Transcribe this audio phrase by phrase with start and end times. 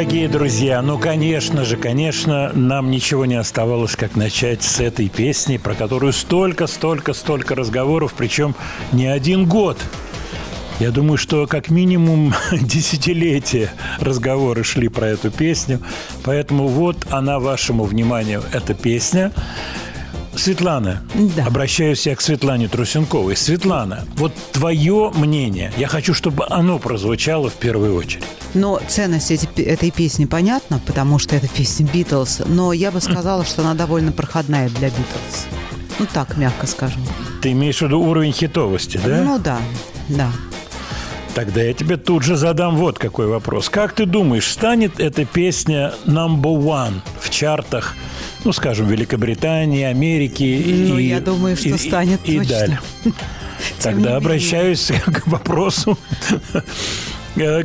[0.00, 5.58] дорогие друзья, ну, конечно же, конечно, нам ничего не оставалось, как начать с этой песни,
[5.58, 8.54] про которую столько, столько, столько разговоров, причем
[8.92, 9.76] не один год.
[10.78, 13.70] Я думаю, что как минимум десятилетия
[14.00, 15.82] разговоры шли про эту песню.
[16.24, 19.32] Поэтому вот она вашему вниманию, эта песня.
[20.34, 21.02] Светлана,
[21.36, 21.44] да.
[21.44, 23.36] обращаюсь я к Светлане Трусенковой.
[23.36, 28.24] Светлана, вот твое мнение, я хочу, чтобы оно прозвучало в первую очередь.
[28.54, 33.44] Но ценность эти, этой песни понятна, потому что это песня Битлз, но я бы сказала,
[33.44, 35.46] что она довольно проходная для Битлз.
[35.98, 37.02] Ну так, мягко скажем.
[37.42, 39.22] Ты имеешь в виду уровень хитовости, да?
[39.22, 39.58] Ну да,
[40.08, 40.30] да.
[41.34, 43.68] Тогда я тебе тут же задам вот какой вопрос.
[43.68, 47.94] Как ты думаешь, станет эта песня number one в чартах,
[48.44, 51.04] ну, скажем, Великобритании, Америки ну, и...
[51.04, 52.42] я думаю, что и, станет и, точно.
[52.42, 52.80] И далее.
[53.82, 55.98] Тогда обращаюсь к вопросу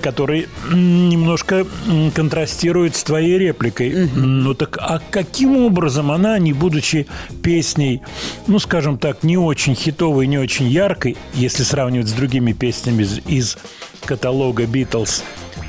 [0.01, 1.65] который м, немножко
[2.13, 4.09] контрастирует с твоей репликой.
[4.15, 7.07] Ну так, а каким образом она, не будучи
[7.41, 8.01] песней,
[8.47, 13.19] ну, скажем так, не очень хитовой, не очень яркой, если сравнивать с другими песнями из,
[13.27, 13.57] из
[14.05, 15.23] каталога Битлз,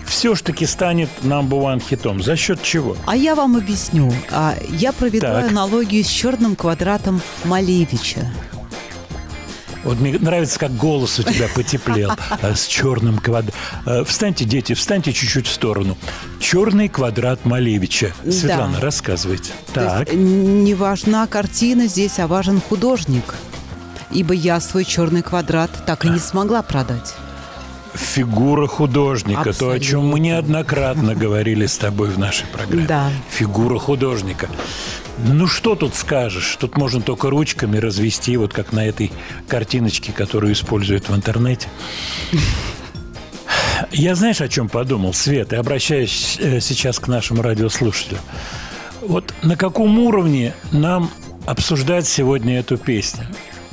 [0.06, 2.23] все ж таки станет number one хитом?
[2.23, 2.97] За счет чего?
[3.06, 4.12] А я вам объясню.
[4.31, 5.50] А, Я проведу Так.
[5.50, 8.31] аналогию с черным квадратом Малевича.
[9.86, 12.10] Вот мне нравится, как голос у тебя потеплел
[12.42, 14.04] э, с черным квадратом.
[14.04, 15.96] Встаньте, дети, встаньте чуть-чуть в сторону.
[16.40, 18.12] Черный квадрат Малевича.
[18.24, 18.32] Да.
[18.32, 19.52] Светлана, рассказывайте.
[19.72, 20.12] То есть Так.
[20.12, 23.34] не важна картина здесь, а важен художник.
[24.10, 27.14] Ибо я свой черный квадрат так и не смогла продать.
[27.96, 29.52] Фигура художника.
[29.52, 30.22] То, о чем мы Абсолютно.
[30.22, 32.87] неоднократно говорили с тобой в нашей программе.
[32.87, 33.10] Да.
[33.31, 34.48] Фигура художника.
[35.19, 36.56] Ну, что тут скажешь?
[36.60, 39.10] Тут можно только ручками развести, вот как на этой
[39.48, 41.69] картиночке, которую используют в интернете.
[43.90, 48.19] Я знаешь, о чем подумал, Свет, и обращаюсь э, сейчас к нашему радиослушателю.
[49.02, 51.10] Вот на каком уровне нам
[51.46, 53.26] обсуждать сегодня эту песню?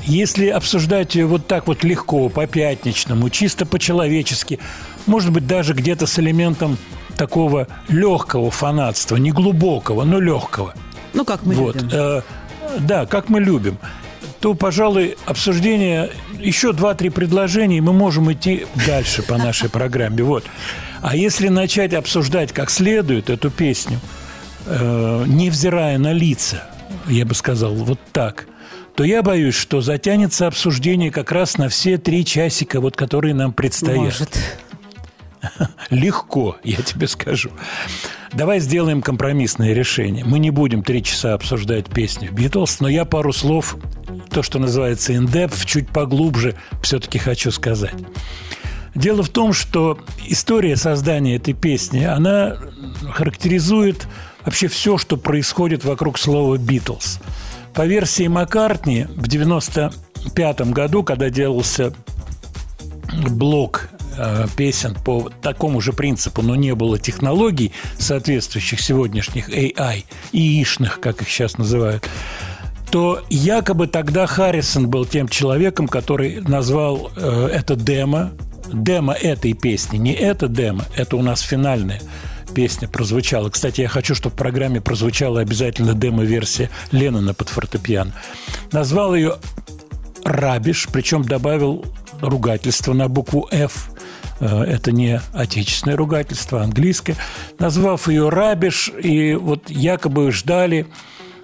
[0.05, 4.59] Если обсуждать ее вот так вот легко, по-пятничному, чисто по-человечески,
[5.05, 6.77] может быть, даже где-то с элементом
[7.15, 10.73] такого легкого фанатства, не глубокого, но легкого.
[11.13, 11.89] Ну, как мы Вот, любим.
[11.91, 12.21] э,
[12.79, 13.77] да, как мы любим.
[14.39, 16.09] То, пожалуй, обсуждение
[16.39, 20.21] еще два-три предложения, и мы можем идти дальше по нашей программе.
[20.23, 20.43] Вот.
[21.01, 23.99] А если начать обсуждать как следует эту песню,
[24.65, 26.67] э, невзирая на лица,
[27.07, 28.47] я бы сказал, вот так,
[28.95, 33.53] то я боюсь, что затянется обсуждение как раз на все три часика, вот, которые нам
[33.53, 33.97] предстоят.
[33.97, 34.37] Может.
[35.89, 37.51] Легко, я тебе скажу.
[38.31, 40.23] Давай сделаем компромиссное решение.
[40.25, 43.77] Мы не будем три часа обсуждать песню Битлз, но я пару слов,
[44.29, 47.95] то, что называется in-depth, чуть поглубже все-таки хочу сказать.
[48.95, 52.57] Дело в том, что история создания этой песни, она
[53.11, 54.07] характеризует
[54.45, 57.19] вообще все, что происходит вокруг слова «Битлз».
[57.73, 61.93] По версии Маккартни, в 95 году, когда делался
[63.29, 70.99] блок э, песен по такому же принципу, но не было технологий, соответствующих сегодняшних AI, ИИшных,
[70.99, 72.07] как их сейчас называют,
[72.91, 78.31] то якобы тогда Харрисон был тем человеком, который назвал э, это демо,
[78.71, 82.01] демо этой песни, не это демо, это у нас финальная
[82.53, 83.49] песня прозвучала.
[83.49, 88.13] Кстати, я хочу, чтобы в программе прозвучала обязательно демо-версия Леннона под фортепиано.
[88.71, 89.37] Назвал ее
[90.23, 91.85] Рабиш, причем добавил
[92.21, 93.89] ругательство на букву F.
[94.39, 97.15] Э, Это не отечественное ругательство, а английское.
[97.59, 100.87] Назвав ее Рабиш, и вот якобы ждали,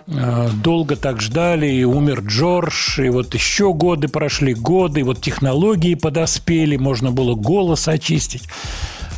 [0.07, 5.21] э, долго так ждали, и умер Джордж, и вот еще годы прошли, годы, и вот
[5.21, 8.43] технологии подоспели, можно было голос очистить.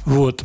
[0.05, 0.43] Вот.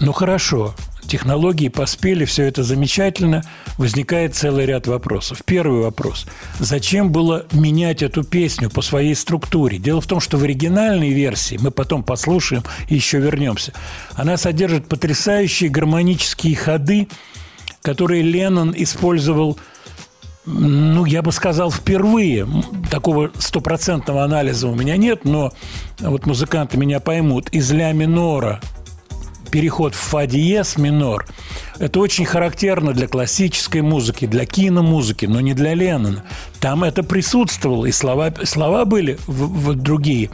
[0.00, 0.74] Ну хорошо,
[1.06, 3.42] технологии поспели, все это замечательно.
[3.78, 5.42] Возникает целый ряд вопросов.
[5.44, 6.26] Первый вопрос.
[6.58, 9.78] Зачем было менять эту песню по своей структуре?
[9.78, 13.72] Дело в том, что в оригинальной версии, мы потом послушаем и еще вернемся,
[14.14, 17.08] она содержит потрясающие гармонические ходы,
[17.82, 19.58] которые Леннон использовал
[20.46, 22.46] ну, я бы сказал, впервые.
[22.90, 25.54] Такого стопроцентного анализа у меня нет, но
[26.00, 27.48] вот музыканты меня поймут.
[27.48, 28.60] Из ля минора
[29.54, 31.26] переход в фа диез минор–
[31.78, 36.24] это очень характерно для классической музыки, для киномузыки, но не для Леннона.
[36.58, 40.30] Там это присутствовало, и слова, слова были в, в другие.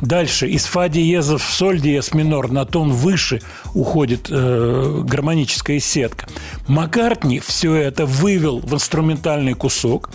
[0.00, 3.42] Дальше из фа диеза в соль диез минор на тон выше
[3.74, 6.26] уходит э, гармоническая сетка.
[6.66, 10.08] Маккартни все это вывел в инструментальный кусок,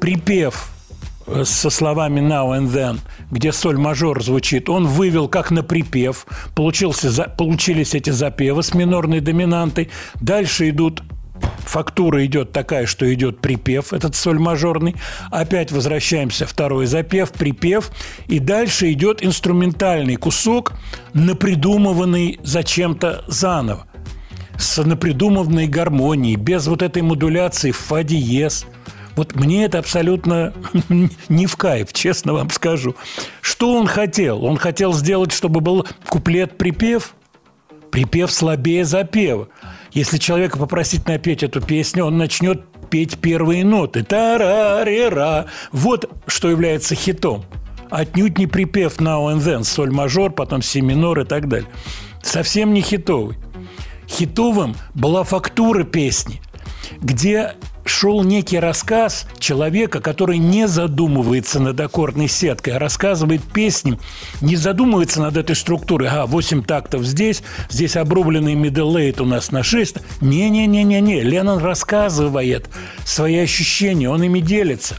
[0.00, 0.73] припев
[1.44, 2.98] со словами now and then,
[3.30, 8.74] где соль мажор звучит, он вывел как на припев, получился, за- получились эти запевы с
[8.74, 9.90] минорной доминантой,
[10.20, 11.02] дальше идут
[11.64, 14.94] Фактура идет такая, что идет припев, этот соль мажорный.
[15.30, 17.90] Опять возвращаемся, второй запев, припев.
[18.28, 20.72] И дальше идет инструментальный кусок,
[21.12, 23.86] напридумыванный зачем-то заново.
[24.56, 28.66] С напридуманной гармонией, без вот этой модуляции в фа диез.
[29.16, 30.52] Вот мне это абсолютно
[31.28, 32.96] не в кайф, честно вам скажу.
[33.40, 34.44] Что он хотел?
[34.44, 37.14] Он хотел сделать, чтобы был куплет-припев?
[37.90, 39.48] Припев слабее запева.
[39.92, 44.02] Если человека попросить напеть эту песню, он начнет петь первые ноты.
[44.02, 45.46] Тарарера.
[45.70, 47.44] Вот что является хитом.
[47.90, 51.68] отнюдь не припев now and then, соль мажор, потом си минор и так далее.
[52.22, 53.36] Совсем не хитовый.
[54.08, 56.42] Хитовым была фактура песни,
[57.00, 63.98] где шел некий рассказ человека, который не задумывается над аккордной сеткой, а рассказывает песни,
[64.40, 66.08] не задумывается над этой структурой.
[66.08, 69.96] А, 8 тактов здесь, здесь обрубленный middle у нас на 6.
[70.20, 71.22] Не-не-не-не-не.
[71.22, 72.68] Леннон рассказывает
[73.04, 74.96] свои ощущения, он ими делится.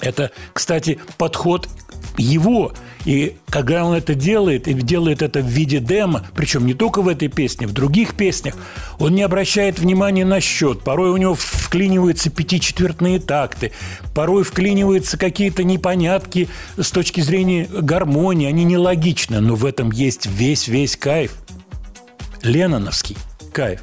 [0.00, 1.68] Это, кстати, подход
[2.16, 2.72] его.
[3.04, 7.08] И когда он это делает, и делает это в виде демо, причем не только в
[7.08, 8.54] этой песне, в других песнях,
[8.98, 10.82] он не обращает внимания на счет.
[10.82, 13.72] Порой у него вклиниваются пятичетвертные такты,
[14.14, 20.96] порой вклиниваются какие-то непонятки с точки зрения гармонии, они нелогичны, но в этом есть весь-весь
[20.96, 21.32] кайф.
[22.42, 23.16] Ленноновский
[23.52, 23.82] кайф.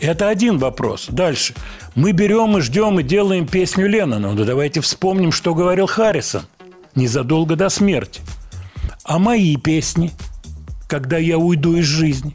[0.00, 1.06] Это один вопрос.
[1.08, 1.54] Дальше.
[1.94, 4.32] Мы берем и ждем и делаем песню Леннона.
[4.32, 6.42] Ну, давайте вспомним, что говорил Харрисон
[6.94, 8.20] незадолго до смерти.
[9.04, 10.12] А мои песни,
[10.88, 12.34] когда я уйду из жизни?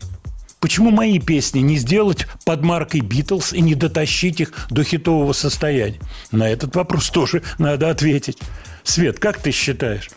[0.59, 6.00] Почему мои песни не сделать под маркой Битлз и не дотащить их до хитового состояния?
[6.31, 8.39] На этот вопрос тоже надо ответить.
[8.83, 10.09] Свет, как ты считаешь?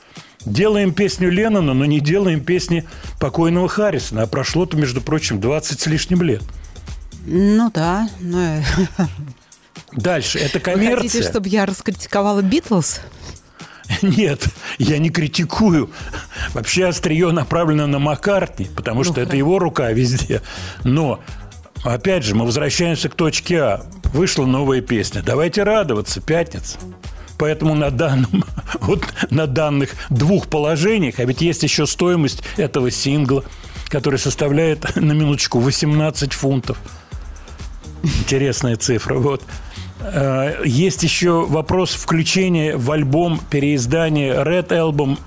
[0.45, 2.89] Делаем песню Леннона, но не делаем песни
[3.21, 4.23] покойного Харрисона.
[4.23, 6.43] А прошло-то, между прочим, 20 с лишним лет.
[7.27, 8.63] Ну да, но...
[9.93, 10.39] Дальше.
[10.39, 10.97] Это Вы коммерция.
[10.97, 13.01] хотите, чтобы я раскритиковала Битлз?
[14.03, 15.91] Нет, я не критикую.
[16.55, 20.43] Вообще острие направлено на Маккартни, потому что Ну, это его рука везде.
[20.85, 21.21] Но,
[21.83, 23.87] опять же, мы возвращаемся к точке А.
[24.13, 25.23] Вышла новая песня.
[25.23, 26.79] Давайте радоваться, пятница.
[27.39, 28.45] Поэтому на данном,
[28.81, 33.45] вот на данных двух положениях, а ведь есть еще стоимость этого сингла,
[33.89, 36.79] который составляет на минуточку 18 фунтов.
[38.03, 39.15] Интересная цифра.
[39.17, 39.43] Вот.
[40.01, 45.19] Э, Есть еще вопрос включения в альбом переиздания Red Album,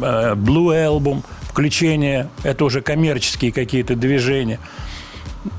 [0.00, 4.58] э, Blue Album, включение, это уже коммерческие какие-то движения.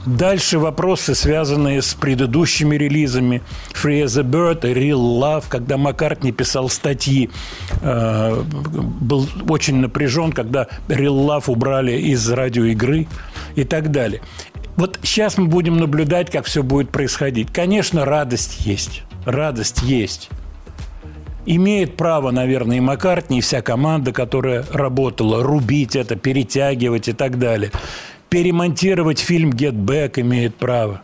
[0.05, 3.41] Дальше вопросы, связанные с предыдущими релизами
[3.73, 7.29] Free as a Bird Real Love, когда Маккартни писал статьи,
[7.81, 8.43] э,
[9.01, 13.07] был очень напряжен, когда Real Love убрали из радиоигры
[13.55, 14.21] и так далее.
[14.75, 17.51] Вот сейчас мы будем наблюдать, как все будет происходить.
[17.51, 19.03] Конечно, радость есть.
[19.25, 20.29] Радость есть.
[21.45, 27.37] Имеет право, наверное, и Маккартни, и вся команда, которая работала, рубить это, перетягивать и так
[27.37, 27.71] далее.
[28.29, 31.01] Перемонтировать фильм «Get Back» имеет право.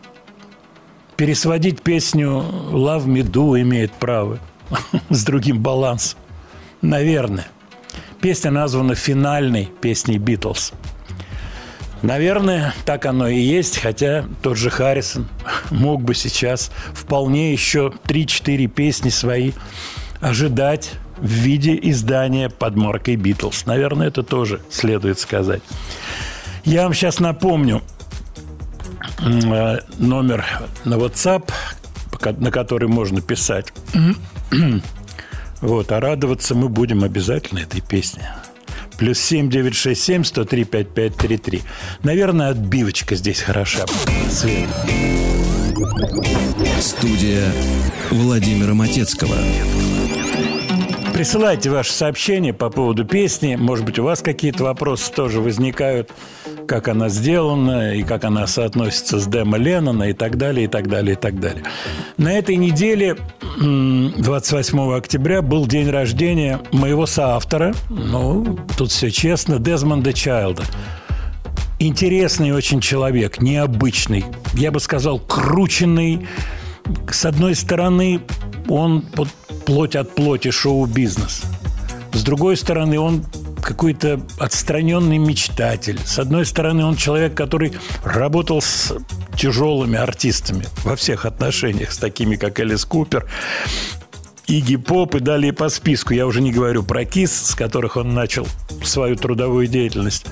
[1.16, 4.38] Пересводить песню «Love Me Do» имеет право.
[5.10, 6.18] С другим балансом.
[6.80, 7.46] Наверное.
[8.20, 10.72] Песня названа финальной песней «Битлз».
[12.02, 15.28] Наверное, так оно и есть, хотя тот же Харрисон
[15.70, 19.52] мог бы сейчас вполне еще 3-4 песни свои
[20.20, 23.66] ожидать в виде издания под маркой «Битлз».
[23.66, 25.62] Наверное, это тоже следует сказать.
[26.64, 27.82] Я вам сейчас напомню
[29.18, 30.44] э, номер
[30.84, 31.50] на WhatsApp,
[32.38, 33.72] на который можно писать.
[35.60, 38.30] Вот, а радоваться мы будем обязательно этой песне.
[39.00, 41.62] Плюс 7 967 103 5533.
[42.02, 43.86] Наверное, отбивочка здесь хороша.
[46.78, 47.50] Студия
[48.10, 49.36] Владимира Матецкого.
[51.20, 53.54] Присылайте ваши сообщения по поводу песни.
[53.54, 56.10] Может быть, у вас какие-то вопросы тоже возникают,
[56.66, 60.88] как она сделана и как она соотносится с демо Леннона и так далее, и так
[60.88, 61.62] далее, и так далее.
[62.16, 63.18] На этой неделе,
[63.60, 70.62] м, 28 октября, был день рождения моего соавтора, ну, тут все честно, Дезмонда Чайлда.
[71.78, 74.24] Интересный очень человек, необычный,
[74.54, 76.26] я бы сказал, крученный.
[77.10, 78.20] С одной стороны,
[78.68, 79.04] он
[79.66, 81.42] плоть от плоти шоу-бизнес.
[82.12, 83.24] С другой стороны, он
[83.60, 85.98] какой-то отстраненный мечтатель.
[86.04, 87.72] С одной стороны, он человек, который
[88.04, 88.92] работал с
[89.36, 93.26] тяжелыми артистами во всех отношениях, с такими, как Элис Купер,
[94.50, 96.12] Игги Поп и далее по списку.
[96.12, 98.48] Я уже не говорю про Кис, с которых он начал
[98.82, 100.26] свою трудовую деятельность.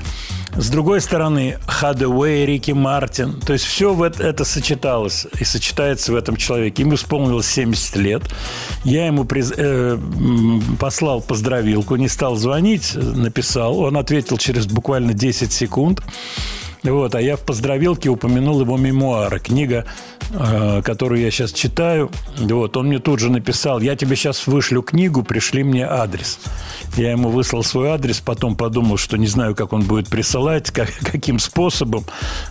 [0.57, 3.41] С другой стороны, Хадауэй, Рики Мартин.
[3.41, 6.83] То есть все в это, это сочеталось и сочетается в этом человеке.
[6.83, 8.23] Ему исполнилось 70 лет.
[8.83, 9.97] Я ему приз- э,
[10.81, 13.79] послал поздравилку, не стал звонить, написал.
[13.79, 16.03] Он ответил через буквально 10 секунд.
[16.83, 19.85] Вот, а я в поздравилке упомянул его мемуары, книга,
[20.31, 22.11] э, которую я сейчас читаю.
[22.39, 26.39] Вот, он мне тут же написал, я тебе сейчас вышлю книгу, пришли мне адрес.
[26.97, 30.93] Я ему выслал свой адрес, потом подумал, что не знаю, как он будет присылать, как,
[31.01, 32.05] каким способом.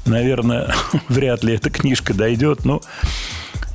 [0.06, 0.76] Наверное,
[1.08, 2.82] вряд ли эта книжка дойдет, но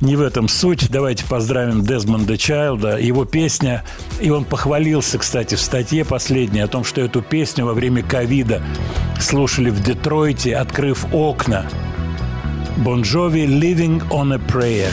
[0.02, 0.90] не в этом суть.
[0.90, 2.98] Давайте поздравим Дезмонда Чайлда.
[2.98, 3.84] Его песня,
[4.20, 8.62] и он похвалился, кстати, в статье последней о том, что эту песню во время ковида
[9.20, 11.66] слушали в Детройте, открыв окна.
[12.76, 14.90] Jovi «Living on a Prayer».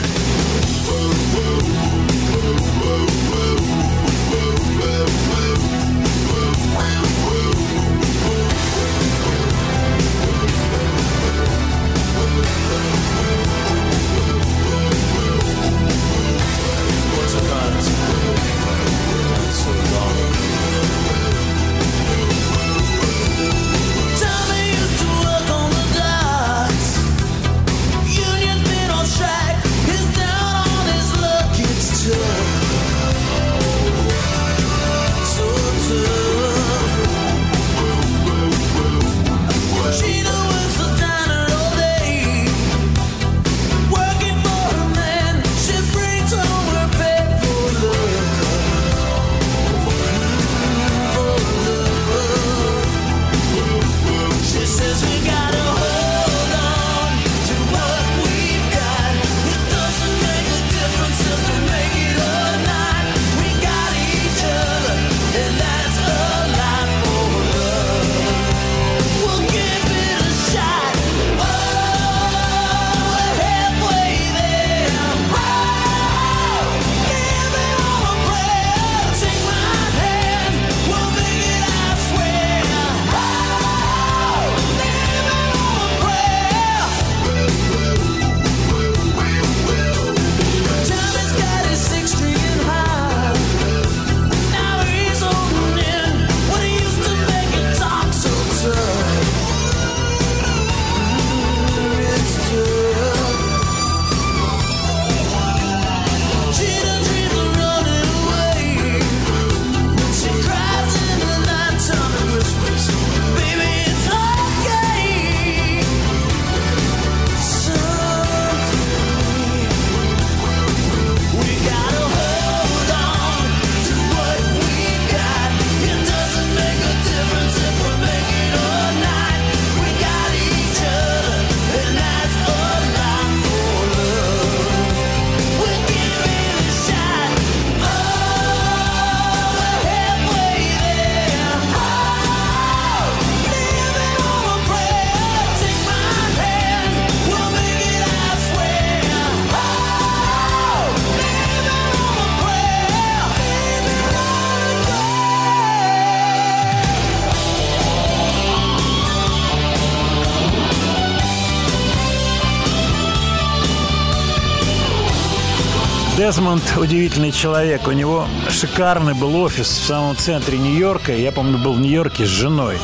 [166.30, 167.88] Дезмонд удивительный человек.
[167.88, 171.12] У него шикарный был офис в самом центре Нью-Йорка.
[171.12, 172.78] Я, помню, был в Нью-Йорке с женой.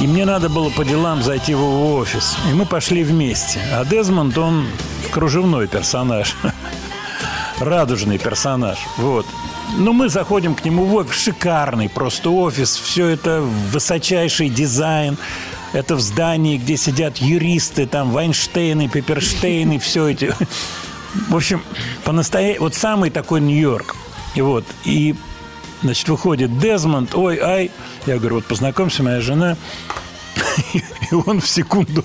[0.00, 2.38] И мне надо было по делам зайти в его офис.
[2.50, 3.60] И мы пошли вместе.
[3.74, 4.66] А Дезмонд, он
[5.10, 6.34] кружевной персонаж.
[7.60, 8.78] Радужный персонаж.
[8.96, 9.26] Вот.
[9.76, 11.24] Ну, мы заходим к нему в офис.
[11.24, 12.74] Шикарный просто офис.
[12.74, 15.18] Все это высочайший дизайн.
[15.74, 20.34] Это в здании, где сидят юристы, там Вайнштейны, Пепперштейны, все эти
[21.28, 21.62] в общем,
[22.08, 22.58] по настоя...
[22.58, 23.94] вот самый такой Нью-Йорк.
[24.34, 25.14] И вот, и,
[25.82, 27.70] значит, выходит Дезмонд, ой, ай.
[28.06, 29.58] Я говорю, вот познакомься, моя жена.
[30.72, 32.02] И он в секунду,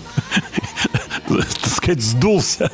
[1.29, 2.69] так сказать, сдулся.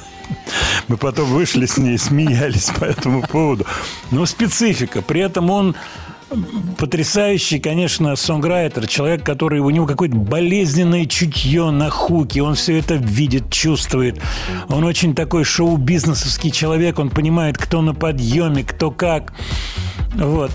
[0.88, 3.64] Мы потом вышли с ней, смеялись по этому поводу.
[4.10, 5.04] Но специфика.
[5.04, 5.76] При этом он
[6.80, 12.96] потрясающий, конечно, сонграйтер, человек, который у него какое-то болезненное чутье на хуке, он все это
[12.96, 14.20] видит, чувствует.
[14.70, 19.34] Он очень такой шоу-бизнесовский человек, он понимает, кто на подъеме, кто как.
[20.16, 20.52] Вот.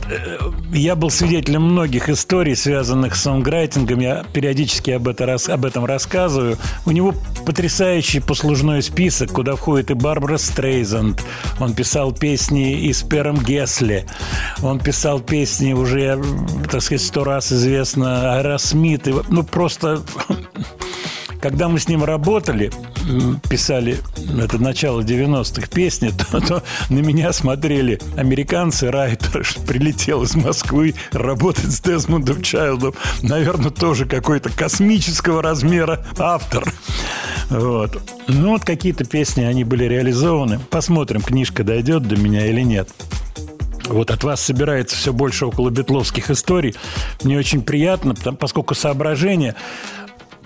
[0.72, 4.00] Я был свидетелем многих историй, связанных с songwriting ом.
[4.00, 6.58] Я периодически об, это, об этом рассказываю.
[6.86, 7.14] У него
[7.46, 11.22] потрясающий послужной список, куда входит и Барбара Стрейзанд.
[11.60, 14.06] Он писал песни и с Пером Гессле.
[14.62, 16.20] Он писал песни уже,
[16.70, 19.08] так сказать, сто раз известно Аэросмит.
[19.28, 20.02] Ну, просто...
[21.44, 22.72] Когда мы с ним работали,
[23.50, 23.98] писали,
[24.40, 30.94] это начало 90-х песни, то, то на меня смотрели американцы, райтеры, что прилетел из Москвы
[31.12, 32.94] работать с Дезмондом Чайлдом.
[33.20, 36.64] Наверное, тоже какой-то космического размера автор.
[37.50, 38.00] Вот.
[38.26, 40.60] Ну, вот какие-то песни, они были реализованы.
[40.70, 42.88] Посмотрим, книжка дойдет до меня или нет.
[43.86, 46.74] Вот от вас собирается все больше около битловских историй.
[47.22, 49.56] Мне очень приятно, потому- поскольку соображения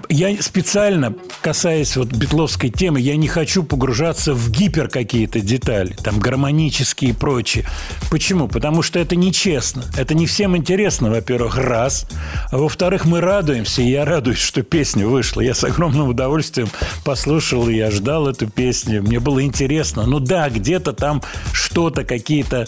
[0.08, 6.18] я специально, касаясь вот битловской темы, я не хочу погружаться в гипер какие-то детали, там
[6.18, 7.66] гармонические и прочее.
[8.10, 8.48] Почему?
[8.48, 9.84] Потому что это нечестно.
[9.96, 12.06] Это не всем интересно, во-первых, раз.
[12.50, 15.40] А во-вторых, мы радуемся, и я радуюсь, что песня вышла.
[15.40, 16.68] Я с огромным удовольствием
[17.04, 19.02] послушал, и я ждал эту песню.
[19.02, 20.06] Мне было интересно.
[20.06, 22.66] Ну да, где-то там что-то, какие-то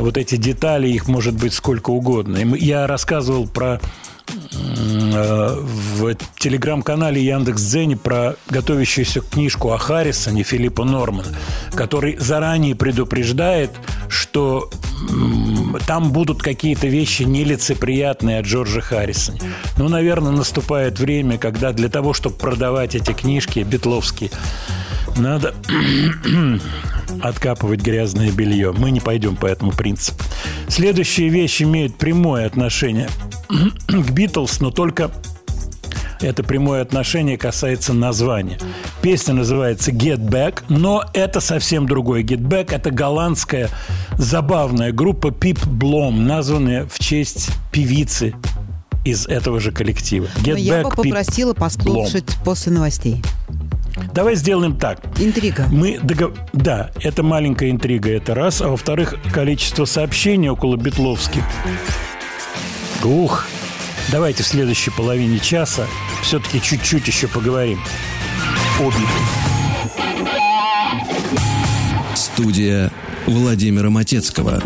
[0.00, 2.38] вот эти детали, их может быть сколько угодно.
[2.56, 3.80] Я рассказывал про
[4.28, 11.28] в телеграм-канале Яндекс.Дзене про готовящуюся книжку о Харрисоне Филиппа Нормана,
[11.74, 13.70] который заранее предупреждает,
[14.08, 14.70] что
[15.86, 19.38] там будут какие-то вещи нелицеприятные от Джорджа Харрисона.
[19.76, 24.30] Ну, наверное, наступает время, когда для того, чтобы продавать эти книжки битловские,
[25.16, 25.54] надо
[27.22, 28.72] откапывать грязное белье.
[28.72, 30.24] Мы не пойдем по этому принципу.
[30.68, 33.08] Следующие вещи имеют прямое отношение
[33.88, 35.10] к Битлз, но только
[36.20, 38.58] это прямое отношение касается названия.
[39.02, 42.74] Песня называется Get Back, но это совсем другой Get Back.
[42.74, 43.68] Это голландская
[44.16, 48.34] забавная группа Pip Blom, названная в честь певицы
[49.04, 50.26] из этого же коллектива.
[50.42, 53.22] Get Но я бы Back, Pip попросила послушать после новостей.
[54.12, 55.00] Давай сделаем так.
[55.18, 55.66] Интрига.
[55.70, 56.32] Мы догов...
[56.52, 58.60] Да, это маленькая интрига, это раз.
[58.60, 61.42] А во-вторых, количество сообщений около Бетловских.
[63.04, 63.46] Ух,
[64.10, 65.86] давайте в следующей половине часа
[66.22, 67.78] все-таки чуть-чуть еще поговорим.
[68.80, 69.48] о Битлз.
[72.14, 72.90] Студия
[73.26, 74.62] Владимира Матецкого.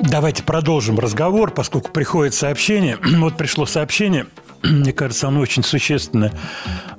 [0.00, 2.98] Давайте продолжим разговор, поскольку приходит сообщение.
[3.18, 4.26] Вот пришло сообщение,
[4.62, 6.32] мне кажется, оно очень существенное,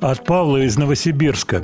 [0.02, 1.64] от Павла из Новосибирска.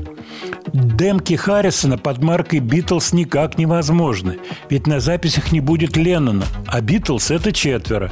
[0.74, 7.32] Демки Харрисона под маркой «Битлз» никак невозможны, ведь на записях не будет Леннона, а «Битлз»–
[7.32, 8.12] это четверо.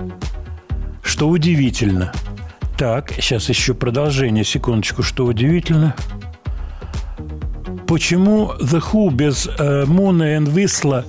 [1.03, 2.13] Что удивительно.
[2.77, 5.95] Так, сейчас еще продолжение, секундочку, что удивительно.
[7.87, 11.05] Почему The Who без э, Муна и Висла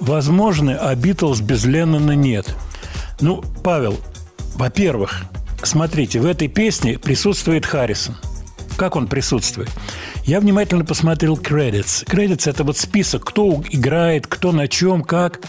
[0.00, 2.56] возможны, а Битлз без Леннона нет?
[3.20, 3.98] Ну, Павел,
[4.54, 5.22] во-первых,
[5.62, 8.16] смотрите, в этой песне присутствует Харрисон.
[8.76, 9.70] Как он присутствует?
[10.24, 12.04] Я внимательно посмотрел credits.
[12.06, 15.40] Credits– это вот список, кто играет, кто на чем, как.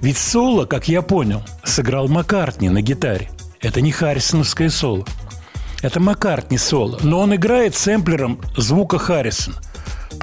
[0.00, 3.30] Ведь соло, как я понял, сыграл Маккартни на гитаре.
[3.60, 5.04] Это не Харрисоновское соло.
[5.82, 6.98] Это Маккартни соло.
[7.02, 9.56] Но он играет сэмплером звука Харрисона.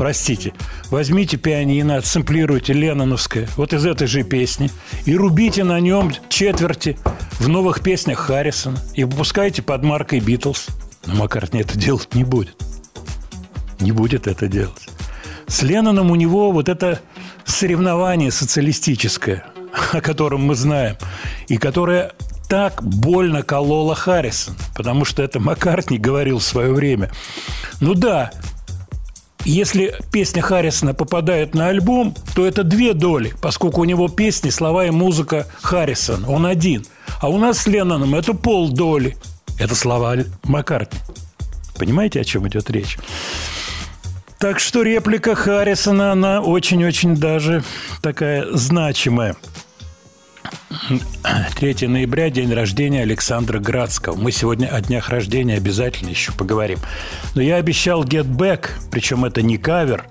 [0.01, 0.53] Простите,
[0.89, 4.71] возьмите пианино, отсэмплируйте Ленноновское вот из этой же песни
[5.05, 6.97] и рубите на нем четверти
[7.39, 10.69] в новых песнях Харрисона и выпускайте под маркой Битлз.
[11.05, 12.55] Но Маккартни это делать не будет.
[13.79, 14.89] Не будет это делать.
[15.45, 16.99] С Ленноном у него вот это
[17.45, 19.45] соревнование социалистическое,
[19.91, 20.97] о котором мы знаем,
[21.47, 22.13] и которое
[22.49, 27.11] так больно кололо Харрисон, потому что это Маккартни говорил в свое время.
[27.79, 28.31] Ну да,
[29.45, 34.85] если песня Харрисона попадает на альбом, то это две доли, поскольку у него песни, слова
[34.85, 36.25] и музыка Харрисон.
[36.27, 36.85] Он один.
[37.19, 39.17] А у нас с Ленноном это полдоли.
[39.59, 40.99] Это слова Маккартни.
[41.77, 42.97] Понимаете, о чем идет речь?
[44.39, 47.63] Так что реплика Харрисона, она очень-очень даже
[48.01, 49.35] такая значимая.
[51.55, 54.15] 3 ноября, день рождения Александра Градского.
[54.15, 56.79] Мы сегодня о днях рождения обязательно еще поговорим.
[57.35, 60.05] Но я обещал Get Back, причем это не кавер,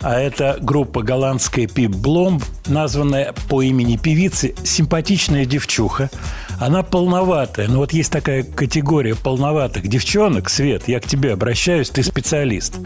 [0.00, 6.10] а это группа голландская Пип Блом, названная по имени певицы «Симпатичная девчуха».
[6.60, 7.68] Она полноватая.
[7.68, 10.48] Ну вот есть такая категория полноватых девчонок.
[10.48, 12.76] Свет, я к тебе обращаюсь, ты специалист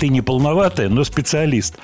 [0.00, 1.76] ты не полноватая, но специалист.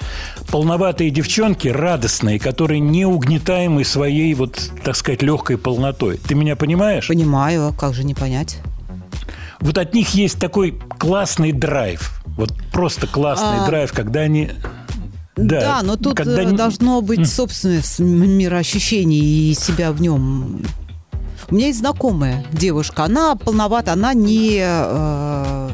[0.51, 6.17] Полноватые девчонки радостные, которые не угнетаемы своей, вот, так сказать, легкой полнотой.
[6.17, 7.09] Ты меня понимаешь?
[7.09, 8.59] Понимаю, как же не понять.
[9.61, 12.23] Вот от них есть такой классный драйв.
[12.25, 14.51] Вот просто классный А, драйв, когда они...
[15.37, 20.63] Да, но тут когда э, должно быть собственное мироощущение и себя в нем.
[21.51, 25.71] У меня есть знакомая девушка, она полновата, она не э,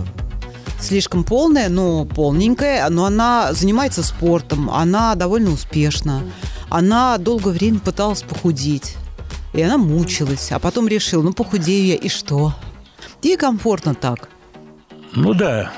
[0.83, 6.23] слишком полная, но полненькая, но она занимается спортом, она довольно успешна,
[6.68, 8.97] она долгое время пыталась похудеть,
[9.53, 12.55] и она мучилась, а потом решила, ну похудею я, и что?
[13.23, 14.29] Ей комфортно так.
[15.14, 15.71] Ну да,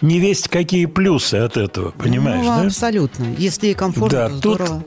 [0.00, 2.66] не весть какие плюсы от этого, понимаешь, ну, да?
[2.66, 3.26] абсолютно.
[3.36, 4.84] Если ей комфортно, Да, то тут- здорово.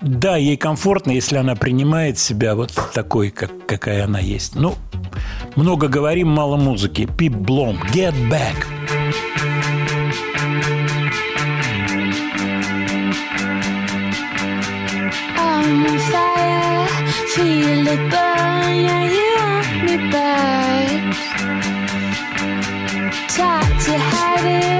[0.00, 4.54] Да, ей комфортно, если она принимает себя вот такой, как, какая она есть.
[4.54, 4.74] Ну,
[5.56, 7.08] много говорим, мало музыки.
[7.16, 8.54] Пип Блом, Get Back.
[15.38, 16.86] I'm on fire,
[17.34, 20.36] feel it burn, yeah, you want me back.
[23.86, 24.75] back,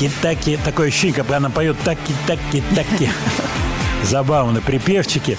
[0.00, 0.56] Таки-таки.
[0.64, 3.10] Такое ощущение, как она поет таки-таки-таки.
[4.02, 5.36] Забавно, припевчики.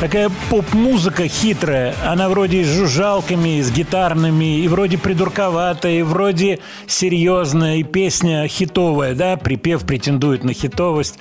[0.00, 1.94] Такая поп-музыка хитрая.
[2.04, 9.14] Она вроде с жужжалками, с гитарными, и вроде придурковатая, и вроде серьезная, и песня хитовая,
[9.14, 9.38] да?
[9.38, 11.18] Припев претендует на хитовость.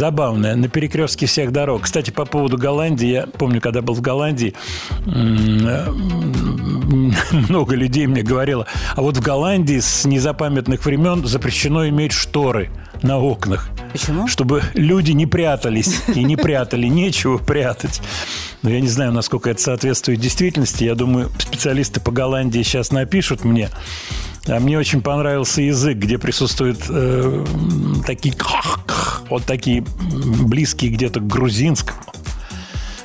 [0.00, 1.82] Забавная, на перекрестке всех дорог.
[1.82, 4.54] Кстати, по поводу Голландии, я помню, когда был в Голландии,
[7.50, 12.70] много людей мне говорило, а вот в Голландии с незапамятных времен запрещено иметь шторы
[13.02, 13.68] на окнах.
[13.92, 14.26] Почему?
[14.26, 18.00] Чтобы люди не прятались и не прятали, нечего прятать.
[18.62, 20.84] Но я не знаю, насколько это соответствует действительности.
[20.84, 23.68] Я думаю, специалисты по Голландии сейчас напишут мне.
[24.46, 27.44] А мне очень понравился язык, где присутствуют э,
[28.06, 28.34] такие
[29.30, 32.00] вот такие близкие где-то к грузинскому.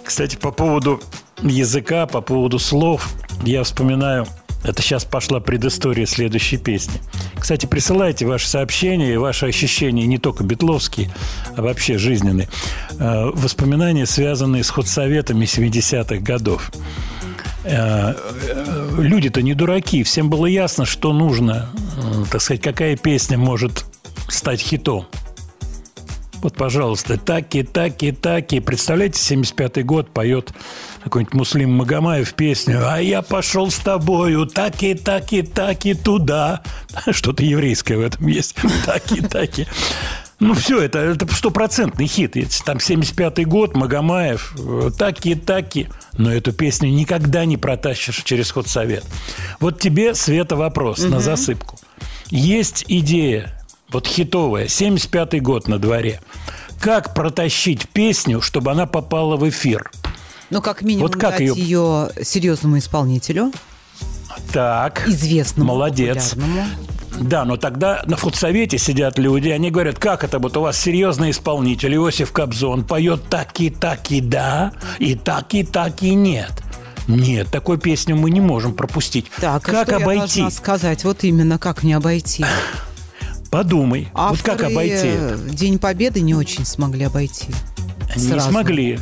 [0.04, 1.02] Кстати, по поводу
[1.42, 3.10] языка, по поводу слов,
[3.44, 4.28] я вспоминаю,
[4.64, 7.00] это сейчас пошла предыстория следующей песни.
[7.38, 11.12] Кстати, присылайте ваши сообщения и ваши ощущения, не только битловские,
[11.56, 12.50] а вообще жизненные.
[13.00, 16.72] Э, Воспоминания, связанные с худсоветами 70-х годов.
[17.64, 21.70] Э, э, Люди-то не дураки, всем было ясно, что нужно,
[22.32, 23.86] так сказать, какая песня может
[24.28, 25.06] стать хитом.
[26.46, 28.60] Вот, пожалуйста, таки, таки, таки.
[28.60, 30.54] Представляете, 75-й год поет
[31.04, 36.62] какой-нибудь Муслим Магомаев песню «А я пошел с тобою, таки, таки, таки туда».
[37.10, 38.56] Что-то еврейское в этом есть.
[38.86, 39.66] Таки, таки.
[40.40, 42.36] Ну, все, это, это стопроцентный хит.
[42.64, 45.88] Там 75-й год, Магомаев, э, таки, таки.
[46.16, 49.04] Но эту песню никогда не протащишь через худсовет.
[49.60, 51.80] Вот тебе, Света, вопрос на засыпку.
[52.30, 53.55] Есть идея,
[53.96, 56.20] вот хитовая, 75-й год на дворе.
[56.82, 59.90] Как протащить песню, чтобы она попала в эфир?
[60.50, 63.52] Ну, как минимум, Вот как дать ее- ее серьезному исполнителю,
[64.52, 65.08] Так.
[65.08, 66.32] известному, Молодец.
[66.32, 66.66] популярному.
[67.22, 71.32] Да, но тогда на фудсовете сидят люди, они говорят, как это вот у вас серьезный
[71.32, 76.52] исполнитель, Иосиф Кобзон поет так и так и да, и так и так и нет.
[77.08, 79.32] Нет, такой песню мы не можем пропустить.
[79.40, 80.42] Так, а как что я обойти?
[80.42, 81.06] должна сказать?
[81.06, 82.44] Вот именно, как не обойти.
[83.56, 84.10] Подумай.
[84.14, 85.56] вот как Авторы, обойти э, это?
[85.56, 87.48] День Победы не очень смогли обойти.
[88.14, 88.50] Не сразу.
[88.50, 89.00] смогли.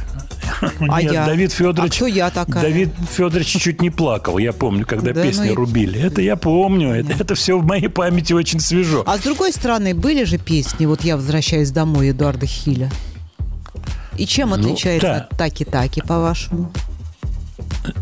[0.79, 1.25] А Нет, я?
[1.25, 1.93] Давид Федорович.
[1.93, 2.61] А кто я такая?
[2.61, 5.99] Давид Федорович чуть не плакал, я помню, когда Да, песни ну рубили.
[5.99, 9.01] Это я помню, это, это все в моей памяти очень свежо.
[9.07, 12.91] А с другой стороны, были же песни, вот я возвращаюсь домой Эдуарда Хиля.
[14.19, 15.15] И чем Ну, отличается да.
[15.31, 16.71] от таки-таки, по-вашему?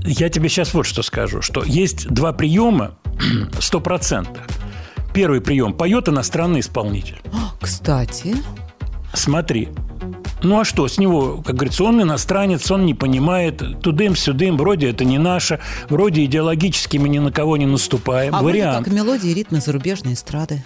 [0.04, 2.98] Я тебе сейчас вот что скажу, что есть два приема
[3.62, 4.48] стопроцентных.
[5.14, 7.22] Первый прием– поет иностранный исполнитель.
[7.60, 8.36] Кстати,
[9.14, 9.70] Смотри.
[10.44, 15.06] Ну а что, с него, как говорится, он иностранец, он не понимает, тудым-сюдым, вроде это
[15.06, 18.34] не наше, вроде идеологически мы ни на кого не наступаем.
[18.36, 18.86] а Вариант.
[18.86, 20.64] как мелодии и ритмы зарубежной эстрады.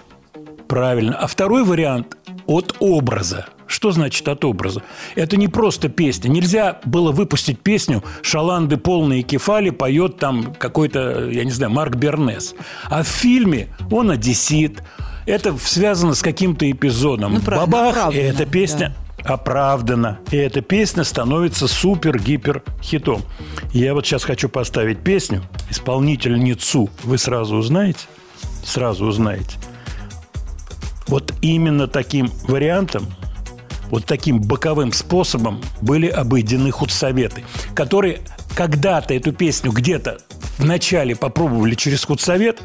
[0.67, 1.17] Правильно.
[1.17, 3.47] А второй вариант от образа.
[3.67, 4.83] Что значит от образа?
[5.15, 6.29] Это не просто песня.
[6.29, 12.55] Нельзя было выпустить песню «Шаланды полные кефали» поет там какой-то, я не знаю, Марк Бернес.
[12.85, 14.83] А в фильме он одессит.
[15.25, 17.35] Это связано с каким-то эпизодом.
[17.35, 20.19] Ну, правильно, Бабах, и оправдано, эта песня оправдана.
[20.31, 23.23] И эта песня становится супер-гипер хитом.
[23.73, 26.89] Я вот сейчас хочу поставить песню исполнительницу.
[27.03, 28.01] Вы сразу узнаете?
[28.63, 29.57] Сразу узнаете.
[31.07, 33.07] Вот именно таким вариантом,
[33.89, 37.43] вот таким боковым способом были обойдены худсоветы,
[37.73, 38.21] которые
[38.55, 40.17] когда-то эту песню где-то
[40.57, 42.61] в начале попробовали через худсовет.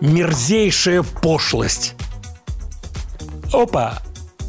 [0.00, 1.94] Мерзейшая пошлость.
[3.52, 3.98] Опа,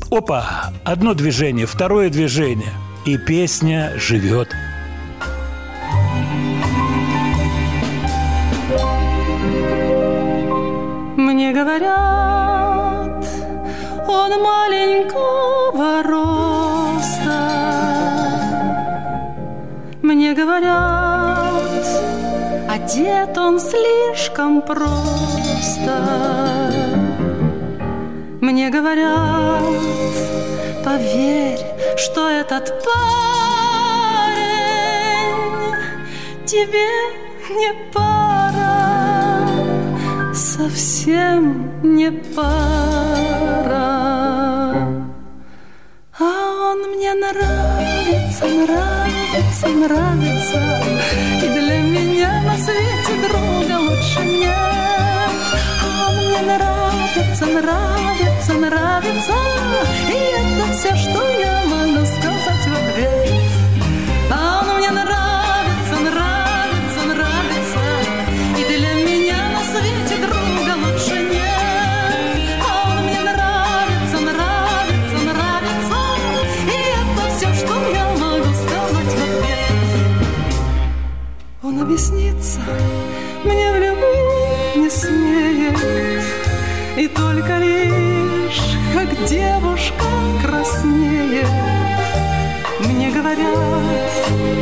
[0.10, 2.73] опа, одно движение, второе движение,
[3.06, 4.49] и песня живет.
[11.17, 12.62] Мне говорят,
[14.13, 17.39] он маленького роста.
[20.02, 21.86] Мне говорят,
[22.69, 25.95] одет он слишком просто.
[28.41, 29.63] Мне говорят,
[30.84, 31.60] поверь,
[31.97, 32.93] что этот парень
[36.45, 36.89] тебе
[37.49, 39.22] не пара,
[40.35, 42.53] совсем не пара.
[46.19, 50.61] А он мне нравится, нравится, нравится,
[51.37, 55.31] и для меня на свете друга лучше нет.
[55.83, 59.33] А он мне нравится, нравится, нравится,
[60.09, 62.42] и это все, что я могу сказать
[83.45, 85.77] мне в любви не смеет.
[86.97, 88.62] И только лишь,
[88.93, 90.06] как девушка
[90.43, 91.47] краснеет,
[92.79, 94.12] мне говорят,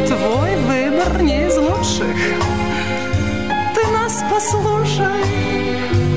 [0.07, 2.17] твой выбор не из лучших.
[3.75, 5.25] Ты нас послушай,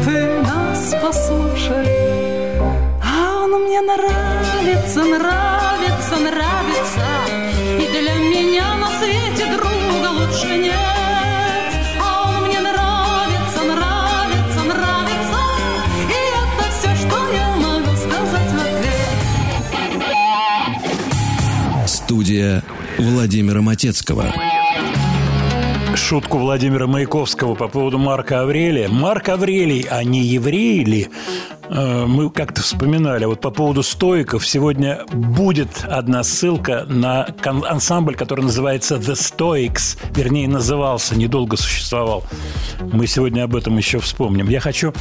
[0.04, 1.88] ты нас послушай.
[3.02, 5.43] А он мне нравится, нравится,
[22.34, 22.64] Студия
[22.98, 24.24] Владимира Матецкого.
[25.94, 28.88] Шутку Владимира Маяковского по поводу Марка Аврелия.
[28.88, 31.08] Марк Аврелий, а не евреи ли?
[31.70, 33.24] Э, Мы как-то вспоминали.
[33.24, 39.96] Вот по поводу стоиков сегодня будет одна ссылка на ансамбль, который называется The Stoics.
[40.16, 42.24] Вернее, назывался, недолго существовал.
[42.80, 44.48] Мы сегодня об этом еще вспомним.
[44.48, 44.92] Я хочу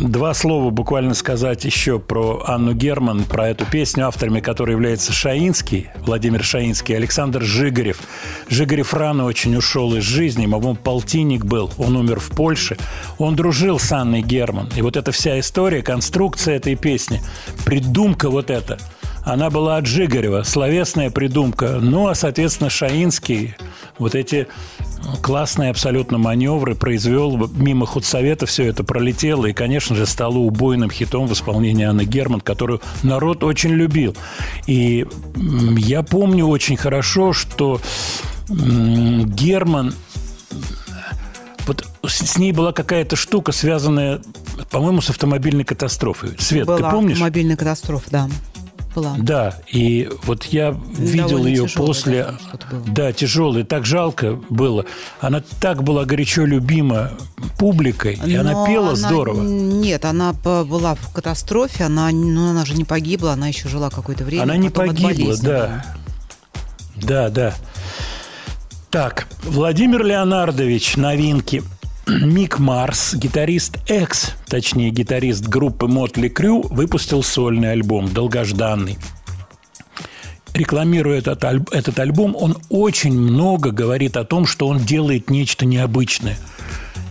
[0.00, 5.88] Два слова буквально сказать еще про Анну Герман, про эту песню, авторами которой является Шаинский,
[6.04, 8.00] Владимир Шаинский, Александр Жигарев.
[8.48, 12.76] Жигарев рано очень ушел из жизни, по-моему, полтинник был, он умер в Польше.
[13.18, 14.68] Он дружил с Анной Герман.
[14.74, 17.22] И вот эта вся история, конструкция этой песни,
[17.64, 18.78] придумка вот эта,
[19.24, 21.78] она была от Жигарева, словесная придумка.
[21.80, 23.54] Ну, а, соответственно, Шаинский
[23.98, 24.48] вот эти
[25.22, 27.48] классные абсолютно маневры произвел.
[27.54, 29.46] Мимо худсовета все это пролетело.
[29.46, 34.16] И, конечно же, стало убойным хитом в исполнении Анны Герман, которую народ очень любил.
[34.66, 35.06] И
[35.76, 37.80] я помню очень хорошо, что
[38.48, 39.94] Герман
[41.66, 44.20] вот с с ней была какая-то штука, связанная,
[44.70, 46.36] по-моему, с автомобильной катастрофой.
[46.38, 47.12] Свет, Была ты помнишь?
[47.12, 48.28] автомобильная катастрофа, да.
[48.94, 49.16] Была.
[49.18, 52.26] Да, и вот я видел Довольно ее тяжелое, после...
[52.86, 54.84] да, тяжелое, так жалко было.
[55.20, 57.10] Она так была горячо любима
[57.58, 59.42] публикой, и она Но пела здорово.
[59.42, 64.24] Нет, она была в катастрофе, она, ну, она же не погибла, она еще жила какое-то
[64.24, 64.42] время.
[64.42, 65.84] Она не погибла, болезни, да.
[66.96, 67.54] Да, да.
[68.90, 71.64] Так, Владимир Леонардович, новинки.
[72.06, 78.98] Мик Марс, гитарист X, точнее гитарист группы Мотли Крю, выпустил сольный альбом, долгожданный.
[80.52, 85.64] Рекламируя этот, аль- этот альбом, он очень много говорит о том, что он делает нечто
[85.64, 86.36] необычное.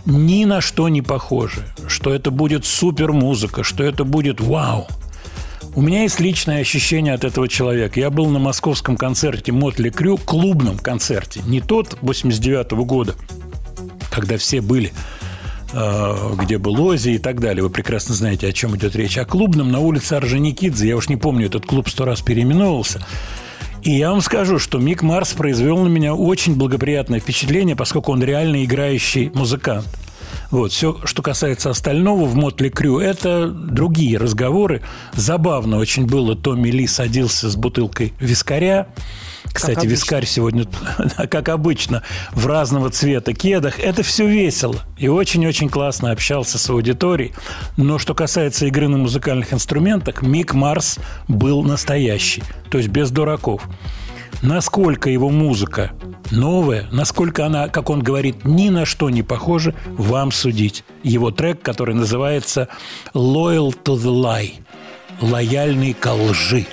[0.06, 1.66] Ни на что не похоже.
[1.88, 4.86] Что это будет супер музыка, что это будет вау.
[5.74, 7.98] У меня есть личное ощущение от этого человека.
[7.98, 11.40] Я был на московском концерте Мотли Крю, клубном концерте.
[11.46, 13.16] Не тот 89 года,
[14.14, 14.92] когда все были,
[15.72, 17.62] э, где был Ози и так далее.
[17.62, 19.18] Вы прекрасно знаете, о чем идет речь.
[19.18, 23.04] А клубном на улице Орджоникидзе, я уж не помню, этот клуб сто раз переименовывался.
[23.82, 28.22] И я вам скажу, что Мик Марс произвел на меня очень благоприятное впечатление, поскольку он
[28.22, 29.86] реально играющий музыкант.
[30.50, 30.72] Вот.
[30.72, 34.82] Все, что касается остального в Мотли Крю, это другие разговоры.
[35.14, 36.34] Забавно очень было.
[36.34, 38.86] Томми Ли садился с бутылкой вискаря.
[39.52, 39.90] Кстати, обычно.
[39.90, 40.66] вискарь сегодня,
[41.30, 43.78] как обычно, в разного цвета кедах.
[43.78, 44.76] Это все весело.
[44.98, 47.32] И очень-очень классно общался с аудиторией.
[47.76, 52.42] Но что касается игры на музыкальных инструментах, Мик Марс был настоящий.
[52.70, 53.62] То есть без дураков.
[54.42, 55.92] Насколько его музыка
[56.30, 60.84] новая, насколько она, как он говорит, ни на что не похожа, вам судить.
[61.02, 62.68] Его трек, который называется
[63.14, 64.54] «Loyal to the Lie»–
[65.20, 66.66] «Лояльный ко лжи».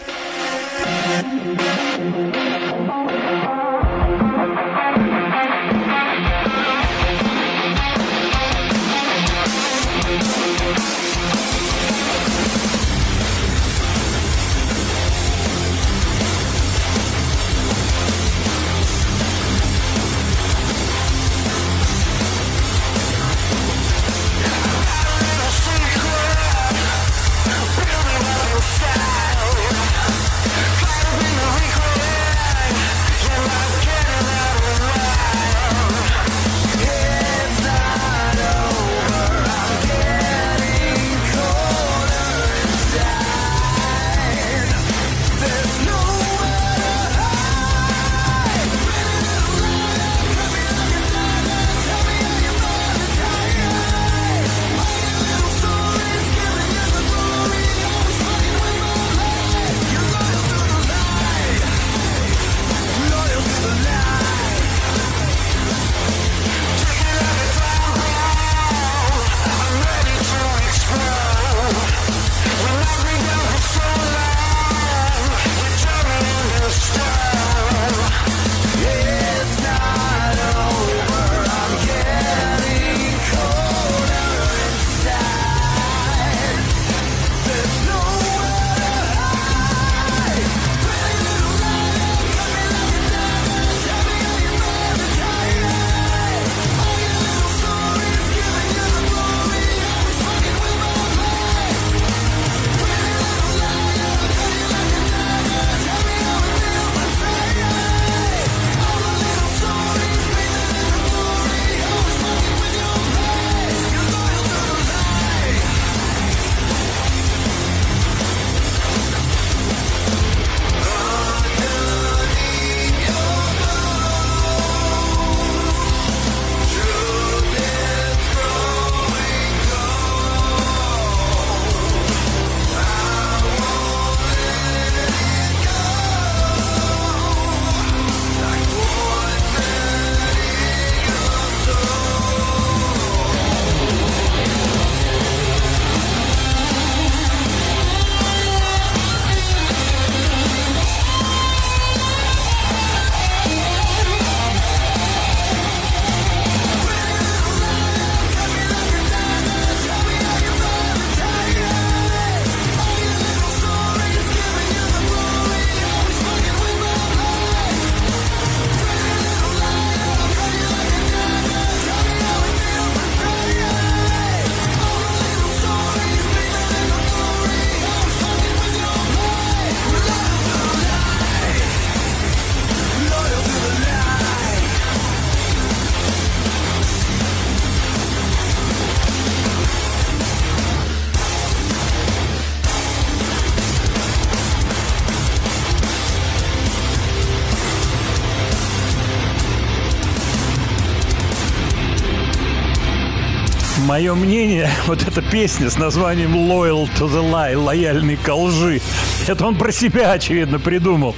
[203.92, 208.80] Мое мнение, вот эта песня с названием Loyal to the Lie, лояльный ко лжи,
[209.28, 211.14] это он про себя, очевидно, придумал.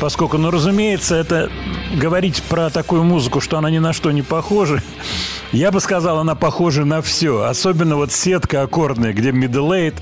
[0.00, 1.52] Поскольку, ну, разумеется, это
[1.94, 4.82] говорить про такую музыку, что она ни на что не похожа,
[5.52, 7.42] я бы сказал, она похожа на все.
[7.44, 9.94] Особенно вот сетка аккордная, где middle.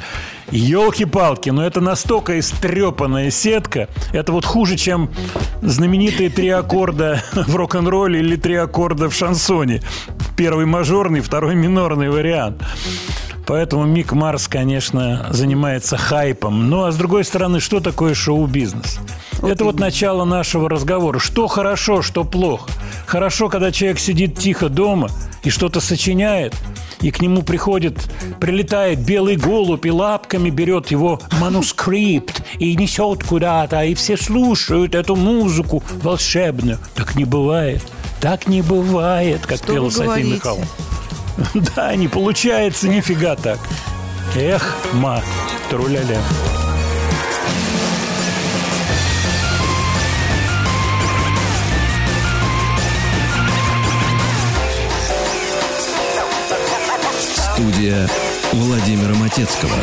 [0.50, 3.88] Елки-палки, но это настолько истрепанная сетка.
[4.12, 5.10] Это вот хуже, чем
[5.60, 9.82] знаменитые три аккорда в рок-н-ролле или три аккорда в шансоне.
[10.36, 12.62] Первый мажорный, второй минорный вариант.
[13.46, 16.70] Поэтому Мик Марс, конечно, занимается хайпом.
[16.70, 18.98] Ну, а с другой стороны, что такое шоу-бизнес?
[19.42, 21.18] Это вот начало нашего разговора.
[21.18, 22.70] Что хорошо, что плохо.
[23.06, 25.10] Хорошо, когда человек сидит тихо дома
[25.42, 26.54] и что-то сочиняет,
[27.00, 28.10] и к нему приходит,
[28.40, 35.14] прилетает белый голубь и лапками берет его манускрипт и несет куда-то, и все слушают эту
[35.14, 36.78] музыку волшебную.
[36.94, 37.82] Так не бывает.
[38.24, 40.24] Так не бывает, как Что пела София?
[40.24, 40.66] Михайловна.
[41.76, 43.58] Да, не получается нифига так.
[44.34, 45.22] Эх, ма,
[45.68, 46.18] труляля.
[57.52, 58.08] Студия
[58.52, 59.76] Владимира Матецкого.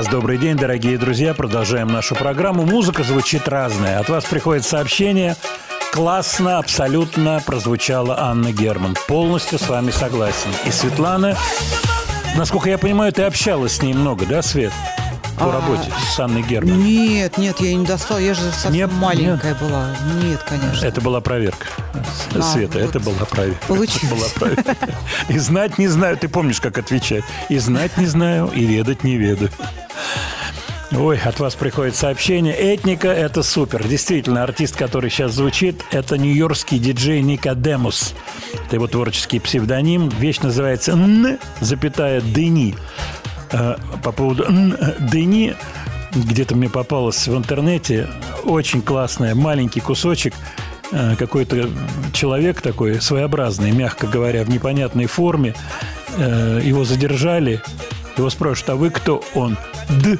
[0.00, 1.34] Раз добрый день, дорогие друзья.
[1.34, 2.64] Продолжаем нашу программу.
[2.64, 3.98] Музыка звучит разная.
[3.98, 5.36] От вас приходит сообщение.
[5.92, 8.96] Классно, абсолютно прозвучала Анна Герман.
[9.08, 10.48] Полностью с вами согласен.
[10.64, 11.36] И Светлана,
[12.34, 14.72] насколько я понимаю, ты общалась с ней много, да, Свет?
[15.38, 16.82] По А, работе с Анной Герман.
[16.82, 19.94] Нет, нет, я не достала, я же совсем Нет, маленькая была.
[20.22, 20.86] Нет, конечно.
[20.86, 21.66] Это была проверка.
[22.34, 22.88] А, Света, вот.
[22.88, 23.66] это была проверка.
[23.66, 24.02] Получилось.
[24.02, 24.76] Это была проверка.
[25.28, 26.16] И знать не знаю.
[26.16, 27.24] Ты помнишь, как отвечать?
[27.48, 29.50] И знать не знаю, и ведать не ведаю.
[30.92, 32.52] Ой, от вас приходит сообщение.
[32.52, 33.86] Этника– это супер.
[33.86, 38.12] Действительно, артист, который сейчас звучит, это нью-йоркский диджей Никодемус.
[38.66, 40.08] Это его творческий псевдоним.
[40.08, 42.74] Вещь называется «Н», запятая «Дени».
[43.52, 44.76] Э, По поводу «Н»,
[45.12, 45.54] «Дени»
[46.12, 48.08] где-то мне попалось в интернете
[48.44, 50.34] очень классный маленький кусочек
[50.90, 51.70] э, какой-то
[52.12, 55.54] человек такой своеобразный, мягко говоря, в непонятной форме.
[56.16, 57.62] Э, Его задержали.
[58.16, 59.22] Его спрашивают, а вы кто?
[59.34, 59.56] Он.
[59.88, 60.18] Д.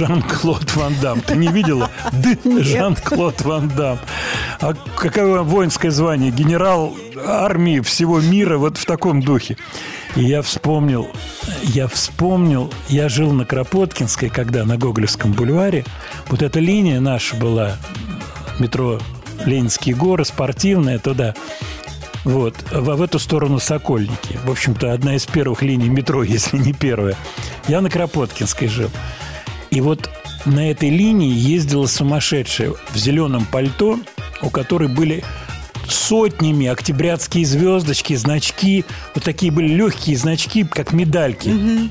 [0.00, 1.20] Жан-Клод Ван Дам.
[1.20, 1.90] Ты не видела?
[2.10, 2.38] Д.
[2.62, 3.98] Жан-Клод Ван Дам.
[4.58, 6.30] А какое воинское звание?
[6.30, 9.58] Генерал армии всего мира вот в таком духе.
[10.16, 11.10] И я вспомнил,
[11.64, 15.84] я вспомнил, я жил на Кропоткинской, когда на Гоголевском бульваре.
[16.28, 17.76] Вот эта линия наша была,
[18.58, 19.00] метро
[19.44, 21.34] Ленинские горы, спортивная, туда.
[22.24, 24.38] Вот, в, в эту сторону Сокольники.
[24.44, 27.16] В общем-то, одна из первых линий метро, если не первая.
[27.68, 28.90] Я на Кропоткинской жил.
[29.70, 30.10] И вот
[30.44, 34.00] на этой линии ездила сумасшедшая в зеленом пальто,
[34.42, 35.22] у которой были
[35.88, 38.84] сотнями октябрятские звездочки, значки.
[39.14, 41.90] Вот такие были легкие значки, как медальки.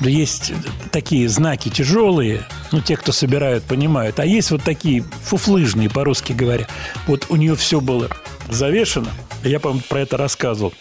[0.00, 0.52] Да есть
[0.90, 4.18] такие знаки тяжелые, ну, те, кто собирают, понимают.
[4.18, 6.66] А есть вот такие фуфлыжные, по-русски говоря.
[7.06, 8.08] Вот у нее все было
[8.50, 9.10] завешено.
[9.42, 10.74] Я, по-моему, про это рассказывал.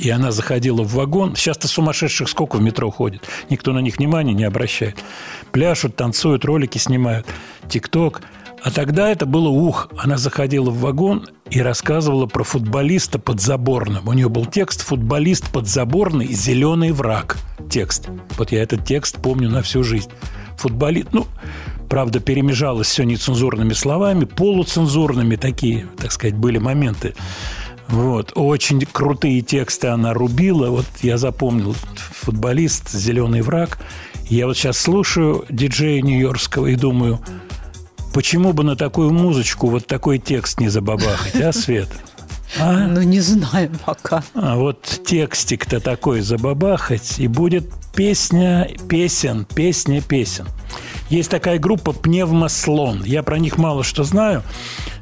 [0.00, 1.36] И она заходила в вагон.
[1.36, 3.22] Сейчас-то сумасшедших сколько в метро ходит.
[3.50, 4.96] Никто на них внимания не обращает.
[5.52, 7.26] Пляшут, танцуют, ролики снимают.
[7.68, 8.22] Тикток.
[8.62, 9.88] А тогда это было ух.
[9.98, 14.08] Она заходила в вагон и рассказывала про футболиста подзаборным.
[14.08, 17.36] У нее был текст «Футболист подзаборный, зеленый враг».
[17.70, 18.08] Текст.
[18.38, 20.10] Вот я этот текст помню на всю жизнь.
[20.56, 21.26] Футболист, ну,
[21.90, 27.14] правда, перемежалось все нецензурными словами, полуцензурными такие, так сказать, были моменты.
[27.88, 28.32] Вот.
[28.34, 30.70] Очень крутые тексты она рубила.
[30.70, 33.78] Вот я запомнил футболист, зеленый враг.
[34.28, 37.20] Я вот сейчас слушаю диджея Нью-Йоркского и думаю,
[38.14, 41.88] почему бы на такую музычку вот такой текст не забабахать, а, Свет?
[42.58, 42.86] А?
[42.86, 44.22] Ну, не знаю пока.
[44.34, 50.46] А вот текстик-то такой забабахать, и будет песня песен, песня песен.
[51.14, 53.04] Есть такая группа «Пневмослон».
[53.04, 54.42] Я про них мало что знаю.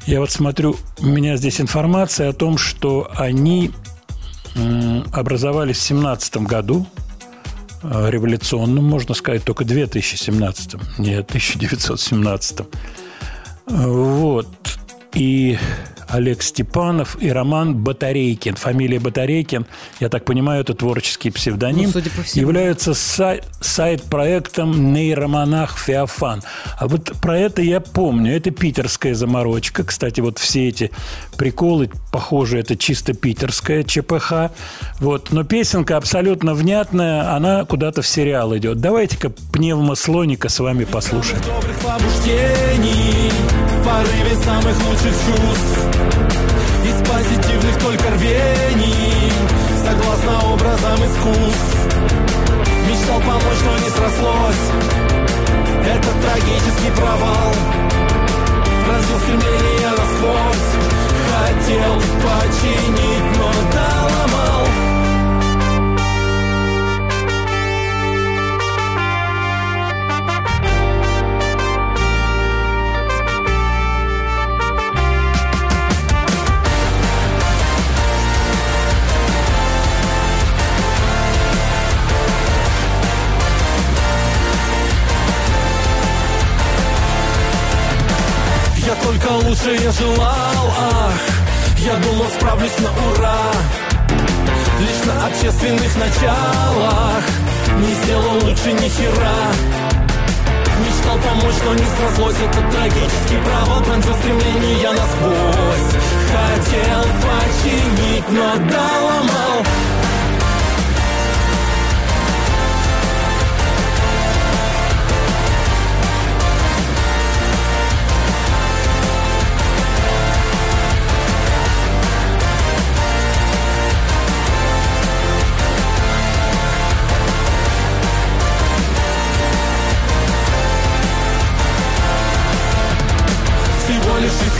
[0.05, 3.71] Я вот смотрю, у меня здесь информация о том, что они
[5.11, 6.85] образовались в 17 году,
[7.81, 12.59] э, революционным, можно сказать, только 2017, не 1917.
[13.65, 14.47] Вот.
[15.13, 15.57] И
[16.13, 18.55] Олег Степанов и Роман Батарейкин.
[18.55, 19.65] Фамилия Батарейкин,
[19.99, 21.85] я так понимаю, это творческий псевдоним.
[21.85, 22.41] Ну, судя по всему.
[22.41, 26.43] Являются сай- сайт-проектом «Нейромонах Феофан».
[26.77, 28.35] А вот про это я помню.
[28.35, 29.83] Это питерская заморочка.
[29.83, 30.91] Кстати, вот все эти
[31.37, 34.51] приколы, похоже, это чисто питерская ЧПХ.
[34.99, 35.31] Вот.
[35.31, 38.79] Но песенка абсолютно внятная, она куда-то в сериал идет.
[38.79, 41.41] Давайте-ка пневмослоника с вами послушаем.
[41.41, 43.31] добрых побуждений
[43.93, 45.77] порыве самых лучших чувств.
[46.83, 49.31] Из позитивных только рвений
[49.85, 51.87] Согласно образам искусств.
[52.87, 54.65] Мечтал помочь, но не срослось.
[55.85, 57.53] Это трагический провал
[58.85, 60.71] Пронзил стремление насквозь.
[61.29, 64.92] Хотел починить, но доломал
[88.93, 91.19] Я только лучше я желал, ах
[91.79, 93.39] Я думал справлюсь на ура.
[94.79, 97.23] Лишь на общественных началах
[97.79, 99.49] Не сделал лучше ни хера.
[100.85, 102.35] Мечтал помочь, но не срослось.
[102.35, 105.93] Это трагический провал Пронзил стремление насквозь.
[106.29, 109.65] Хотел починить, но доломал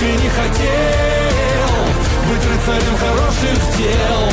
[0.03, 1.75] Лишь искренне хотел
[2.29, 4.29] Быть рыцарем хороших дел.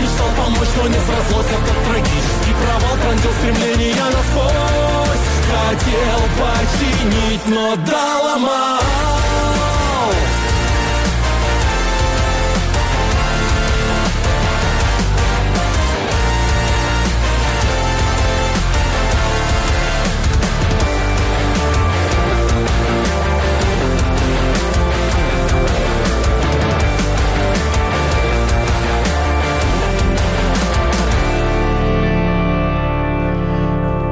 [0.00, 5.26] Мечтал помочь, но не срослось Этот трагический провал пронзил стремление насквозь.
[5.50, 9.07] Хотел починить, но доломал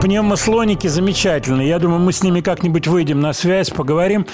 [0.07, 1.68] пневмослоники замечательные.
[1.68, 4.24] Я думаю, мы с ними как-нибудь выйдем на связь, поговорим.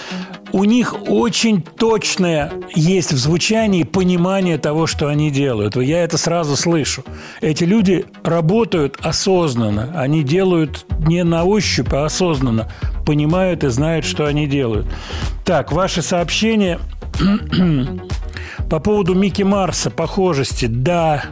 [0.52, 5.76] У них очень точное есть в звучании понимание того, что они делают.
[5.76, 7.04] Я это сразу слышу.
[7.40, 9.90] Эти люди работают осознанно.
[9.96, 12.70] Они делают не на ощупь, а осознанно.
[13.06, 14.86] Понимают и знают, что они делают.
[15.46, 16.80] Так, ваши сообщения
[18.68, 20.66] по поводу Микки Марса, похожести.
[20.66, 21.24] Да,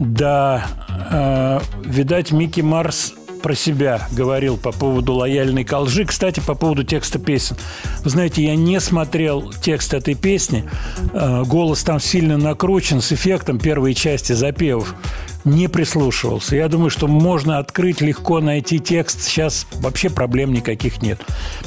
[0.00, 0.66] да,
[1.12, 3.14] э, видать, Микки Марс
[3.46, 6.04] про себя говорил по поводу лояльной колжи.
[6.04, 7.56] Кстати, по поводу текста песен.
[8.02, 10.68] Вы знаете, я не смотрел текст этой песни.
[11.12, 14.96] Э, голос там сильно накручен с эффектом первой части запевов.
[15.44, 16.56] Не прислушивался.
[16.56, 19.22] Я думаю, что можно открыть, легко найти текст.
[19.22, 21.20] Сейчас вообще проблем никаких нет.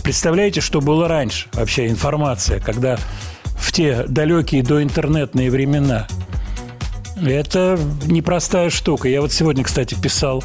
[0.03, 1.47] Представляете, что было раньше?
[1.53, 2.99] Вообще информация, когда
[3.55, 6.09] в те далекие доинтернетные времена
[7.25, 9.07] это непростая штука.
[9.07, 10.43] Я вот сегодня, кстати, писал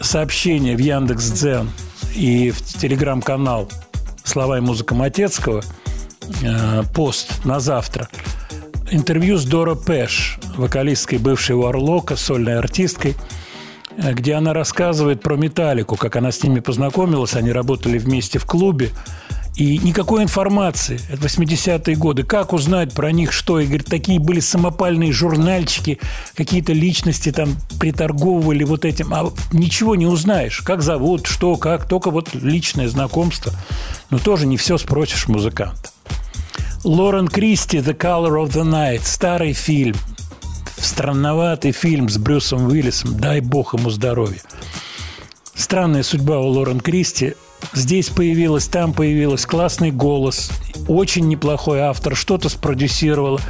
[0.00, 1.70] сообщение в Яндекс Дзен
[2.14, 3.70] и в телеграм-канал
[4.24, 5.62] «Слова и музыка Матецкого»,
[6.42, 8.08] э, пост на завтра.
[8.90, 13.14] Интервью с Дора Пэш, вокалисткой бывшей Уарлока, сольной артисткой,
[13.96, 18.46] э, где она рассказывает про Металлику, как она с ними познакомилась, они работали вместе в
[18.46, 18.90] клубе,
[19.56, 21.00] и никакой информации.
[21.08, 22.24] Это 80-е годы.
[22.24, 23.58] Как узнать про них что?
[23.58, 25.98] И говорит, такие были самопальные журнальчики,
[26.34, 29.14] какие-то личности там приторговывали вот этим.
[29.14, 30.60] А ничего не узнаешь.
[30.60, 31.88] Как зовут, что, как.
[31.88, 33.52] Только вот личное знакомство.
[34.10, 35.90] Но тоже не все спросишь музыканта.
[36.84, 39.00] Лорен Кристи «The Color of the Night».
[39.04, 39.96] Старый фильм.
[40.76, 43.18] Странноватый фильм с Брюсом Уиллисом.
[43.18, 44.40] Дай бог ему здоровья.
[45.54, 47.34] Странная судьба у Лорен Кристи.
[47.72, 50.50] Здесь появилась, там появилась, классный голос,
[50.88, 53.40] очень неплохой автор, что-то спродюсировала.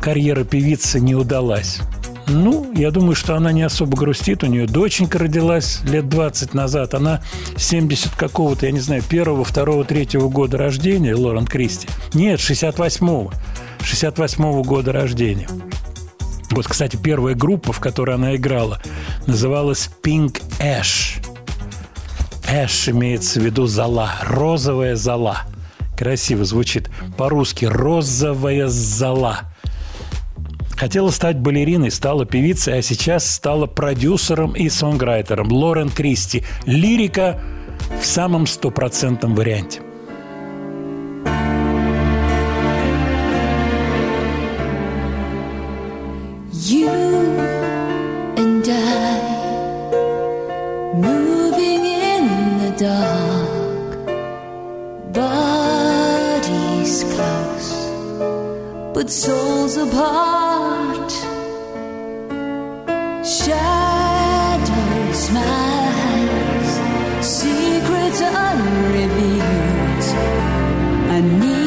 [0.00, 1.80] Карьера певицы не удалась.
[2.26, 4.42] Ну, я думаю, что она не особо грустит.
[4.42, 6.94] У нее доченька родилась лет 20 назад.
[6.94, 7.22] Она
[7.56, 11.88] 70 какого-то, я не знаю, первого, второго, третьего года рождения, Лорен Кристи.
[12.14, 13.32] Нет, 68-го.
[13.80, 15.48] 68-го года рождения.
[16.50, 18.80] Вот, кстати, первая группа, в которой она играла,
[19.26, 21.31] называлась Pink Ash.
[22.48, 25.42] Ash имеется в виду зола, розовая зола.
[25.96, 26.90] Красиво звучит.
[27.16, 29.40] По-русски розовая зола.
[30.76, 35.52] Хотела стать балериной, стала певицей, а сейчас стала продюсером и сонграйтером.
[35.52, 36.42] Лорен Кристи.
[36.66, 37.40] Лирика
[38.00, 39.80] в самом стопроцентном варианте.
[59.02, 61.10] But souls apart.
[63.36, 66.70] Shadowed smiles,
[67.20, 70.04] secrets unrevealed.
[71.16, 71.61] I need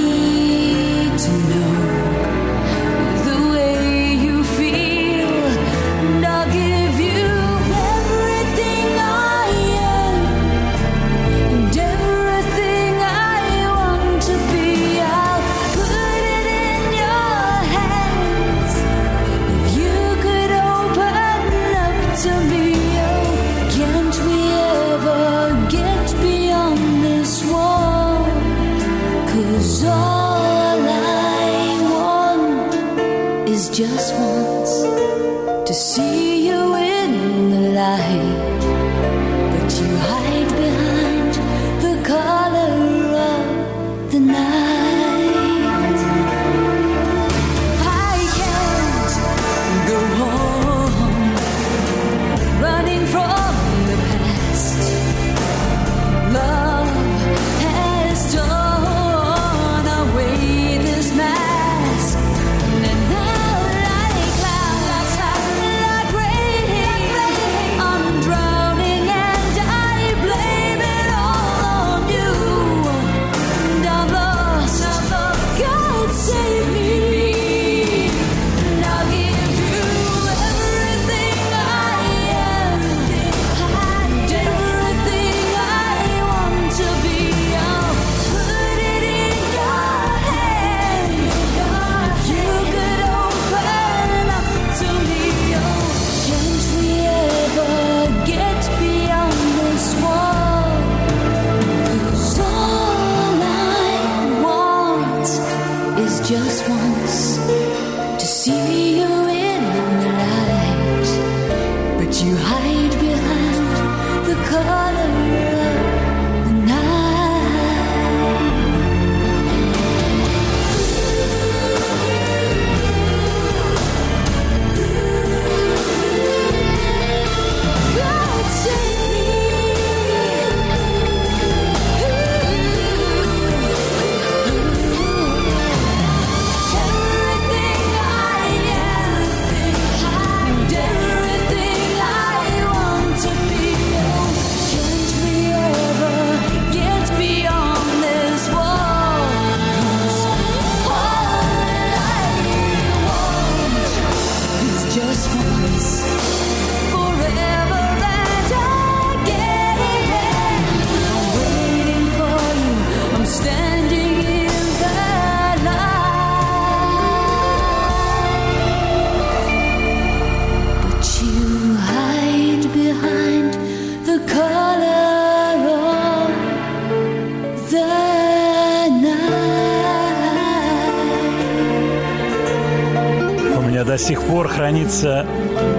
[184.85, 185.25] хранится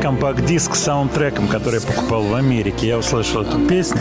[0.03, 2.89] компакт-диск саундтреком, который я покупал в Америке.
[2.89, 4.01] Я услышал эту песню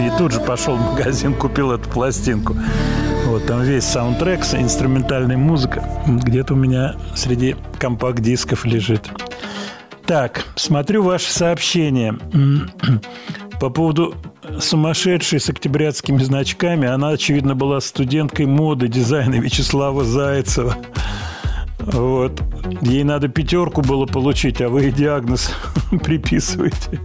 [0.00, 2.56] и тут же пошел в магазин, купил эту пластинку.
[3.26, 5.84] Вот там весь саундтрек, инструментальная музыка.
[6.06, 9.08] Где-то у меня среди компакт-дисков лежит.
[10.06, 12.18] Так, смотрю ваше сообщение.
[13.60, 14.14] По поводу
[14.58, 16.88] сумасшедшей с октябрятскими значками.
[16.88, 20.76] Она, очевидно, была студенткой моды дизайна Вячеслава Зайцева.
[21.80, 22.40] Вот.
[22.80, 25.52] Ей надо пятерку было получить, а вы ей диагноз
[26.04, 27.00] приписываете.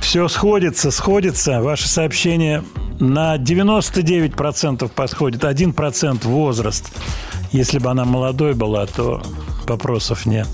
[0.00, 1.62] Все сходится, сходится.
[1.62, 2.64] Ваше сообщение
[2.98, 5.44] на 99% подходит.
[5.44, 6.90] 1% возраст.
[7.52, 9.22] Если бы она молодой была, то
[9.66, 10.48] вопросов нет.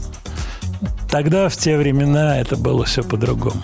[1.10, 3.62] Тогда, в те времена, это было все по-другому.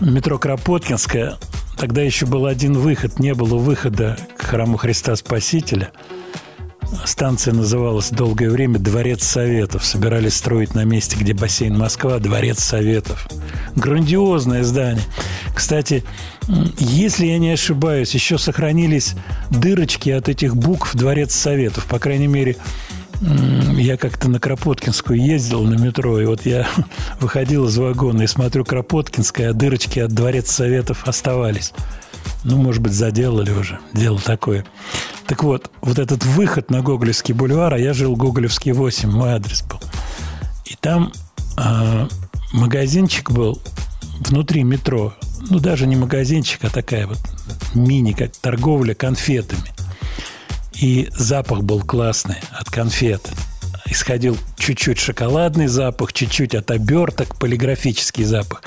[0.00, 1.36] Метро Кропоткинская.
[1.76, 3.18] Тогда еще был один выход.
[3.18, 5.90] Не было выхода к храму Христа Спасителя.
[7.06, 9.84] Станция называлась долгое время «Дворец Советов».
[9.84, 13.28] Собирались строить на месте, где бассейн Москва, «Дворец Советов».
[13.76, 15.04] Грандиозное здание.
[15.54, 16.02] Кстати,
[16.78, 19.14] если я не ошибаюсь, еще сохранились
[19.50, 21.86] дырочки от этих букв «Дворец Советов».
[21.86, 22.56] По крайней мере,
[23.20, 26.66] я как-то на Кропоткинскую ездил на метро, и вот я
[27.20, 31.72] выходил из вагона и смотрю Кропоткинская, а дырочки от Дворец Советов оставались.
[32.48, 33.80] Ну, может быть, заделали уже.
[33.92, 34.64] Дело такое.
[35.26, 39.62] Так вот, вот этот выход на Гоголевский бульвар, а я жил Гоголевский 8, мой адрес
[39.62, 39.80] был.
[40.64, 41.12] И там
[41.56, 42.06] а,
[42.52, 43.60] магазинчик был
[44.20, 45.12] внутри метро.
[45.50, 47.18] Ну, даже не магазинчик, а такая вот
[47.74, 49.74] мини, как торговля конфетами.
[50.74, 53.28] И запах был классный от конфет.
[53.86, 58.62] Исходил чуть-чуть шоколадный запах, чуть-чуть от оберток, полиграфический запах.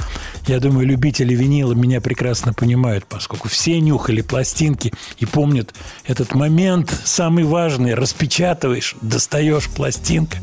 [0.47, 5.73] Я думаю, любители винила меня прекрасно понимают, поскольку все нюхали пластинки и помнят
[6.05, 7.93] этот момент самый важный.
[7.93, 10.37] Распечатываешь, достаешь пластинка.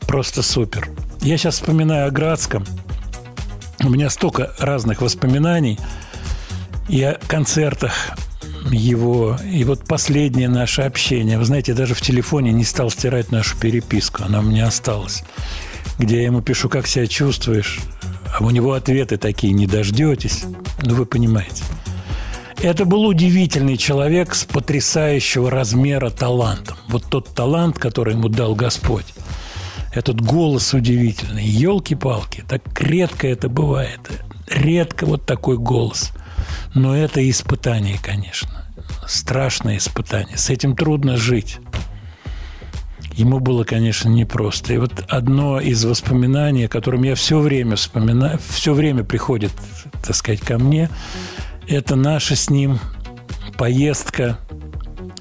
[0.00, 0.88] Просто супер.
[1.22, 2.66] Я сейчас вспоминаю о Градском.
[3.82, 5.78] У меня столько разных воспоминаний
[6.88, 7.92] и о концертах
[8.70, 9.38] его.
[9.44, 11.38] И вот последнее наше общение.
[11.38, 14.24] Вы знаете, я даже в телефоне не стал стирать нашу переписку.
[14.24, 15.22] Она у меня осталась.
[15.98, 17.80] Где я ему пишу, как себя чувствуешь.
[18.40, 20.44] А у него ответы такие, не дождетесь.
[20.82, 21.62] Ну, вы понимаете.
[22.62, 26.78] Это был удивительный человек с потрясающего размера талантом.
[26.88, 29.04] Вот тот талант, который ему дал Господь.
[29.94, 31.44] Этот голос удивительный.
[31.44, 34.00] Елки-палки, так редко это бывает.
[34.48, 36.12] Редко вот такой голос.
[36.74, 38.64] Но это испытание, конечно.
[39.06, 40.38] Страшное испытание.
[40.38, 41.58] С этим трудно жить.
[43.20, 44.72] Ему было, конечно, непросто.
[44.72, 49.52] И вот одно из воспоминаний, о котором я все время вспоминаю, все время приходит,
[50.02, 50.88] так сказать, ко мне,
[51.68, 52.78] это наша с ним
[53.58, 54.38] поездка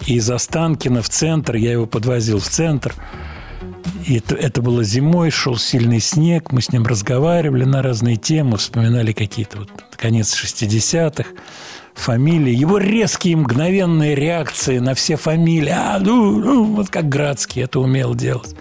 [0.06, 1.58] из Останкина в центр.
[1.58, 2.96] Я его подвозил в центр.
[4.06, 8.56] И это, это было зимой, шел сильный снег, мы с ним разговаривали на разные темы,
[8.56, 11.26] вспоминали какие-то вот конец 60-х,
[12.00, 17.80] фамилии, его резкие мгновенные реакции на все фамилии, а, ну, ну, вот как Градский это
[17.80, 18.56] умел делать.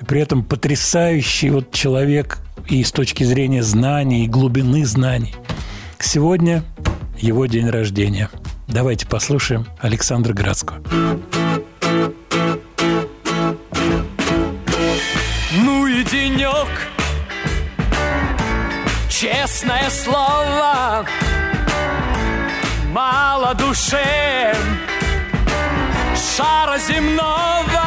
[0.00, 2.38] И при этом потрясающий вот человек
[2.68, 5.34] и с точки зрения знаний, и глубины знаний.
[6.00, 6.64] Сегодня
[7.18, 8.30] его день рождения.
[8.66, 10.82] Давайте послушаем Александра Градского.
[15.62, 16.68] Ну и денек
[19.08, 21.06] Честное слово
[22.94, 24.54] Мало душе.
[26.14, 27.82] Шара земного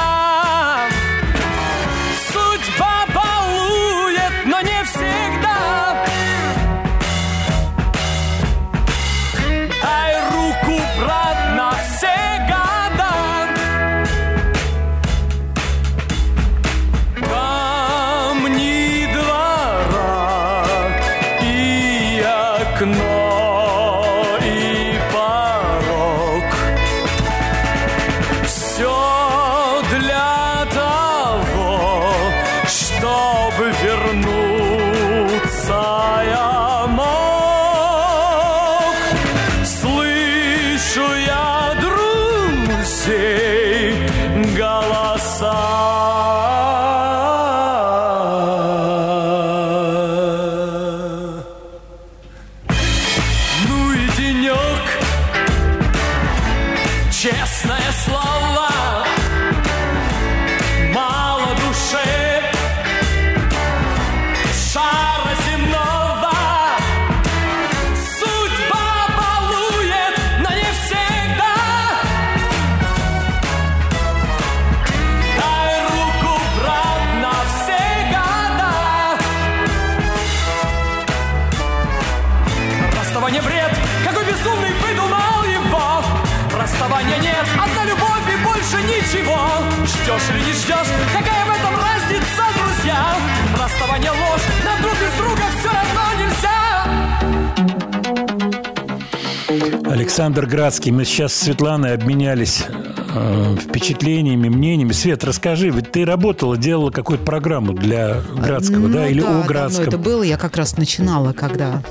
[100.17, 104.91] Александр Градский, мы сейчас с Светланой обменялись э, впечатлениями, мнениями.
[104.91, 109.31] Свет, расскажи, ведь ты работала, делала какую-то программу для Градского, Ну да, или да, о
[109.33, 109.87] давно Градском?
[109.89, 110.23] это было.
[110.23, 111.83] Я как раз начинала, когда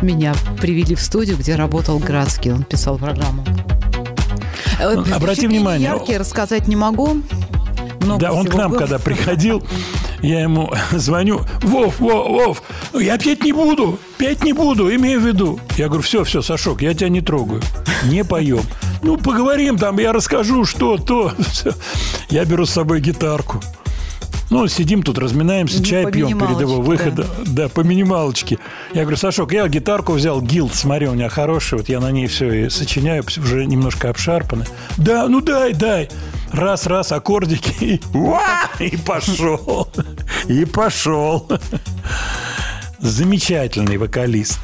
[0.00, 2.52] меня привели в студию, где работал Градский.
[2.52, 3.44] Он писал программу.
[4.78, 7.20] Э, Ну, обрати внимание, Яркие рассказать не могу.
[8.00, 9.60] Много Да, он к нам, когда приходил,
[10.22, 12.62] я ему звоню, Вов, Вов, Вов,
[12.92, 15.60] ну, я петь не буду, петь не буду, имею в виду.
[15.76, 17.62] Я говорю, все, все, Сашок, я тебя не трогаю,
[18.04, 18.62] не поем.
[19.02, 21.32] Ну, поговорим там, я расскажу, что, то.
[21.50, 21.72] Всё.
[22.28, 23.60] Я беру с собой гитарку.
[24.48, 27.26] Ну, сидим тут, разминаемся, чай по пьем перед его выходом.
[27.46, 27.68] Да.
[27.68, 28.58] по минималочке.
[28.94, 32.28] Я говорю, Сашок, я гитарку взял, гилд, смотри, у меня хороший, вот я на ней
[32.28, 34.64] все и сочиняю, уже немножко обшарпаны.
[34.96, 36.08] Да, ну дай, дай.
[36.52, 38.00] Раз, раз, аккордики, и,
[38.84, 39.88] и пошел.
[40.48, 41.48] И пошел.
[42.98, 44.60] Замечательный вокалист.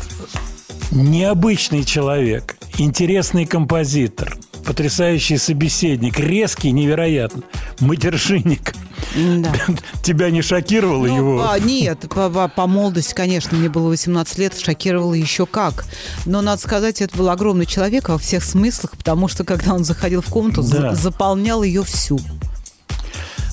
[0.90, 2.56] Необычный человек.
[2.78, 4.36] Интересный композитор.
[4.64, 6.18] Потрясающий собеседник.
[6.18, 7.42] Резкий, невероятно.
[7.80, 8.74] Матершинник.
[9.14, 9.52] Да.
[10.02, 11.46] Тебя не шокировало Ну, его?
[11.50, 15.84] а, нет, по, по- по молодости, конечно, мне было 18 лет, шокировало еще как.
[16.24, 20.22] Но, надо сказать, это был огромный человек во всех смыслах, потому что, когда он заходил
[20.22, 20.94] в комнату, за- Да.
[20.94, 22.18] заполнял ее всю.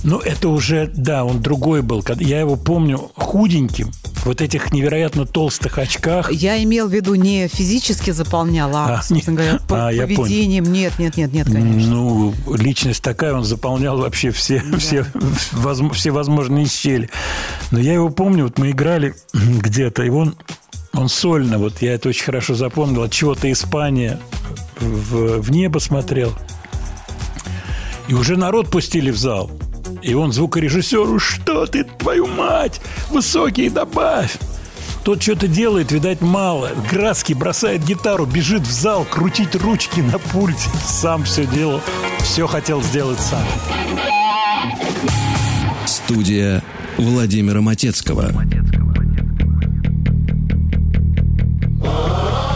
[0.04, 2.04] Ну, это уже, да, он другой был.
[2.20, 3.92] Я его помню худеньким,
[4.24, 6.32] вот этих невероятно толстых очках.
[6.32, 10.72] Я имел в виду не физически заполнял, а, А, собственно говоря, по- а, поведением.
[10.72, 11.92] Нет, нет, нет, нет, конечно.
[11.92, 15.06] Ну, личность такая, он заполнял вообще все, все,
[15.52, 17.10] возм- все возможные щели.
[17.72, 20.36] Но я его помню, вот мы играли где-то, и он,
[20.94, 24.18] он сольно, вот я это очень хорошо запомнил, от чего-то Испания
[24.80, 26.34] в, в небо смотрел.
[28.08, 29.52] И уже народ пустили в зал.
[30.02, 34.38] И он звукорежиссеру, что ты, твою мать, высокий добавь.
[35.04, 36.72] Тот что-то делает, видать, мало.
[36.90, 40.70] Градский бросает гитару, бежит в зал, крутить ручки на пульте.
[40.86, 41.82] Сам все делал,
[42.20, 43.44] все хотел сделать сам.
[45.86, 46.64] Студия
[46.98, 48.32] Владимира Матецкого.
[51.82, 52.49] Are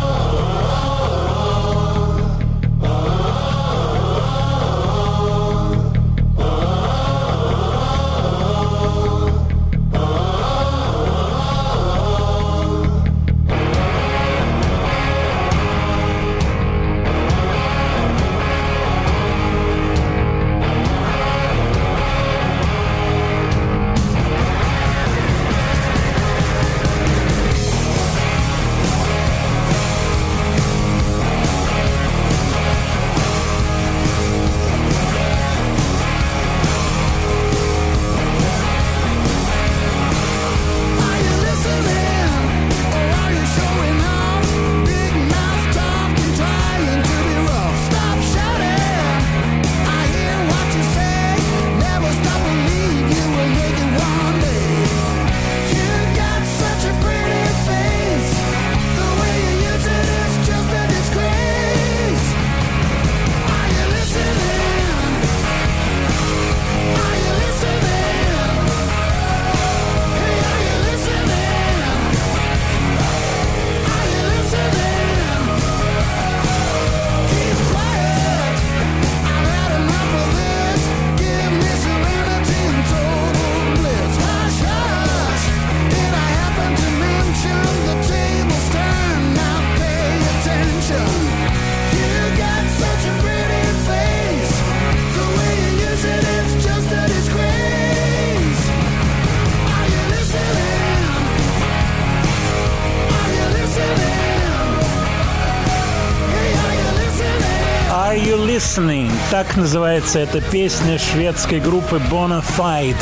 [108.74, 109.12] listening?
[109.32, 112.96] Так называется эта песня шведской группы Bonafide.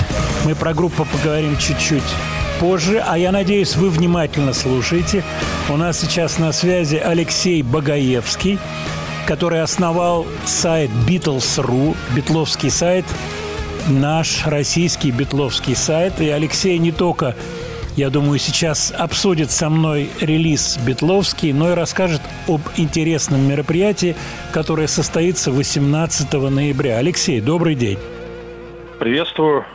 [0.45, 2.03] Мы про группу поговорим чуть-чуть
[2.59, 5.23] позже, а я надеюсь, вы внимательно слушаете.
[5.69, 8.59] У нас сейчас на связи Алексей Багаевский,
[9.25, 13.05] который основал сайт Beatles.ru, битловский сайт,
[13.87, 16.19] наш российский битловский сайт.
[16.19, 17.35] И Алексей не только
[17.95, 24.15] я думаю, сейчас обсудит со мной релиз Бетловский, но и расскажет об интересном мероприятии,
[24.51, 26.97] которое состоится 18 ноября.
[26.97, 27.99] Алексей, добрый день.
[28.99, 29.65] Приветствую.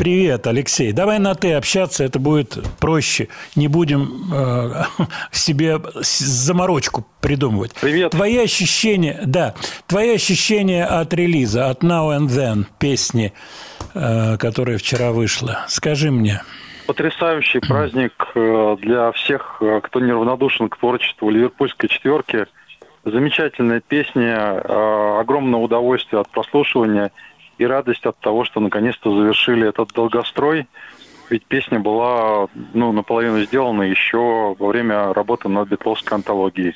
[0.00, 0.92] Привет, Алексей.
[0.92, 3.28] Давай на «ты» общаться, это будет проще.
[3.54, 4.84] Не будем э,
[5.30, 7.74] себе заморочку придумывать.
[7.78, 8.12] Привет.
[8.12, 9.54] Твои ощущения, да,
[9.86, 13.34] твои ощущения от релиза, от Now and Then, песни,
[13.92, 15.66] э, которая вчера вышла.
[15.68, 16.40] Скажи мне.
[16.90, 22.46] Потрясающий праздник э, для всех, э, кто неравнодушен к творчеству ливерпульской четверки.
[23.04, 27.12] Замечательная песня, э, огромное удовольствие от прослушивания
[27.58, 30.66] и радость от того, что наконец-то завершили этот долгострой.
[31.28, 36.74] Ведь песня была ну, наполовину сделана еще во время работы над битловской антологией.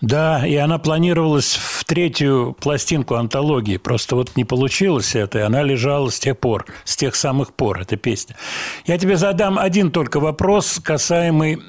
[0.00, 3.78] Да, и она планировалась в третью пластинку антологии.
[3.78, 7.80] Просто вот не получилось это, и она лежала с тех пор, с тех самых пор,
[7.80, 8.36] эта песня.
[8.84, 11.62] Я тебе задам один только вопрос, касаемый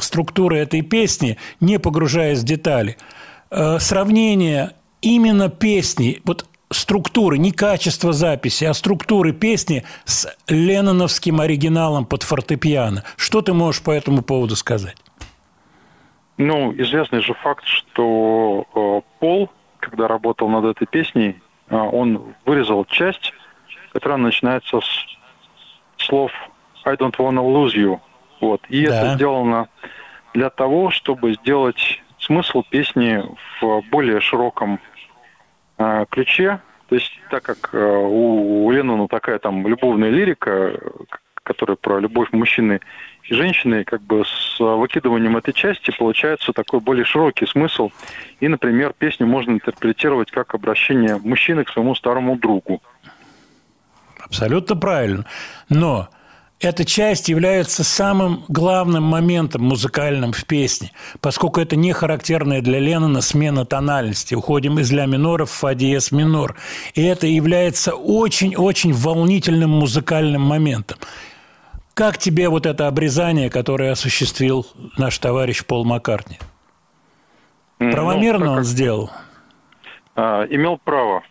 [0.00, 2.96] структуры этой песни, не погружаясь в детали.
[3.50, 4.72] Э, сравнение
[5.02, 13.04] именно песни, вот структуры, не качество записи, а структуры песни с ленноновским оригиналом под фортепиано.
[13.16, 14.96] Что ты можешь по этому поводу сказать?
[16.36, 22.84] Ну, известный же факт, что э, Пол, когда работал над этой песней, э, он вырезал
[22.86, 23.32] часть,
[23.92, 25.06] которая начинается с
[25.98, 26.32] слов
[26.84, 28.00] «I don't wanna lose you».
[28.40, 28.60] Вот.
[28.68, 28.96] И Да.
[28.96, 29.68] это сделано
[30.34, 33.22] для того, чтобы сделать смысл песни
[33.60, 34.80] в более широком
[35.78, 36.60] э, ключе.
[36.88, 40.78] То есть, так как э, у, у Леннона такая там любовная лирика, э,
[41.44, 42.80] которая про любовь мужчины
[43.32, 47.90] женщины, как бы с выкидыванием этой части получается такой более широкий смысл.
[48.40, 52.82] И, например, песню можно интерпретировать как обращение мужчины к своему старому другу.
[54.18, 55.26] Абсолютно правильно.
[55.68, 56.08] Но
[56.60, 63.20] эта часть является самым главным моментом музыкальным в песне, поскольку это не характерная для Леннона
[63.20, 64.34] смена тональности.
[64.34, 66.56] Уходим из ля минора в фа диез минор.
[66.94, 70.98] И это является очень-очень волнительным музыкальным моментом.
[71.94, 74.66] Как тебе вот это обрезание, которое осуществил
[74.98, 76.38] наш товарищ Пол Маккартни?
[77.78, 79.10] Ну, Правомерно так он сделал?
[80.16, 81.22] а, имел право,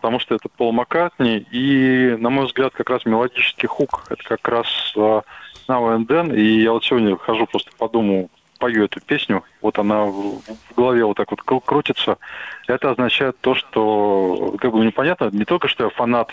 [0.00, 4.46] потому что это Пол Маккартни, и, на мой взгляд, как раз мелодический хук, это как
[4.48, 5.22] раз а,
[5.68, 9.78] Now and Then, и я вот сегодня хожу просто по дому, пою эту песню, вот
[9.78, 10.42] она в
[10.76, 12.18] голове вот так вот кру- крутится,
[12.66, 16.30] это означает то, что, как бы непонятно, не только что я фанат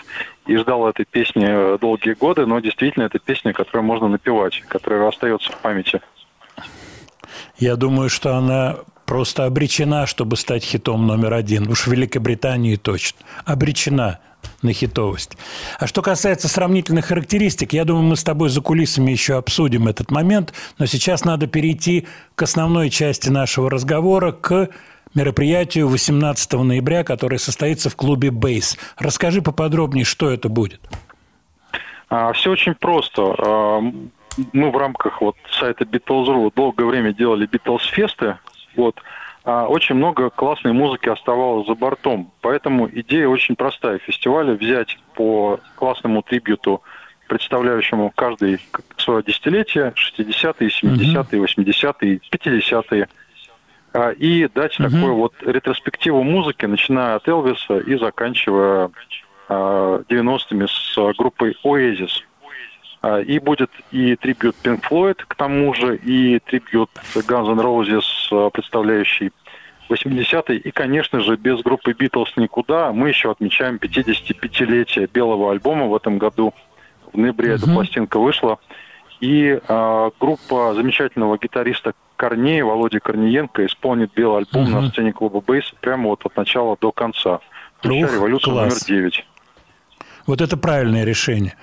[0.48, 5.06] и ждал этой песни э, долгие годы, но действительно это песня, которую можно напевать, которая
[5.06, 6.00] остается в памяти.
[7.58, 11.68] Я думаю, что она просто обречена, чтобы стать хитом номер один.
[11.68, 13.20] Уж в Великобритании точно.
[13.44, 14.20] Обречена
[14.62, 15.36] на хитовость.
[15.78, 20.10] А что касается сравнительных характеристик, я думаю, мы с тобой за кулисами еще обсудим этот
[20.10, 24.68] момент, но сейчас надо перейти к основной части нашего разговора, к
[25.18, 28.78] мероприятию 18 ноября, которое состоится в клубе «Бейс».
[28.96, 30.80] Расскажи поподробнее, что это будет.
[32.34, 33.34] все очень просто.
[33.38, 33.80] А,
[34.52, 38.38] Мы в рамках вот сайта Beatles.ru долгое время делали Beatles фесты.
[38.76, 39.02] Вот.
[39.44, 42.30] А очень много классной музыки оставалось за бортом.
[42.40, 43.98] Поэтому идея очень простая.
[43.98, 46.82] Фестиваля взять по классному трибюту,
[47.26, 48.60] представляющему каждый
[48.98, 53.08] свое десятилетие, 60-е, 70-е, 80-е, 50-е, а,
[54.12, 58.90] и дать такую вот ретроспективу музыки, начиная от Элвиса и заканчивая
[59.48, 62.22] а, 90-ми с группой Oasis.
[63.00, 68.04] А, И будет и трибют Pink Floyd, к тому же, и трибют Guns N' Roses,
[68.30, 69.32] а, представляющий
[69.88, 70.58] 80-е.
[70.58, 72.92] И, конечно же, без группы Beatles никуда.
[72.92, 76.52] Мы еще отмечаем 55-летие белого альбома в этом году.
[77.12, 78.58] В ноябре эта пластинка вышла.
[79.20, 85.72] И а, группа замечательного гитариста Корнея, Володи Корниенко, исполнит белый альбом на сцене клуба Бейс
[85.80, 87.38] прямо вот от начала до конца.
[87.78, 88.84] Включая революцию номер класс.
[88.84, 89.26] 9.
[90.26, 91.54] Вот это правильное решение.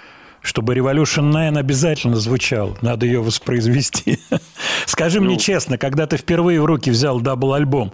[0.42, 2.78] Чтобы Revolution 9 обязательно звучал.
[2.82, 4.20] Надо ее воспроизвести.
[4.86, 7.92] Скажи мне честно, когда ты впервые в руки взял double-альбом,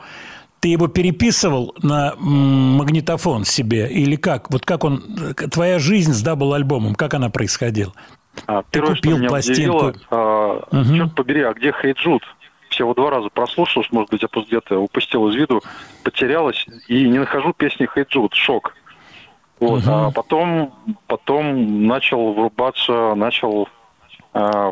[0.59, 4.51] ты его переписывал на магнитофон себе или как?
[4.51, 5.03] Вот как он...
[5.19, 7.93] э, Твоя жизнь с double-альбомом, как она происходила?
[8.45, 9.59] А, Ты первое, купил что меня пластинку.
[9.88, 10.95] удивило, а, Мгм.
[10.97, 11.97] черт побери, а где Hey Jude
[12.81, 15.61] Всего два раза прослушал, может быть, я просто где-то упустил из виду,
[16.03, 18.73] потерялась, и не нахожу песни Джуд, шок.
[19.59, 19.91] Вот, Мгм.
[19.91, 20.73] а потом,
[21.05, 23.69] потом начал врубаться, начал,
[24.33, 24.71] а,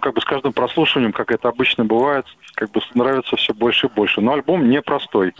[0.00, 2.26] как бы с каждым прослушиванием, как это обычно бывает,
[2.56, 4.20] как бы нравится все больше и больше.
[4.20, 5.32] Но альбом непростой.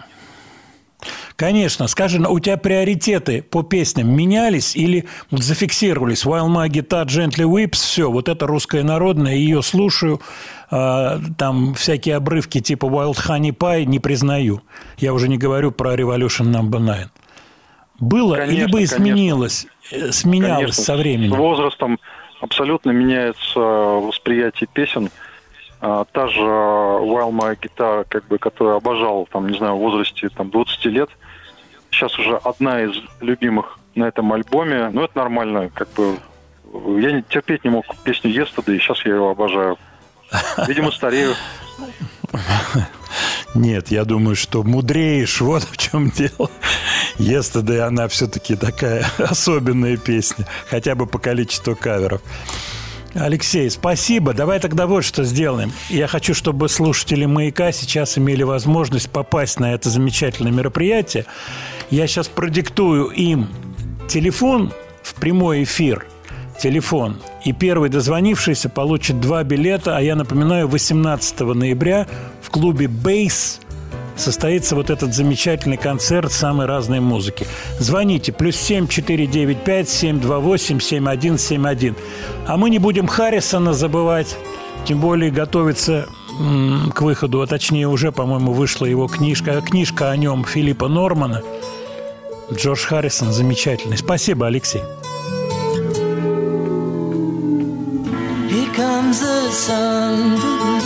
[1.37, 1.87] Конечно.
[1.87, 6.25] Скажи, у тебя приоритеты по песням менялись или зафиксировались?
[6.25, 10.21] While my guitar gently weeps, все, вот это русская народная, ее слушаю,
[10.71, 14.63] а, там всякие обрывки типа Wild Honey Pie не признаю.
[14.99, 17.09] Я уже не говорю про Revolution Number 9.
[17.99, 21.35] Было Конечно, либо изменилось, э, сменялось Конечно, со временем?
[21.35, 21.99] С возрастом
[22.41, 25.11] абсолютно меняется восприятие песен.
[25.81, 30.29] А, Та же While My Guitar, как бы, которую обожал, там, не знаю, в возрасте
[30.31, 31.11] там, 20 лет,
[31.91, 34.91] сейчас уже одна из любимых на этом альбоме.
[34.93, 36.17] Ну, это нормально, как бы.
[37.01, 39.79] Я не- терпеть не мог песню Yesterday, и сейчас я его обожаю.
[40.67, 41.35] Видимо, старею.
[43.55, 46.51] Нет, я думаю, что мудреешь, вот в чем дело.
[47.19, 52.21] Yesterday, она все-таки такая особенная песня, хотя бы по количеству каверов.
[53.19, 54.35] Алексей, спасибо.
[54.35, 55.73] Давай тогда вот что сделаем.
[55.89, 61.25] Я хочу, чтобы слушатели «Маяка» сейчас имели возможность попасть на это замечательное мероприятие.
[61.91, 63.49] Я сейчас продиктую им
[64.09, 64.73] телефон
[65.03, 66.07] в прямой эфир.
[66.61, 67.19] Телефон.
[67.45, 69.97] И первый дозвонившийся получит два билета.
[69.97, 72.07] А я напоминаю, 18 ноября
[72.43, 73.61] в клубе «Бейс»
[74.17, 77.47] состоится вот этот замечательный концерт самой разной музыки.
[77.79, 78.33] Звоните.
[78.33, 81.95] Плюс семь четыре девять пять семь два восемь семь один семь один.
[82.47, 84.37] А мы не будем Харрисона забывать.
[84.85, 86.07] Тем более готовится
[86.39, 91.43] м, к выходу, а точнее уже, по-моему, вышла его книжка, книжка о нем Филиппа Нормана.
[92.53, 93.99] Джордж Харрисон замечательный.
[93.99, 94.83] Спасибо, Алексей.
[98.49, 100.86] Here comes the sun.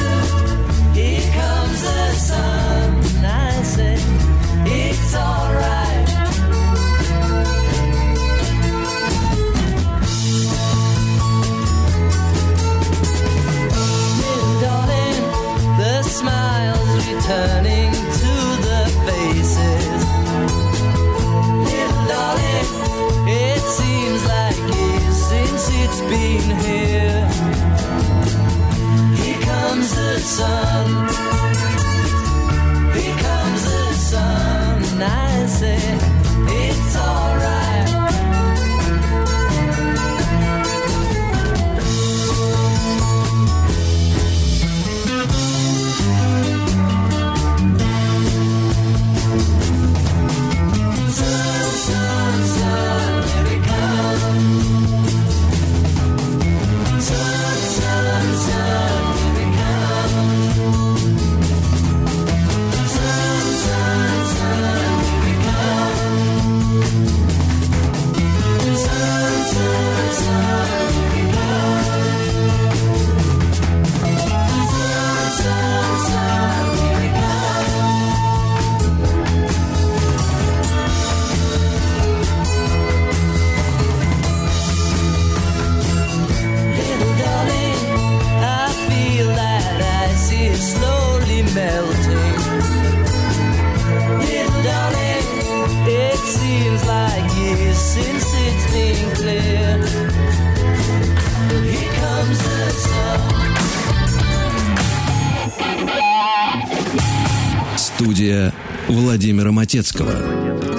[109.11, 110.70] Владимира Матецкого.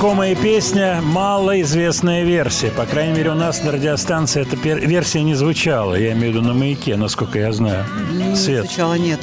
[0.00, 2.70] Знакомая песня, малоизвестная версия.
[2.70, 5.94] По крайней мере, у нас на радиостанции эта версия не звучала.
[5.94, 7.84] Я имею в виду на маяке, насколько я знаю.
[8.10, 8.64] Не Свет.
[8.64, 9.20] звучало, нет.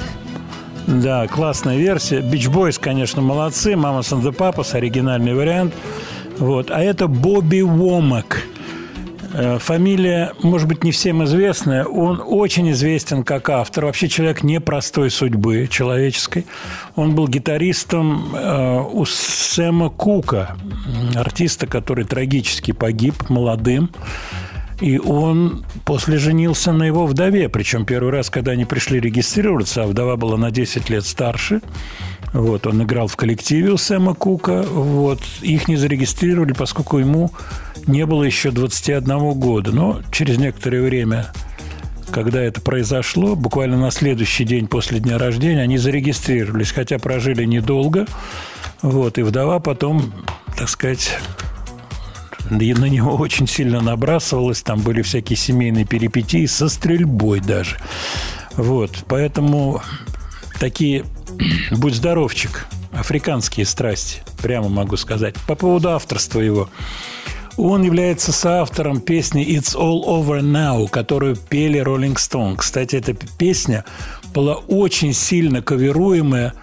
[0.85, 2.19] Да, классная версия.
[2.19, 3.75] Beach Boys, конечно, молодцы.
[3.75, 5.73] Мама the Papas, оригинальный вариант.
[6.37, 6.69] Вот.
[6.69, 8.43] А это Бобби Уомак.
[9.37, 11.85] Э, Фамилия, может быть, не всем известная.
[11.85, 13.85] Он очень известен как автор.
[13.85, 16.47] Вообще человек непростой судьбы человеческой.
[16.95, 20.57] Он был гитаристом э, у Сэма Кука,
[21.15, 23.91] артиста, который трагически погиб молодым.
[24.81, 27.47] И он после женился на его вдове.
[27.47, 31.61] Причем первый раз, когда они пришли регистрироваться, а вдова была на 10 лет старше.
[32.33, 34.63] Вот, он играл в коллективе у Сэма Кука.
[34.63, 37.31] Вот, их не зарегистрировали, поскольку ему
[37.87, 39.71] не было еще 21 года.
[39.71, 41.31] Но через некоторое время,
[42.11, 48.05] когда это произошло, буквально на следующий день после дня рождения, они зарегистрировались, хотя прожили недолго.
[48.81, 50.13] Вот, и вдова потом,
[50.55, 51.17] так сказать,
[52.49, 57.77] на него очень сильно набрасывалось, там были всякие семейные перипетии со стрельбой даже.
[58.55, 59.81] Вот, поэтому
[60.59, 61.05] такие,
[61.71, 65.35] будь здоровчик, африканские страсти, прямо могу сказать.
[65.47, 66.69] По поводу авторства его.
[67.57, 72.57] Он является соавтором песни «It's All Over Now», которую пели Rolling Stone.
[72.57, 73.83] Кстати, эта песня
[74.33, 76.53] была очень сильно каверуемая,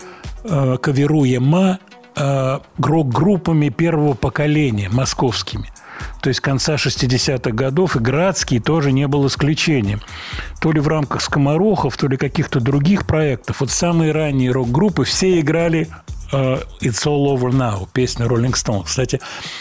[0.45, 1.81] э, каверуема
[2.15, 5.73] э, рок-группами первого поколения, московскими.
[6.23, 10.01] То есть конца 60-х годов, и Градский тоже не был исключением.
[10.61, 13.61] То ли в рамках скоморохов, то ли каких-то других проектов.
[13.61, 15.89] Вот самые ранние рок-группы все играли
[16.35, 18.86] «It's All Over Now», песня Rolling Stones.
[18.86, 19.20] Кстати,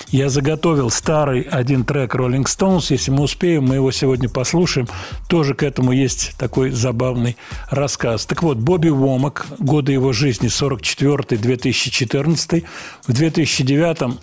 [0.09, 2.87] я заготовил старый один трек Rolling Stones.
[2.89, 4.87] Если мы успеем, мы его сегодня послушаем.
[5.27, 7.35] Тоже к этому есть такой забавный
[7.69, 8.25] рассказ.
[8.25, 12.63] Так вот, Бобби Уомак, годы его жизни 44-2014.
[13.05, 14.17] В 2009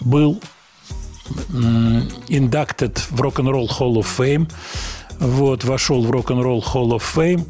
[0.00, 0.40] был
[2.28, 4.50] inducted в Rock'n'Roll Hall of Fame.
[5.18, 7.46] Вот, вошел в Rock'n'Roll Hall of Fame.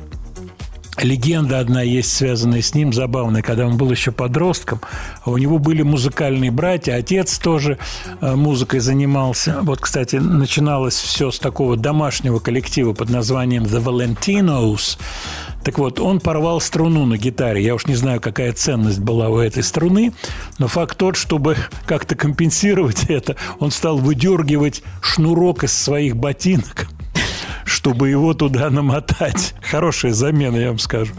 [0.99, 3.43] Легенда одна есть, связанная с ним, забавная.
[3.43, 4.81] Когда он был еще подростком,
[5.27, 7.79] у него были музыкальные братья, отец тоже
[8.21, 9.59] э, музыкой занимался.
[9.63, 14.99] Вот, кстати, начиналось все с такого домашнего коллектива под названием The Valentinos.
[15.67, 17.63] Так вот, он порвал струну на гитаре.
[17.63, 20.13] Я уж не знаю, какая ценность была у этой струны,
[20.59, 21.57] но факт тот, чтобы
[21.87, 26.87] как-то компенсировать это, он стал выдергивать шнурок из своих ботинок,
[27.65, 29.55] чтобы его туда намотать.
[29.63, 31.13] Хорошая замена, я вам скажу.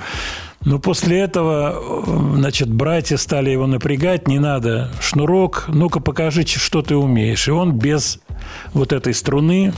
[0.65, 2.03] Но после этого,
[2.35, 7.47] значит, братья стали его напрягать, не надо шнурок, ну-ка покажи, что ты умеешь.
[7.47, 8.19] И он без
[8.73, 9.73] вот этой струны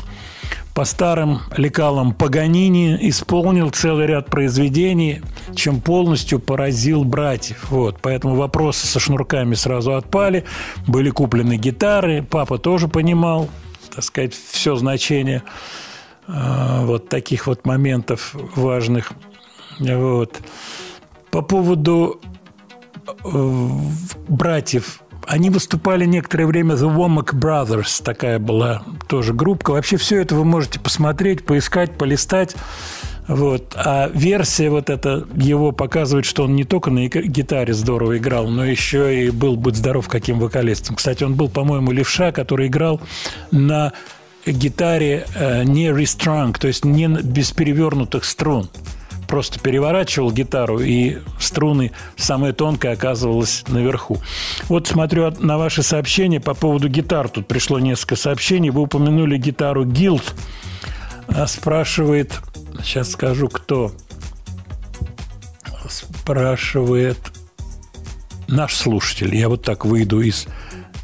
[0.73, 5.21] по старым лекалам Паганини исполнил целый ряд произведений,
[5.53, 7.69] чем полностью поразил братьев.
[7.69, 7.97] Вот.
[8.01, 10.45] Поэтому вопросы со шнурками сразу отпали.
[10.87, 12.23] Были куплены гитары.
[12.23, 13.49] Папа тоже понимал,
[13.93, 15.43] так сказать, все значение
[16.29, 19.11] вот таких вот моментов важных.
[19.79, 20.39] Вот.
[21.31, 22.19] По поводу
[23.23, 23.69] э,
[24.27, 29.73] братьев они выступали некоторое время The Womack Brothers, такая была тоже группа.
[29.73, 32.55] Вообще все это вы можете посмотреть, поискать, полистать.
[33.27, 33.73] Вот.
[33.75, 38.65] А версия вот эта его показывает, что он не только на гитаре здорово играл, но
[38.65, 40.95] еще и был, будь здоров, каким вокалистом.
[40.95, 42.99] Кстати, он был, по-моему, левша, который играл
[43.51, 43.93] на
[44.45, 48.69] гитаре э, не restrung, то есть не без перевернутых струн.
[49.27, 54.17] Просто переворачивал гитару, и струны самая тонкая оказывалась наверху.
[54.69, 57.29] Вот смотрю от- на ваши сообщения по поводу гитар.
[57.29, 58.71] Тут пришло несколько сообщений.
[58.71, 60.23] Вы упомянули гитару Guild.
[61.27, 62.39] А спрашивает,
[62.83, 63.91] сейчас скажу, кто.
[65.87, 67.19] Спрашивает
[68.47, 69.35] наш слушатель.
[69.35, 70.47] Я вот так выйду из,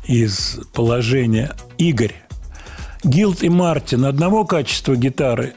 [0.08, 1.56] из положения.
[1.78, 2.16] Игорь.
[3.06, 5.54] Гилд и Мартин одного качества гитары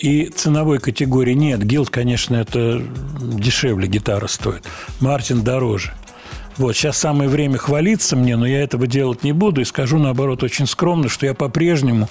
[0.00, 1.64] и ценовой категории нет.
[1.64, 2.82] Гилд, конечно, это
[3.20, 4.64] дешевле гитара стоит.
[4.98, 5.94] Мартин дороже.
[6.56, 10.42] Вот, сейчас самое время хвалиться мне, но я этого делать не буду и скажу, наоборот,
[10.42, 12.08] очень скромно, что я по-прежнему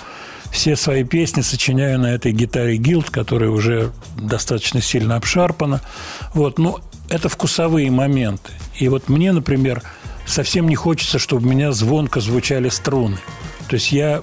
[0.53, 5.81] все свои песни сочиняю на этой гитаре Гилд, которая уже достаточно сильно обшарпана.
[6.33, 8.53] Вот, но это вкусовые моменты.
[8.79, 9.83] И вот мне, например,
[10.25, 13.17] совсем не хочется, чтобы у меня звонко звучали струны.
[13.71, 14.21] То есть я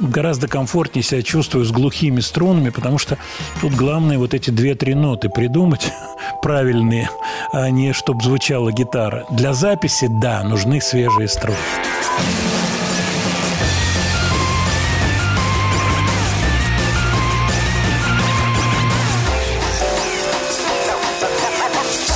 [0.00, 3.18] гораздо комфортнее себя чувствую с глухими струнами, потому что
[3.60, 5.92] тут главное вот эти две-три ноты придумать
[6.42, 7.10] правильные,
[7.52, 9.26] а не чтобы звучала гитара.
[9.30, 11.58] Для записи, да, нужны свежие струны.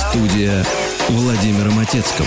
[0.09, 0.65] Студия
[1.09, 2.25] Владимира Матецкого.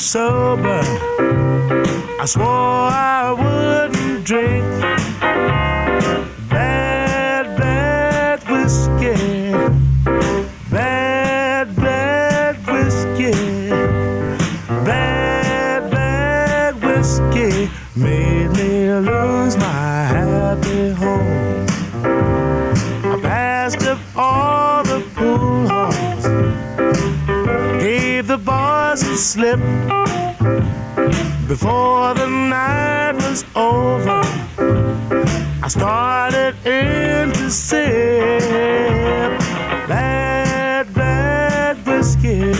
[0.00, 0.80] Sober.
[2.18, 4.99] I swore I wouldn't drink
[29.30, 29.60] slip
[31.46, 34.22] before the night was over.
[35.62, 38.40] I started in to sip
[39.86, 42.54] bad, bad whiskey,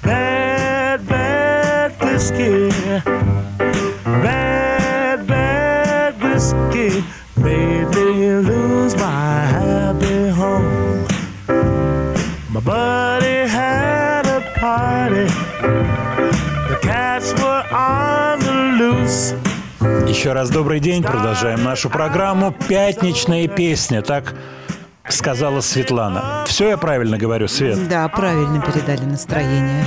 [0.00, 2.70] bad, bad whiskey,
[20.06, 21.02] Еще раз добрый день.
[21.02, 24.02] Продолжаем нашу программу «Пятничная песня».
[24.02, 24.34] Так
[25.08, 26.44] сказала Светлана.
[26.46, 27.88] Все я правильно говорю, Свет?
[27.88, 29.86] Да, правильно передали настроение.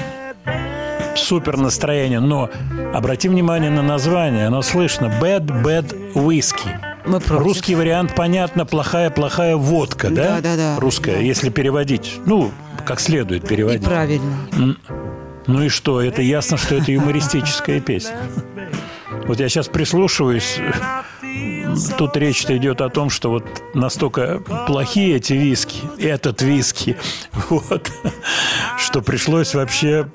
[1.15, 2.19] Супер настроение.
[2.19, 2.49] Но
[2.95, 4.47] обрати внимание на название.
[4.47, 5.05] Оно слышно.
[5.21, 6.71] Bad Bad Whiskey.
[7.05, 7.43] Мы против.
[7.45, 10.37] Русский вариант, понятно, плохая-плохая водка, да?
[10.37, 10.79] Да, да, да.
[10.79, 12.19] Русская, если переводить.
[12.25, 12.51] Ну,
[12.85, 13.83] как следует И переводить.
[13.83, 14.35] правильно.
[15.49, 15.99] Ну и что?
[15.99, 18.15] Это ясно, что это юмористическая песня.
[19.25, 20.59] Вот я сейчас прислушиваюсь.
[21.97, 26.97] Тут речь-то идет о том, что вот настолько плохие эти виски, этот виски,
[27.49, 27.91] вот,
[28.77, 30.07] что пришлось вообще,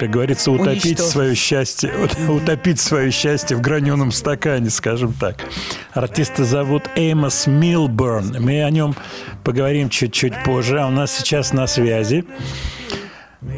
[0.00, 1.12] как говорится, утопить Уничтожить.
[1.12, 1.92] свое счастье,
[2.28, 5.44] утопить свое счастье в граненом стакане, скажем так.
[5.92, 8.36] Артиста зовут Эймос Милберн.
[8.40, 8.96] Мы о нем
[9.44, 10.80] поговорим чуть-чуть позже.
[10.80, 12.24] А у нас сейчас на связи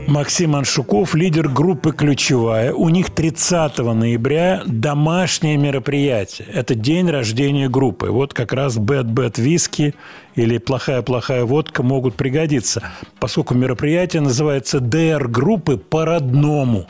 [0.06, 2.72] Максим Аншуков, лидер группы «Ключевая».
[2.74, 6.46] У них 30 ноября домашнее мероприятие.
[6.52, 8.10] Это день рождения группы.
[8.10, 9.94] Вот как раз «Bad Bad Виски»
[10.34, 12.82] или «Плохая-плохая водка» могут пригодиться,
[13.18, 16.86] поскольку мероприятие называется «ДР группы по-родному».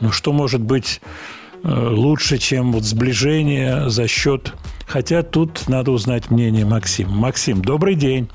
[0.00, 1.00] Ну, что может быть
[1.62, 4.52] э, лучше, чем вот сближение за счет...
[4.86, 7.10] Хотя тут надо узнать мнение Максима.
[7.10, 8.28] Максим, добрый день.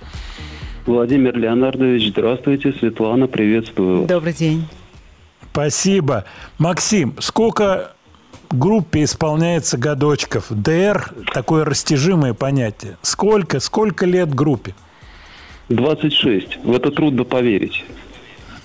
[0.86, 2.74] Владимир Леонардович, здравствуйте.
[2.74, 4.08] Светлана, приветствую.
[4.08, 4.68] Добрый день.
[5.52, 6.26] Спасибо.
[6.58, 7.94] Максим, сколько
[8.49, 10.45] группе исполняется годочков.
[10.49, 12.98] ДР– такое растяжимое понятие.
[13.02, 14.74] Сколько, сколько лет группе?
[15.70, 16.64] 26.
[16.64, 17.86] В это трудно поверить.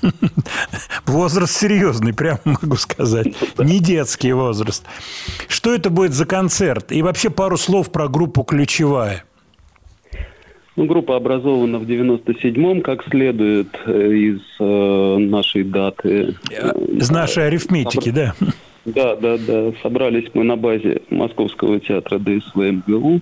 [1.06, 3.28] Возраст серьезный, прямо могу сказать.
[3.58, 4.84] Не детский возраст.
[5.48, 6.92] Что это будет за концерт?
[6.92, 9.25] И вообще пару слов про группу «Ключевая».
[10.76, 16.34] Ну, группа образована в 97-м, как следует э, из э, нашей даты.
[16.92, 18.34] Из нашей арифметики, да?
[18.84, 19.72] Да, да, да.
[19.82, 23.20] Собрались мы на базе Московского театра ДСВ МГУ.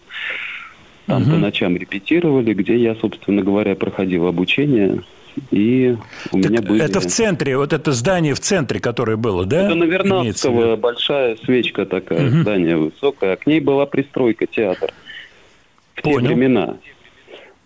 [1.06, 5.02] Там по ночам репетировали, где я, собственно говоря, проходил обучение.
[5.51, 5.97] И
[6.32, 6.82] у меня были...
[6.82, 9.66] Это в центре, вот это здание в центре, которое было, да?
[9.66, 12.43] Это на Вернадского большая свечка такая, Мгм.
[12.43, 13.35] здание высокое.
[13.35, 14.93] А к ней была пристройка театр.
[15.94, 16.28] В те Понял.
[16.28, 16.76] времена.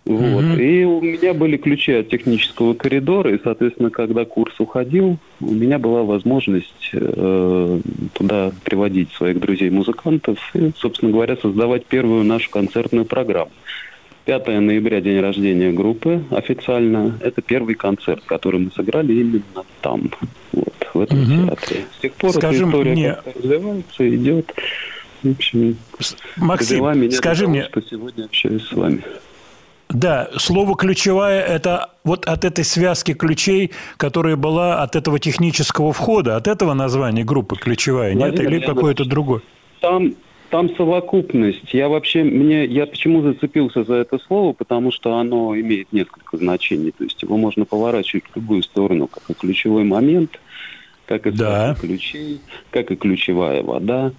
[0.09, 0.41] Вот.
[0.43, 0.59] Мгм.
[0.59, 5.77] И у меня были ключи от технического коридора, и, соответственно, когда курс уходил, у меня
[5.77, 7.79] была возможность э,
[8.13, 13.51] туда приводить своих друзей-музыкантов и, собственно говоря, создавать первую нашу концертную программу.
[14.25, 17.15] 5 ноября, день рождения группы официально.
[17.21, 20.09] Это первый концерт, который мы сыграли именно там,
[20.53, 21.47] вот, в этом Мгм.
[21.49, 21.85] театре.
[21.95, 24.53] С тех пор Скажи эта история мне- как-то развивается, идет.
[25.21, 25.77] В общем,
[26.37, 29.03] Максим, меня скажи того, мне- что сегодня общаюсь с вами.
[29.89, 36.35] Да, слово ключевая это вот от этой связки ключей, которая была от этого технического входа,
[36.35, 38.19] от этого названия группы ключевая, нет?
[38.19, 39.41] Владимир Или Леонидович, какое-то другое?
[39.81, 40.13] Там,
[40.51, 41.73] там совокупность.
[41.73, 46.91] Я вообще, мне, я почему зацепился за это слово, потому что оно имеет несколько значений.
[46.95, 50.39] То есть его можно поворачивать в любую сторону, как и ключевой момент,
[51.07, 51.75] как и Да.
[51.81, 54.11] ключей, как и ключевая вода.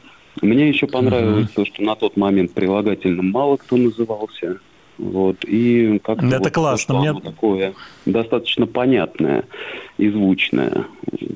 [0.43, 4.59] Мне еще понравилось то, что на тот момент прилагательным мало кто назывался.
[5.01, 6.99] Вот, и как-то Это вот классно.
[6.99, 7.73] Мне- такое
[8.05, 9.45] достаточно понятное
[9.97, 10.85] и звучное.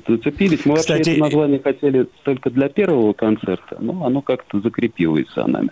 [0.07, 0.65] Зацепились.
[0.65, 5.47] Мы Кстати, вообще это название хотели только для первого концерта, но оно как-то закрепилось за
[5.47, 5.71] нами.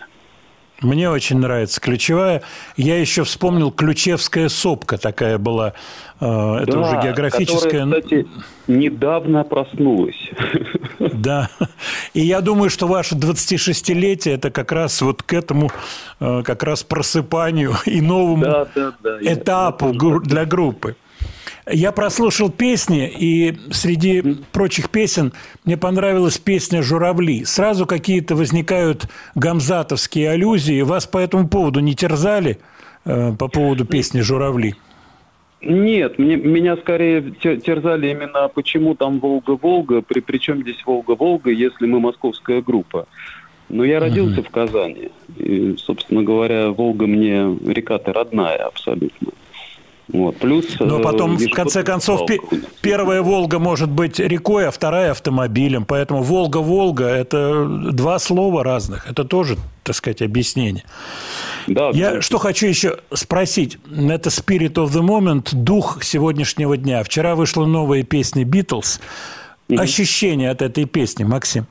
[0.84, 2.42] Мне очень нравится ключевая.
[2.76, 5.72] Я еще вспомнил Ключевская сопка такая была.
[6.20, 7.84] Э, Это Да, уже географическая.
[7.84, 8.26] которая, кстати,
[8.68, 10.30] недавно проснулась.
[11.14, 11.48] Да.
[12.12, 15.70] И я думаю, что ваше 26-летие это как раз вот к этому
[16.20, 19.18] э, как раз просыпанию и новому Да, да, да.
[19.20, 20.96] этапу для группы.
[21.66, 24.22] Я прослушал песни, и среди
[24.52, 25.32] прочих песен
[25.64, 27.44] мне понравилась песня «Журавли».
[27.44, 30.82] Сразу какие-то возникают гамзатовские аллюзии.
[30.82, 32.58] Вас по этому поводу не терзали,
[33.06, 34.74] э, по поводу песни «Журавли»?
[35.62, 41.86] Нет, мне, меня скорее те- терзали именно почему там Волга-Волга, при, причем здесь Волга-Волга, если
[41.86, 43.06] мы московская группа.
[43.70, 45.08] Но я родился в Казани.
[45.38, 49.30] И, собственно говоря, Волга мне река-то родная абсолютно.
[50.12, 50.36] Вот.
[50.36, 50.66] Плюс...
[50.80, 52.38] Но э, потом, в конце концов, пе-
[52.82, 55.84] первая «Волга» может быть рекой, а вторая– автомобилем.
[55.86, 59.10] Поэтому «Волга-Волга»– это два слова разных.
[59.10, 60.84] Это тоже, так сказать, объяснение.
[61.66, 63.78] Да, Я что хочу еще спросить.
[63.90, 67.02] Это «Spirit of the Moment», дух сегодняшнего дня.
[67.02, 69.00] Вчера вышла новая песня «Битлз».
[69.70, 71.66] Ощущения от этой песни, Максим?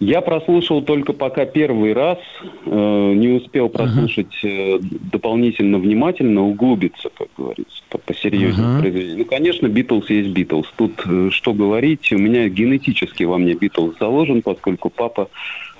[0.00, 2.18] Я прослушал только пока первый раз,
[2.64, 9.18] э, не успел прослушать э, дополнительно внимательно, углубиться, как говорится, по посерьезнее в произведение.
[9.18, 10.72] Ну, конечно, Битлз есть Битлз.
[10.76, 15.28] Тут э, что говорить, у меня генетически во мне Битлз заложен, поскольку папа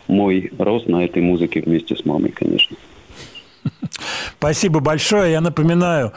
[0.06, 2.76] мой рос на этой музыке вместе с мамой, конечно.
[4.39, 5.32] Спасибо большое.
[5.32, 6.12] Я напоминаю,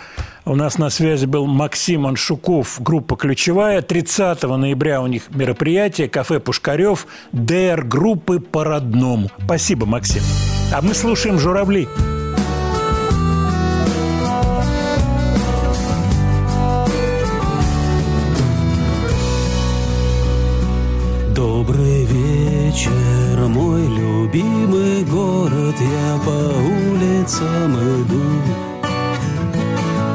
[0.45, 3.81] у нас на связи был Максим Аншуков, группа «Ключевая».
[3.81, 9.29] 30 ноября у них мероприятие, кафе «Пушкарев», ДР группы по-родному.
[9.45, 10.21] Спасибо, Максим.
[10.73, 11.87] А мы слушаем «Журавли».
[21.35, 22.91] Добрый вечер,
[23.39, 28.23] мой любимый город, я по улицам иду.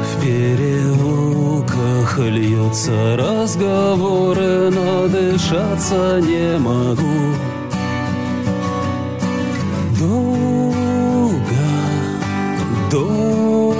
[0.03, 7.35] В переулках льются разговоры, но дышаться не могу.
[9.99, 10.73] Долго,
[12.91, 13.79] долго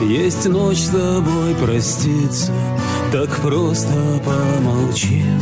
[0.01, 2.53] Есть ночь с тобой проститься,
[3.13, 3.89] так просто
[4.25, 5.41] помолчим.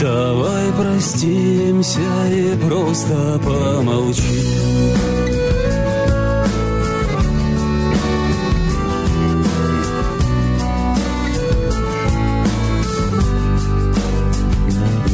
[0.00, 4.24] Давай простимся и просто помолчим.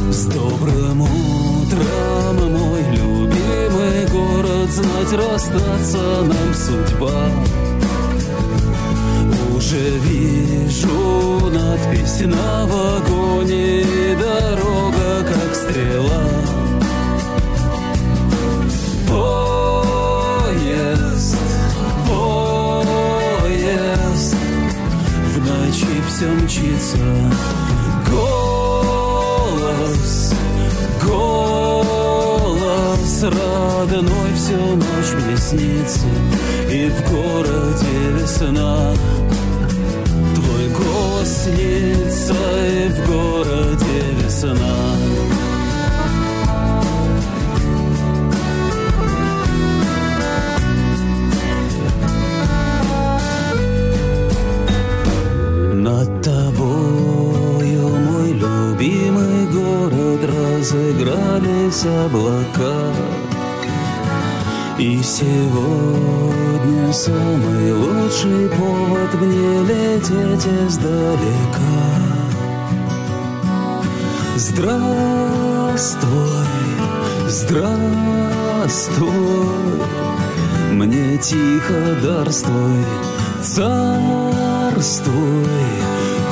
[0.09, 7.29] С добрым утром, мой любимый город, знать, расстаться нам судьба
[9.69, 13.85] Уже вижу надпись на вагоне.
[14.19, 16.23] Дорога как стрела.
[19.07, 21.37] Поезд,
[23.37, 24.35] поезд.
[25.27, 27.05] В ночи все мчится.
[28.09, 30.33] Голос,
[31.05, 33.21] голос.
[33.21, 36.07] Родной всю ночь мне снится.
[36.71, 38.95] И в городе весна
[41.29, 44.55] снится И в городе весна
[55.73, 63.18] Над тобою, мой любимый город, разыгрались облака.
[64.79, 71.19] И сегодня самый лучший повод мне лететь издалека.
[74.37, 76.07] Здравствуй,
[77.27, 79.11] здравствуй,
[80.71, 82.85] мне тихо дарствуй,
[83.43, 85.13] царствуй,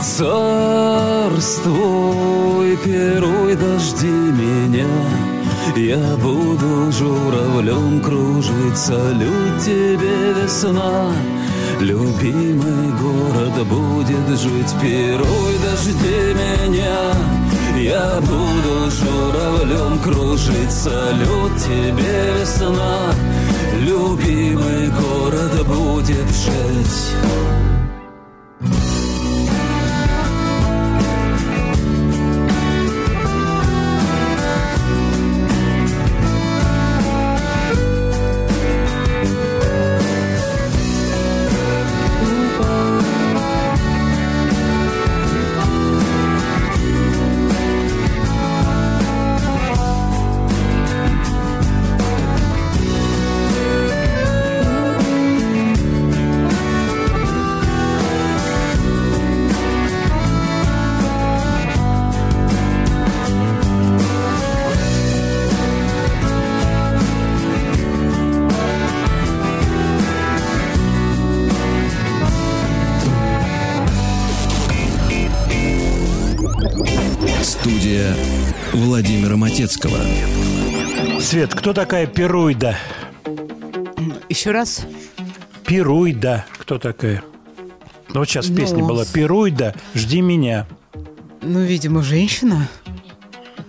[0.01, 1.27] царствуй,
[2.77, 5.36] пируй, дожди меня.
[5.75, 11.11] Я буду журавлем кружить, салют тебе весна.
[11.79, 17.13] Любимый город будет жить, пируй, дожди меня.
[17.77, 23.13] Я буду журавлем кружить, салют тебе весна.
[23.81, 27.76] Любимый город будет жить.
[79.57, 79.97] Матецкого.
[81.19, 82.77] Свет, кто такая Перуйда?
[84.29, 84.85] Еще раз.
[85.65, 86.45] Перуйда.
[86.59, 87.23] Кто такая?
[88.09, 90.67] Ну, вот сейчас в песне Ну, была с- Перуйда, жди меня.
[91.41, 92.67] Ну, видимо, женщина.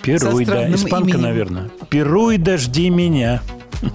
[0.03, 0.71] Перуйда.
[0.75, 1.23] Испанка, именем.
[1.23, 1.71] наверное.
[1.89, 3.41] Перуйда, жди меня.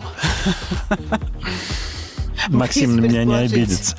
[2.49, 3.97] Максим на меня не обидится.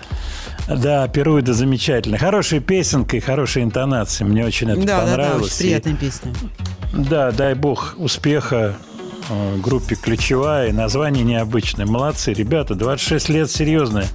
[0.67, 2.19] Да, Перуйда замечательно.
[2.19, 4.27] Хорошая песенка и хорошая интонация.
[4.27, 5.53] Мне очень это да, да, да, понравилось.
[5.53, 6.33] очень И- приятная песня.
[6.97, 8.77] Да, дай бог успеха
[9.29, 10.73] э, группе «Ключевая».
[10.73, 11.87] Название необычное.
[11.87, 12.77] Молодцы, ребята.
[12.77, 14.07] 26 лет серьезная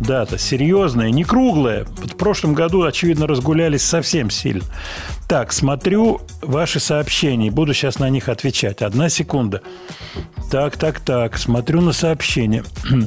[0.00, 0.38] дата.
[0.38, 1.84] Серьезная, не круглая.
[1.84, 4.64] В прошлом году, очевидно, разгулялись совсем сильно.
[5.28, 7.50] Так, смотрю ваши сообщения.
[7.50, 8.80] Буду сейчас на них отвечать.
[8.80, 9.60] Одна секунда.
[10.50, 11.36] Так, так, так.
[11.36, 12.64] Смотрю на сообщения.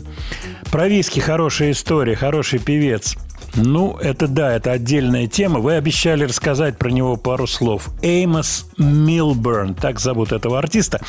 [0.71, 3.15] Про виски хорошая история, хороший певец.
[3.55, 5.59] Ну, это да, это отдельная тема.
[5.59, 7.89] Вы обещали рассказать про него пару слов.
[8.01, 11.01] Эймос Милберн, так зовут этого артиста.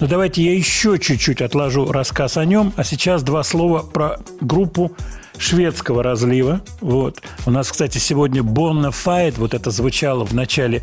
[0.00, 2.72] Но давайте я еще чуть-чуть отложу рассказ о нем.
[2.76, 4.92] А сейчас два слова про группу
[5.38, 6.60] шведского разлива.
[6.80, 7.22] Вот.
[7.44, 10.82] У нас, кстати, сегодня Бонна Файт, вот это звучало в начале,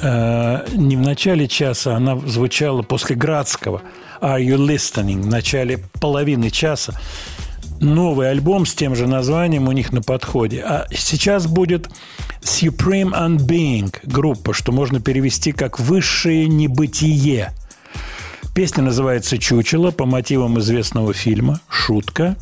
[0.00, 3.82] э, не в начале часа, она звучала после Градского.
[4.20, 5.22] Are You Listening?
[5.22, 6.98] В начале половины часа.
[7.80, 10.62] Новый альбом с тем же названием у них на подходе.
[10.62, 11.88] А сейчас будет
[12.42, 17.52] Supreme Unbeing группа, что можно перевести как «Высшее небытие».
[18.54, 22.36] Песня называется «Чучело» по мотивам известного фильма «Шутка».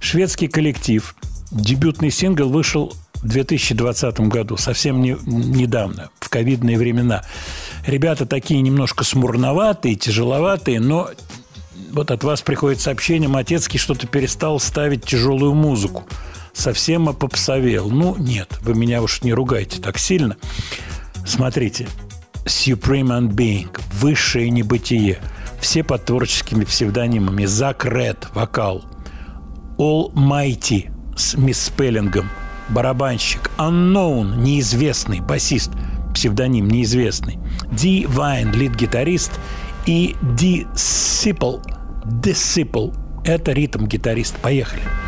[0.00, 1.14] Шведский коллектив.
[1.50, 7.24] Дебютный сингл вышел в 2020 году, совсем не, недавно, в ковидные времена.
[7.86, 11.08] Ребята такие немножко смурноватые, тяжеловатые, но
[11.90, 16.04] вот от вас приходит сообщение, Матецкий что-то перестал ставить тяжелую музыку.
[16.52, 17.88] Совсем опопсовел.
[17.90, 20.36] Ну, нет, вы меня уж не ругайте так сильно.
[21.26, 21.88] Смотрите.
[22.44, 25.18] Supreme Unbeing, высшее небытие.
[25.60, 27.44] Все под творческими псевдонимами.
[27.44, 28.84] Зак Ред, вокал.
[29.76, 32.28] Almighty с мисспеллингом,
[32.70, 33.50] барабанщик.
[33.58, 35.70] Unknown, неизвестный, басист,
[36.14, 37.38] псевдоним неизвестный.
[37.70, 39.32] Ди Вайн, лид-гитарист.
[39.86, 41.58] И Ди Сипл,
[42.08, 42.94] Disciple.
[43.24, 44.36] Это ритм-гитарист.
[44.38, 44.82] Поехали.
[44.82, 45.07] I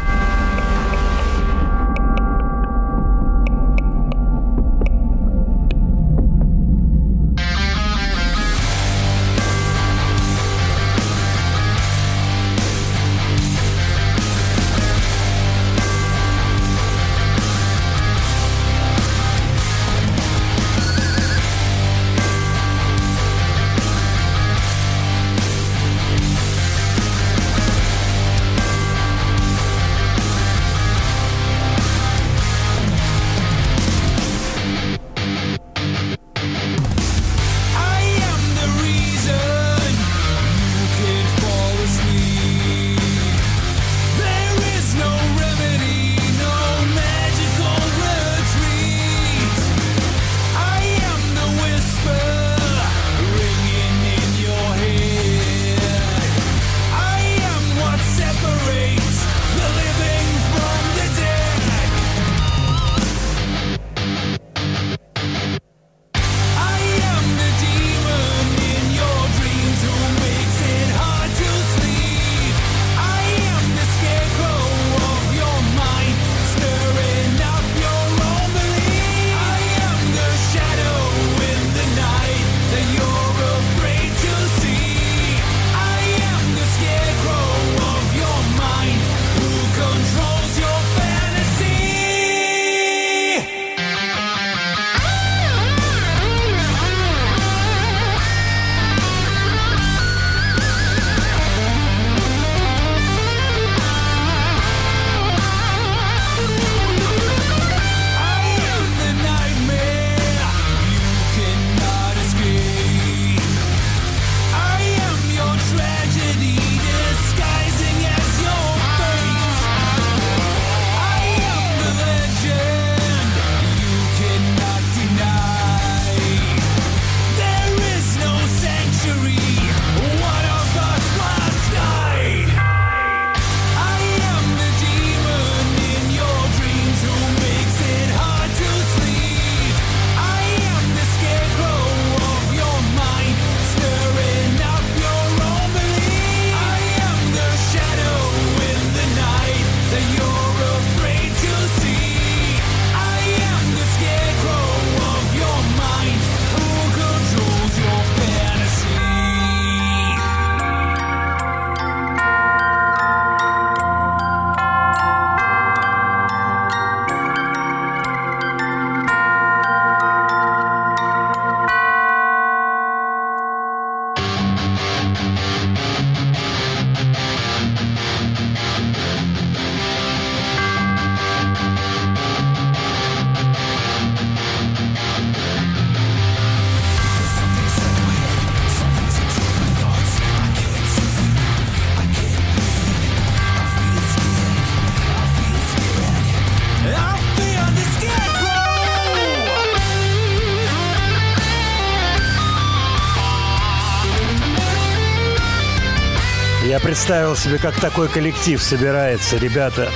[207.11, 209.37] представил себе, как такой коллектив собирается.
[209.37, 209.89] Ребята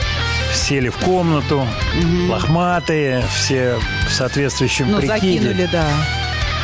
[0.52, 1.64] сели в комнату,
[2.28, 3.78] лохматые, все
[4.08, 5.38] в соответствующем Ну, прикиде.
[5.40, 5.86] закинули, да.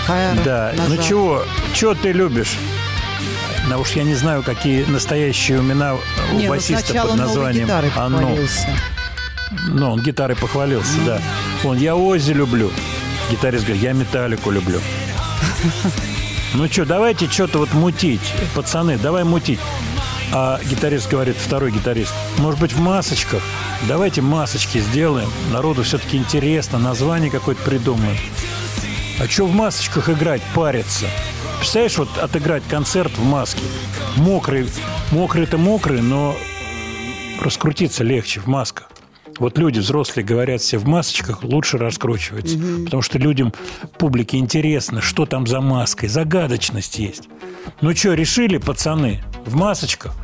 [0.08, 1.04] Хайра Да, ну назад.
[1.06, 2.56] чего, чего ты любишь?
[3.68, 8.18] Ну уж я не знаю, какие настоящие имена у Не, ну басиста под названием Анну.
[8.18, 8.68] похвалился.
[9.68, 11.20] Ну, он гитарой похвалился, да.
[11.62, 12.72] Он, я Ози люблю.
[13.30, 14.80] Гитарист говорит, я Металлику люблю.
[16.52, 18.32] Ну что, давайте что-то вот мутить.
[18.56, 19.60] Пацаны, давай мутить.
[20.32, 23.42] А гитарист говорит, второй гитарист, может быть, в масочках?
[23.88, 25.28] Давайте масочки сделаем.
[25.52, 28.16] Народу все-таки интересно, название какое-то придумаем.
[29.18, 31.06] А что в масочках играть, париться?
[31.58, 33.62] Представляешь, вот отыграть концерт в маске.
[34.16, 34.66] Мокрый.
[35.10, 36.36] Мокрый-то мокрый, но
[37.40, 38.88] раскрутиться легче в масках.
[39.38, 42.56] Вот люди взрослые говорят все в масочках, лучше раскручивается.
[42.84, 43.52] Потому что людям,
[43.98, 46.08] публике интересно, что там за маской.
[46.08, 47.28] Загадочность есть.
[47.80, 50.14] Ну что, решили, пацаны, в масочках?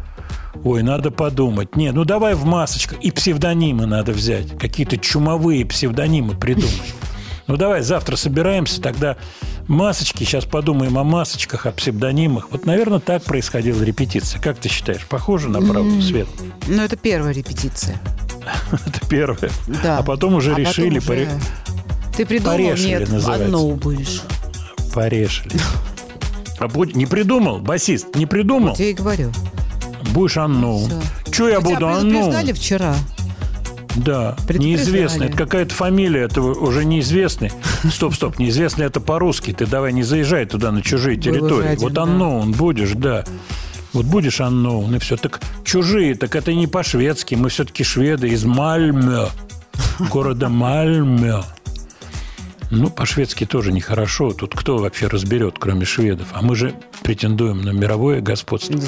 [0.65, 1.77] Ой, надо подумать.
[1.77, 2.99] Не, ну давай в масочках.
[3.01, 4.59] И псевдонимы надо взять.
[4.59, 6.95] Какие-то чумовые псевдонимы придумать.
[7.47, 9.17] Ну давай, завтра собираемся, тогда
[9.69, 12.49] масочки, сейчас подумаем о масочках, о псевдонимах.
[12.51, 14.41] Вот, наверное, так происходила репетиция.
[14.41, 16.03] Как ты считаешь, похоже на правду.
[16.03, 16.27] Свет?
[16.67, 18.01] Ну, это первая репетиция.
[18.73, 19.51] Это первое.
[19.83, 19.99] Да.
[19.99, 21.29] А потом уже А потом решили, уже поре-
[22.17, 22.57] Ты придумал?
[22.57, 23.45] Порешили, Нет, называется.
[23.47, 24.23] одно будешь.
[24.95, 25.57] порешили.
[26.59, 28.75] А не придумал, басист, не придумал.
[28.79, 29.31] Я и говорю.
[30.13, 30.93] Будешь unknown.
[31.31, 32.53] Че я буду unknown?
[32.53, 32.95] вчера.
[33.97, 35.29] Да, неизвестный.
[35.29, 37.51] Это какая-то фамилия, это уже неизвестный.
[37.91, 39.53] Стоп, стоп, неизвестный это по-русски.
[39.53, 41.69] Ты давай не заезжай туда на чужие Был территории.
[41.69, 42.03] один, вот да.
[42.03, 43.25] unknown будешь, да.
[43.95, 45.17] Вот будешь unknown, и все.
[45.17, 47.35] Так чужие, так это не по-шведски.
[47.37, 49.31] Мы все-таки шведы из Мальмё.
[50.11, 51.43] Города Мальмё.
[52.71, 54.33] Ну, по-шведски тоже нехорошо.
[54.33, 56.29] Тут кто вообще разберет, кроме шведов?
[56.35, 58.79] А мы же претендуем на мировое господство.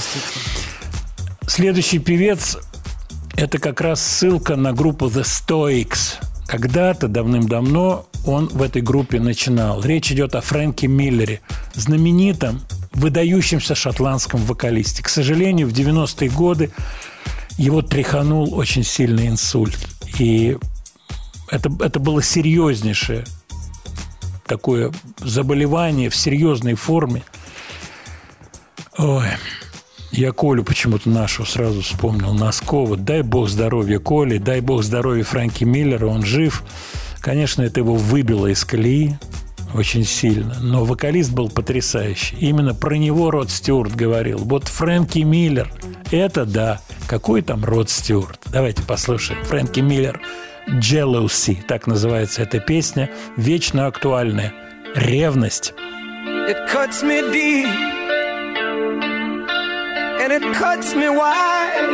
[1.49, 2.59] Следующий певец–
[3.35, 6.17] это как раз ссылка на группу The Stoics.
[6.47, 9.83] Когда-то, давным-давно, он в этой группе начинал.
[9.83, 11.41] Речь идет о Фрэнке Миллере,
[11.73, 12.61] знаменитом,
[12.93, 15.03] выдающемся шотландском вокалисте.
[15.03, 16.71] К сожалению, в 90-е годы
[17.57, 19.79] его тряханул очень сильный инсульт.
[20.19, 20.59] И
[21.51, 23.25] это, это было серьезнейшее
[24.47, 27.23] такое заболевание в серьезной форме.
[28.99, 29.29] Ой,
[30.11, 32.97] я Колю почему-то нашего сразу вспомнил, Носкова.
[32.97, 36.63] Дай бог здоровья Коле, дай бог здоровья Фрэнки Миллера, он жив.
[37.21, 39.19] Конечно, это его выбило из колеи
[39.75, 42.37] очень сильно, но вокалист был потрясающий.
[42.37, 44.39] Именно про него Род Стюарт говорил.
[44.39, 45.71] Вот Фрэнки Миллер,
[46.11, 46.81] это да.
[47.07, 48.41] Какой там Род Стюарт?
[48.47, 49.45] Давайте послушаем.
[49.45, 50.21] Фрэнки Миллер
[50.69, 54.53] «Jealousy», так называется эта песня, вечно актуальная.
[54.95, 55.75] Ревность.
[56.49, 57.98] It cuts me deep
[60.31, 61.91] and it cuts me wide.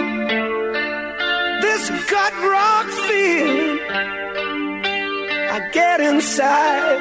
[1.62, 3.78] This gut rock feeling
[5.56, 6.98] I get inside.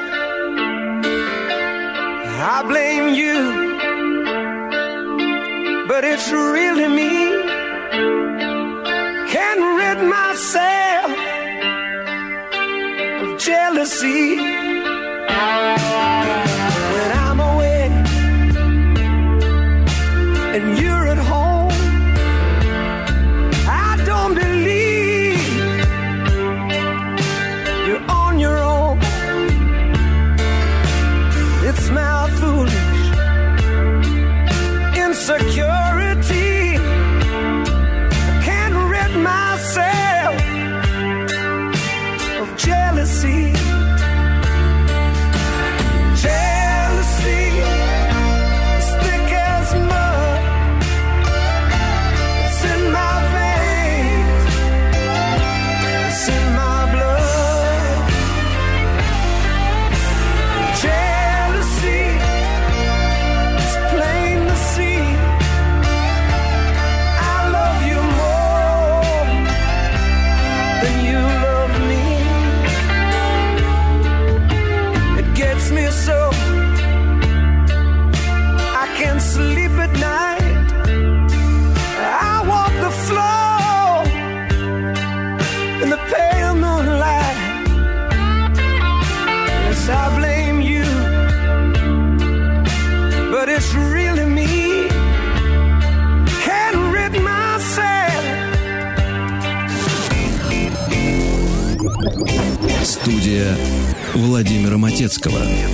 [2.54, 3.40] I blame you,
[5.88, 7.14] but it's really me.
[9.34, 11.10] Can't rid myself
[13.22, 14.36] of jealousy.
[16.94, 17.82] When I'm away
[20.56, 21.03] and you're
[35.24, 35.53] Sık
[105.26, 105.73] Владимира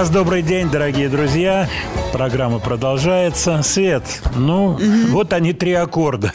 [0.00, 1.66] раз добрый день, дорогие друзья.
[2.12, 3.62] Программа продолжается.
[3.62, 4.02] Свет,
[4.36, 4.78] ну,
[5.08, 6.34] вот они три аккорда.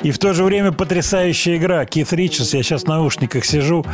[0.00, 1.84] И в то же время потрясающая игра.
[1.84, 3.84] Кит Ричардс, я сейчас в наушниках сижу.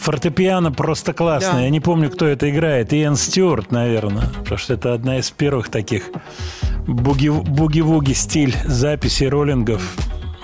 [0.00, 1.52] Фортепиано просто классное.
[1.52, 1.60] Да.
[1.60, 2.92] Я не помню, кто это играет.
[2.92, 4.28] Иэн Стюарт, наверное.
[4.40, 6.10] Потому что это одна из первых таких
[6.88, 9.82] буги- буги-вуги стиль записи роллингов.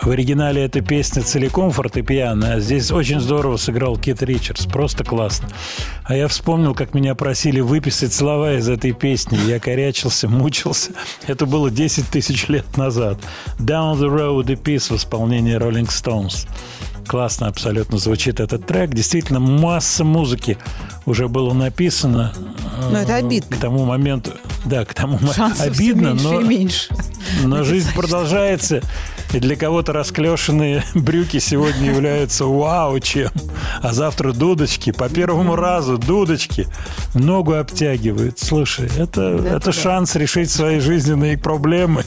[0.05, 4.67] В оригинале эта песня целиком фортепиано, а здесь очень здорово сыграл Кит Ричардс.
[4.67, 5.49] Просто классно.
[6.05, 9.39] А я вспомнил, как меня просили выписать слова из этой песни.
[9.49, 10.93] Я корячился, мучился.
[11.27, 13.19] Это было 10 тысяч лет назад.
[13.59, 16.47] Down the Road a Peace в исполнении Rolling Stones.
[17.07, 18.91] Классно абсолютно звучит этот трек.
[18.91, 20.59] Действительно, масса музыки
[21.07, 22.33] уже было написано.
[22.91, 23.57] Но это обидно.
[23.57, 24.33] К тому моменту,
[24.65, 26.89] да, к тому моменту обидно, меньше но и меньше.
[27.45, 28.81] но жизнь продолжается,
[29.33, 33.31] и для кого-то расклешенные брюки сегодня являются вау чем.
[33.83, 36.67] А завтра дудочки, по первому разу дудочки,
[37.15, 38.39] ногу обтягивают.
[38.39, 42.05] Слушай, это, это, шанс решить свои жизненные проблемы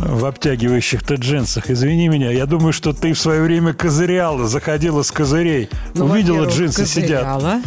[0.00, 1.70] в обтягивающих-то джинсах.
[1.70, 6.46] Извини меня, я думаю, что ты в свое время козыряла, заходила с козырей, Ну, увидела
[6.46, 7.24] джинсы сидят.
[7.24, 7.62] козыряла.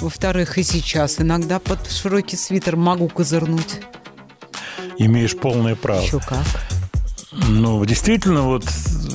[0.00, 3.80] Во-вторых, и сейчас иногда под широкий свитер могу козырнуть.
[4.98, 6.00] Имеешь полное право.
[6.00, 6.44] Еще как.
[7.32, 8.64] Ну, действительно, вот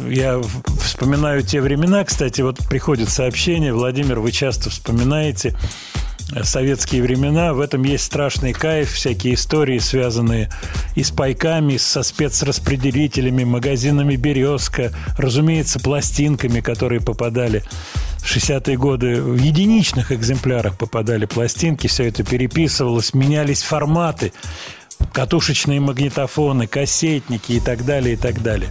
[0.08, 0.42] я
[0.82, 5.56] вспоминаю те времена, кстати, вот приходит сообщение, Владимир, вы часто вспоминаете
[6.44, 10.50] советские времена, в этом есть страшный кайф, всякие истории, связанные
[10.96, 17.64] и с пайками, со спецраспределителями, магазинами «Березка», разумеется, пластинками, которые попадали
[18.20, 24.34] в 60-е годы, в единичных экземплярах попадали пластинки, все это переписывалось, менялись форматы,
[25.14, 28.70] катушечные магнитофоны, кассетники и так далее, и так далее.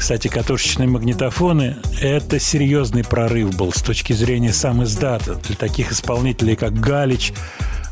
[0.00, 5.34] Кстати, катушечные магнитофоны– это серьезный прорыв был с точки зрения сам издата.
[5.34, 7.34] Для таких исполнителей, как Галич,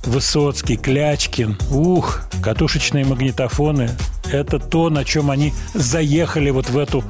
[0.04, 1.58] Высоцкий, Клячкин.
[1.70, 3.90] Ух, катушечные магнитофоны–
[4.32, 7.04] это то, на чем они заехали вот в эту,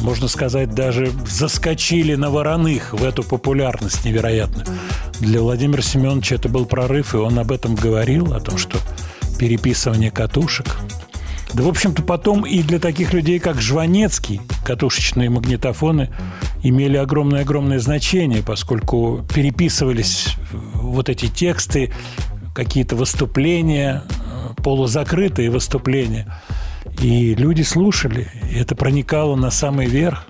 [0.00, 4.66] можно сказать, даже заскочили на вороных в эту популярность невероятную.
[5.20, 8.78] Для Владимира Семеновича это был прорыв, и он об этом говорил, о том, что
[9.38, 10.76] переписывание катушек
[11.54, 16.10] да, в общем-то, потом и для таких людей, как Жванецкий, катушечные магнитофоны
[16.62, 21.92] имели огромное-огромное значение, поскольку переписывались вот эти тексты,
[22.54, 24.02] какие-то выступления,
[24.64, 26.26] полузакрытые выступления.
[27.00, 30.26] И люди слушали, и это проникало на самый верх,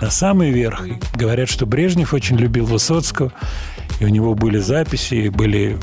[0.00, 0.86] на самый верх.
[0.86, 3.32] И говорят, что Брежнев очень любил Высоцкого,
[4.00, 5.76] и у него были записи, были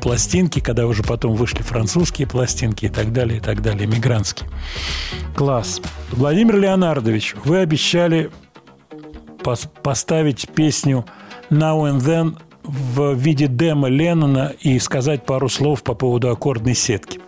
[0.00, 4.48] пластинки, когда уже потом вышли французские пластинки и так далее, и так далее, мигрантские.
[5.36, 5.80] Класс.
[6.12, 8.30] Владимир Леонардович, вы обещали
[9.42, 11.04] пос- поставить песню
[11.50, 17.20] «Now and Then» в виде демо Леннона и сказать пару слов по поводу аккордной сетки.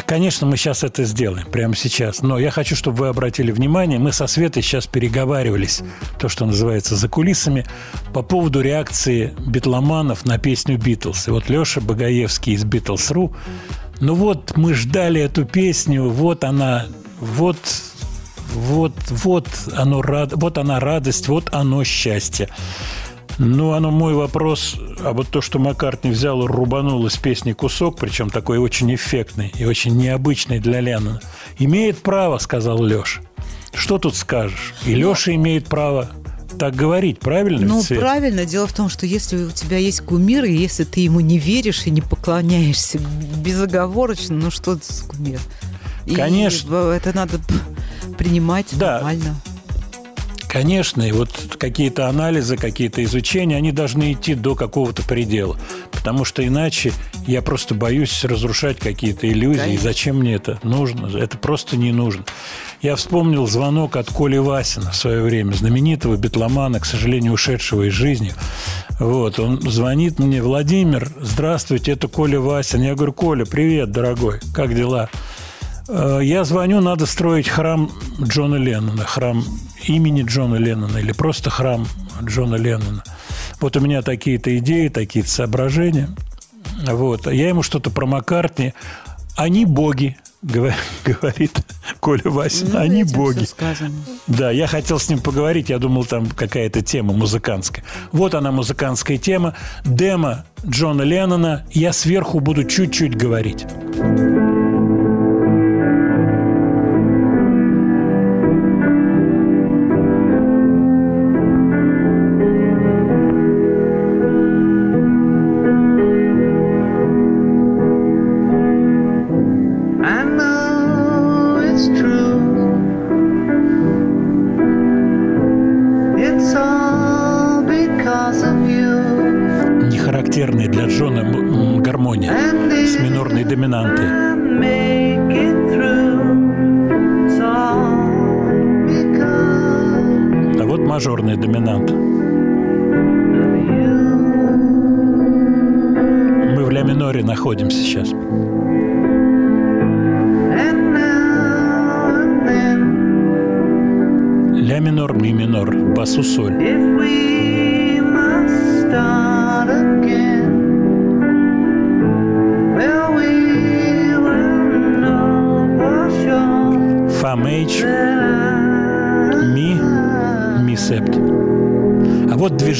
[0.00, 2.22] А, Конечно, мы сейчас это сделаем, прямо сейчас.
[2.22, 5.82] Но я хочу, чтобы вы обратили внимание, мы со Светой сейчас переговаривались,
[6.18, 7.66] то, что называется, за кулисами,
[8.12, 11.28] по поводу реакции битломанов на песню «Битлз».
[11.28, 13.34] И вот Леша Багаевский из «Битлз.ру»,
[14.00, 16.86] ну вот, мы ждали эту песню, вот она,
[17.20, 17.58] вот,
[18.54, 20.02] вот, вот, оно
[20.32, 22.48] вот она радость, вот оно счастье.
[23.38, 27.98] Ну, оно мой вопрос, а вот то, что Маккартни взял и рубанул из песни кусок,
[27.98, 31.20] причем такой очень эффектный и очень необычный для Леннона,
[31.58, 33.20] имеет право, сказал Леша.
[33.72, 34.74] Что тут скажешь?
[34.84, 36.10] И Леша имеет право
[36.58, 37.66] так говорить, правильно?
[37.66, 38.00] Ну, Свет?
[38.00, 38.44] правильно.
[38.44, 41.86] Дело в том, что если у тебя есть кумир, и если ты ему не веришь
[41.86, 42.98] и не поклоняешься
[43.42, 45.40] безоговорочно, ну что это за кумир?
[46.06, 46.92] И Конечно.
[46.92, 47.38] это надо
[48.18, 48.94] принимать Да.
[48.96, 49.36] нормально.
[50.50, 55.56] Конечно, и вот какие-то анализы, какие-то изучения, они должны идти до какого-то предела.
[55.92, 56.92] Потому что иначе
[57.28, 59.60] я просто боюсь разрушать какие-то иллюзии.
[59.60, 59.84] Конечно.
[59.84, 61.06] зачем мне это нужно?
[61.16, 62.24] Это просто не нужно.
[62.82, 67.92] Я вспомнил звонок от Коли Васина в свое время, знаменитого битломана, к сожалению, ушедшего из
[67.92, 68.32] жизни.
[68.98, 72.82] Вот, он звонит мне, Владимир, здравствуйте, это Коля Васин.
[72.82, 75.10] Я говорю, Коля, привет, дорогой, как дела?
[75.92, 77.90] Э, Я звоню, надо строить храм
[78.22, 79.44] Джона Леннона, храм
[79.86, 81.86] имени Джона Леннона или просто храм
[82.22, 83.02] Джона Леннона.
[83.60, 86.08] Вот у меня такие-то идеи, такие-то соображения.
[86.86, 87.26] Вот.
[87.26, 88.72] Я ему что-то про Маккартни.
[89.36, 91.60] Они боги, говор- говорит
[92.00, 92.68] Коля Васин.
[92.72, 93.40] Ну, Они боги.
[94.26, 97.84] Да, я хотел с ним поговорить, я думал, там какая-то тема музыкантская.
[98.12, 99.54] Вот она, музыкантская тема.
[99.84, 101.64] Демо Джона Леннона.
[101.70, 103.66] Я сверху буду чуть-чуть говорить.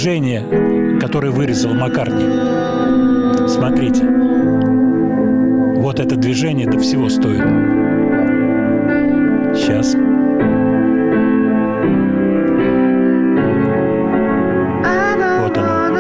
[0.01, 2.25] Движение, которое вырезал Маккартни.
[3.47, 4.03] Смотрите.
[5.77, 7.43] Вот это движение до всего стоит.
[9.55, 9.95] Сейчас.
[15.43, 15.91] Вот оно.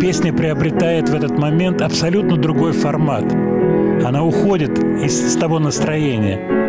[0.00, 3.30] Песня приобретает в этот момент абсолютно другой формат.
[4.02, 6.59] Она уходит из, того настроения.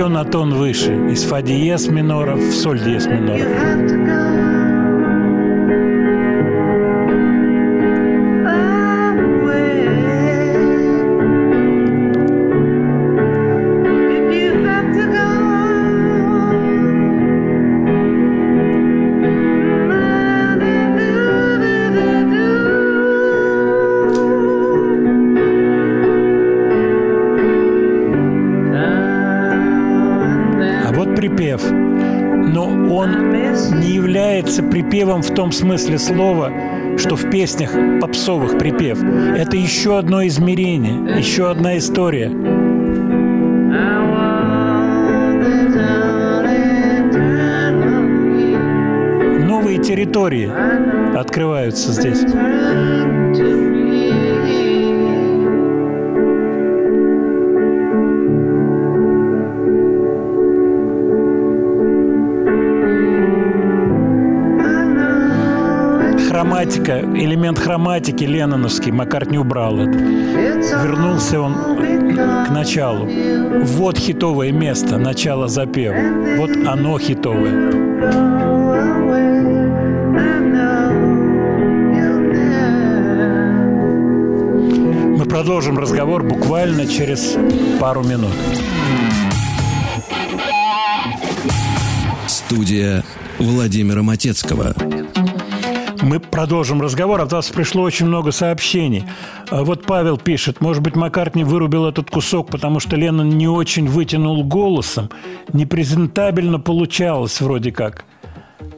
[0.00, 0.94] Еще на тон выше.
[1.10, 4.59] Из фа диез минора в соль диез минора.
[35.00, 36.52] Припевом в том смысле слова,
[36.98, 37.70] что в песнях
[38.02, 39.02] попсовых припев.
[39.02, 42.28] Это еще одно измерение, еще одна история.
[49.48, 50.52] Новые территории
[51.16, 52.20] открываются здесь.
[66.70, 69.98] Хроматика, элемент хроматики ленноновский, Маккартни убрал это.
[69.98, 71.54] Вернулся он
[72.46, 73.08] к началу.
[73.64, 75.96] Вот хитовое место, начало запева.
[76.36, 77.72] Вот оно хитовое.
[85.16, 87.36] Мы продолжим разговор буквально через
[87.80, 88.30] пару минут.
[92.28, 93.02] Студия
[93.40, 94.72] Владимира Матецкого.
[96.10, 97.20] Мы продолжим разговор.
[97.20, 99.04] От вас пришло очень много сообщений.
[99.48, 103.86] А Вот Павел пишет, может быть, Маккартни вырубил этот кусок, потому что Леннон не очень
[103.86, 105.08] вытянул голосом.
[105.52, 108.06] Непрезентабельно получалось вроде как.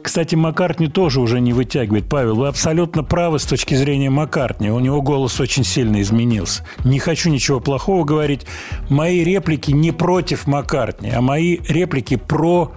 [0.03, 2.07] Кстати, Маккартни тоже уже не вытягивает.
[2.07, 4.69] Павел, вы абсолютно правы с точки зрения Маккартни.
[4.69, 6.63] У него голос очень сильно изменился.
[6.83, 8.45] Не хочу ничего плохого говорить.
[8.89, 12.73] Мои реплики не против Маккартни, а мои реплики про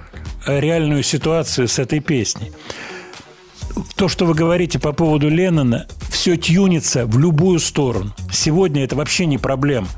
[0.47, 2.53] э, реальную ситуацию с этой песней
[3.97, 8.13] то, что вы говорите по поводу Леннона, все тюнится в любую сторону.
[8.33, 9.89] Сегодня это вообще не проблема.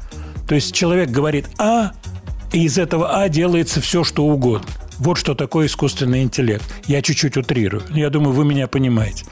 [0.46, 1.92] То есть человек говорит «а»,
[2.52, 4.68] и из этого «а» делается все, что угодно.
[4.98, 6.64] Вот что такое искусственный интеллект.
[6.86, 7.82] Я чуть-чуть утрирую.
[7.90, 9.24] Я думаю, вы меня понимаете.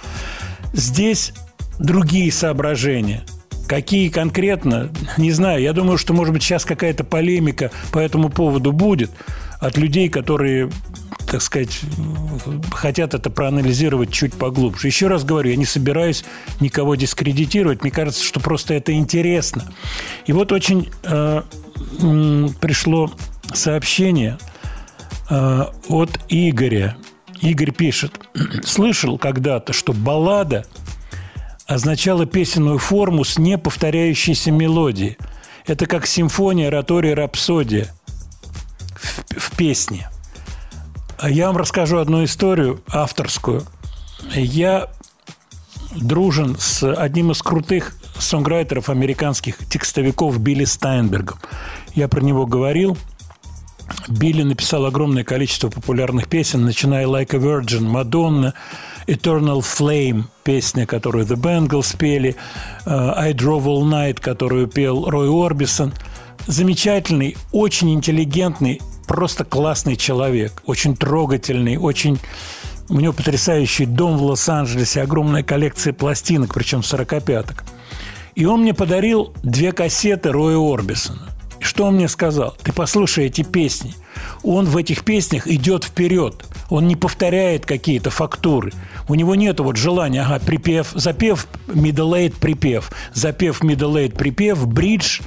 [0.73, 1.33] Здесь
[1.79, 3.25] другие соображения.
[3.67, 5.61] Какие конкретно, не знаю.
[5.61, 9.11] Я думаю, что, может быть, сейчас какая-то полемика по этому поводу будет
[9.59, 10.71] от людей, которые,
[11.37, 11.81] так сказать,
[12.73, 14.87] хотят это проанализировать чуть поглубже.
[14.87, 16.25] Еще раз говорю, я не собираюсь
[16.61, 17.83] никого дискредитировать.
[17.83, 19.71] Мне кажется, что просто это интересно.
[20.25, 21.43] И вот очень э,
[22.59, 23.13] пришло
[23.53, 24.39] сообщение
[25.29, 26.97] э, от Игоря.
[27.43, 28.19] Игорь пишет,
[28.65, 30.65] слышал когда-то, что баллада
[31.67, 35.19] означала песенную форму с неповторяющейся мелодией.
[35.67, 37.93] Это как симфония, оратория, рапсодия
[38.95, 40.09] в, в песне.
[41.23, 43.65] Я вам расскажу одну историю авторскую.
[44.35, 44.89] Я
[45.95, 51.39] дружен с одним из крутых сонграйтеров американских текстовиков Билли Стайнбергом.
[51.95, 52.99] Я про него говорил.
[54.09, 58.53] Билли написал огромное количество популярных песен, начиная «Like a Virgin», «Madonna»,
[59.07, 62.37] «Eternal Flame», песня, которую The Bengals пели,
[62.85, 65.93] э, «I Drove All Night», которую пел Рой Орбисон.
[66.47, 72.19] Замечательный, очень интеллигентный, просто классный человек, очень трогательный, очень...
[72.89, 77.65] У него потрясающий дом в Лос-Анджелесе, огромная коллекция пластинок, причем 45-ок.
[78.37, 81.31] И он мне подарил две кассеты Роя Орбисона.
[81.59, 82.55] И что он мне сказал?
[82.63, 83.95] Ты послушай эти песни.
[84.43, 86.45] он в этих песнях идет вперед.
[86.69, 88.73] Он не повторяет какие-то фактуры.
[89.09, 94.67] У него нет вот желания, ага, припев, запев, middle eight, припев, запев, middle eight, припев,
[94.67, 95.21] бридж,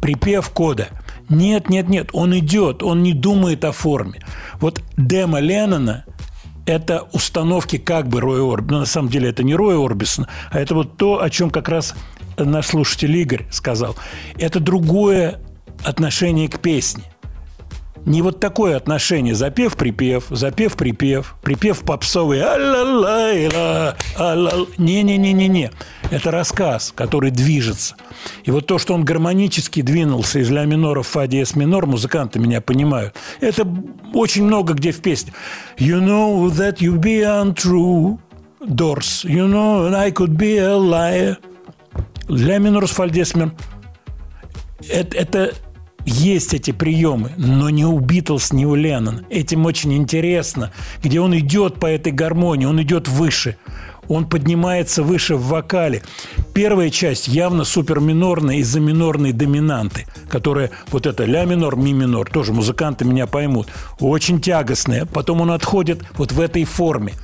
[0.00, 0.88] припев, кода.
[1.28, 4.20] Нет, нет, нет, он идет, он не думает о форме.
[4.60, 6.04] Вот демо Леннона–
[6.66, 8.72] это установки как бы Роя Орбисона.
[8.72, 11.68] Но на самом деле это не Роя Орбисона, а это вот то, о чем как
[11.68, 11.94] раз
[12.38, 13.96] наш слушатель Игорь сказал.
[14.38, 15.40] Это другое
[15.82, 17.04] отношение к песне.
[18.06, 19.34] Не вот такое отношение.
[19.34, 22.42] Запев-припев, запев-припев, припев попсовый.
[22.42, 24.66] а-ла-ла-ла, а-ла-ла.
[24.76, 25.70] Не-не-не-не-не.
[26.10, 27.96] Это рассказ, который движется.
[28.44, 32.38] И вот то, что он гармонически двинулся из ля минора в фа диез минор, музыканты
[32.38, 33.14] меня понимают.
[33.40, 33.66] Это
[34.12, 35.32] очень много где в песне.
[35.78, 38.18] You know that you be untrue,
[38.60, 39.24] Doors.
[39.24, 41.36] You know I could be a liar.
[42.28, 43.54] Ля минор с фа диез минор.
[44.88, 45.52] Это, это
[46.04, 49.24] есть эти приемы, но не у Битлз, не у Леннона.
[49.30, 50.72] Этим очень интересно,
[51.02, 53.56] где он идет по этой гармонии, он идет выше.
[54.08, 56.02] Он поднимается выше в вокале.
[56.52, 62.52] Первая часть явно суперминорная из-за минорной доминанты, которая вот это ля минор, ми минор, тоже
[62.52, 63.68] музыканты меня поймут,
[64.00, 65.06] очень тягостная.
[65.06, 67.14] Потом он отходит вот в этой форме.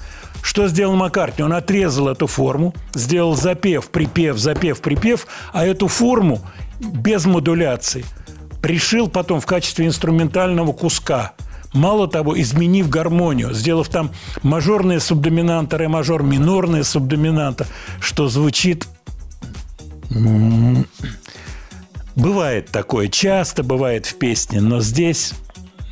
[0.42, 1.44] Что сделал Маккартни?
[1.44, 6.40] Он отрезал эту форму, сделал запев, припев, запев, припев, а эту форму
[6.80, 8.06] без модуляции
[8.60, 11.32] пришил потом в качестве инструментального куска.
[11.72, 14.10] Мало того, изменив гармонию, сделав там
[14.42, 17.66] мажорные субдоминанта, ре мажор, минорные субдоминанта,
[18.00, 18.86] что звучит...
[22.16, 25.32] Бывает такое, часто бывает в песне, но здесь,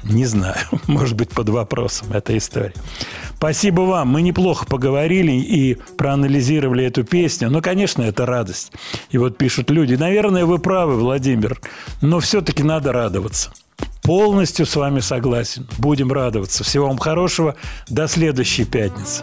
[0.09, 2.75] не знаю, может быть, под вопросом эта история.
[3.37, 4.09] Спасибо вам.
[4.09, 7.51] Мы неплохо поговорили и проанализировали эту песню.
[7.51, 8.73] Но, конечно, это радость.
[9.11, 9.95] И вот пишут люди.
[9.95, 11.61] Наверное, вы правы, Владимир,
[12.01, 13.53] но все-таки надо радоваться.
[14.03, 15.69] Полностью с вами согласен.
[15.79, 16.65] Будем радоваться.
[16.65, 17.57] Всего вам хорошего.
[17.89, 19.23] До следующей пятницы.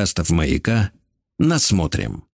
[0.00, 0.92] Подкастов «Маяка»
[1.38, 2.24] насмотрим.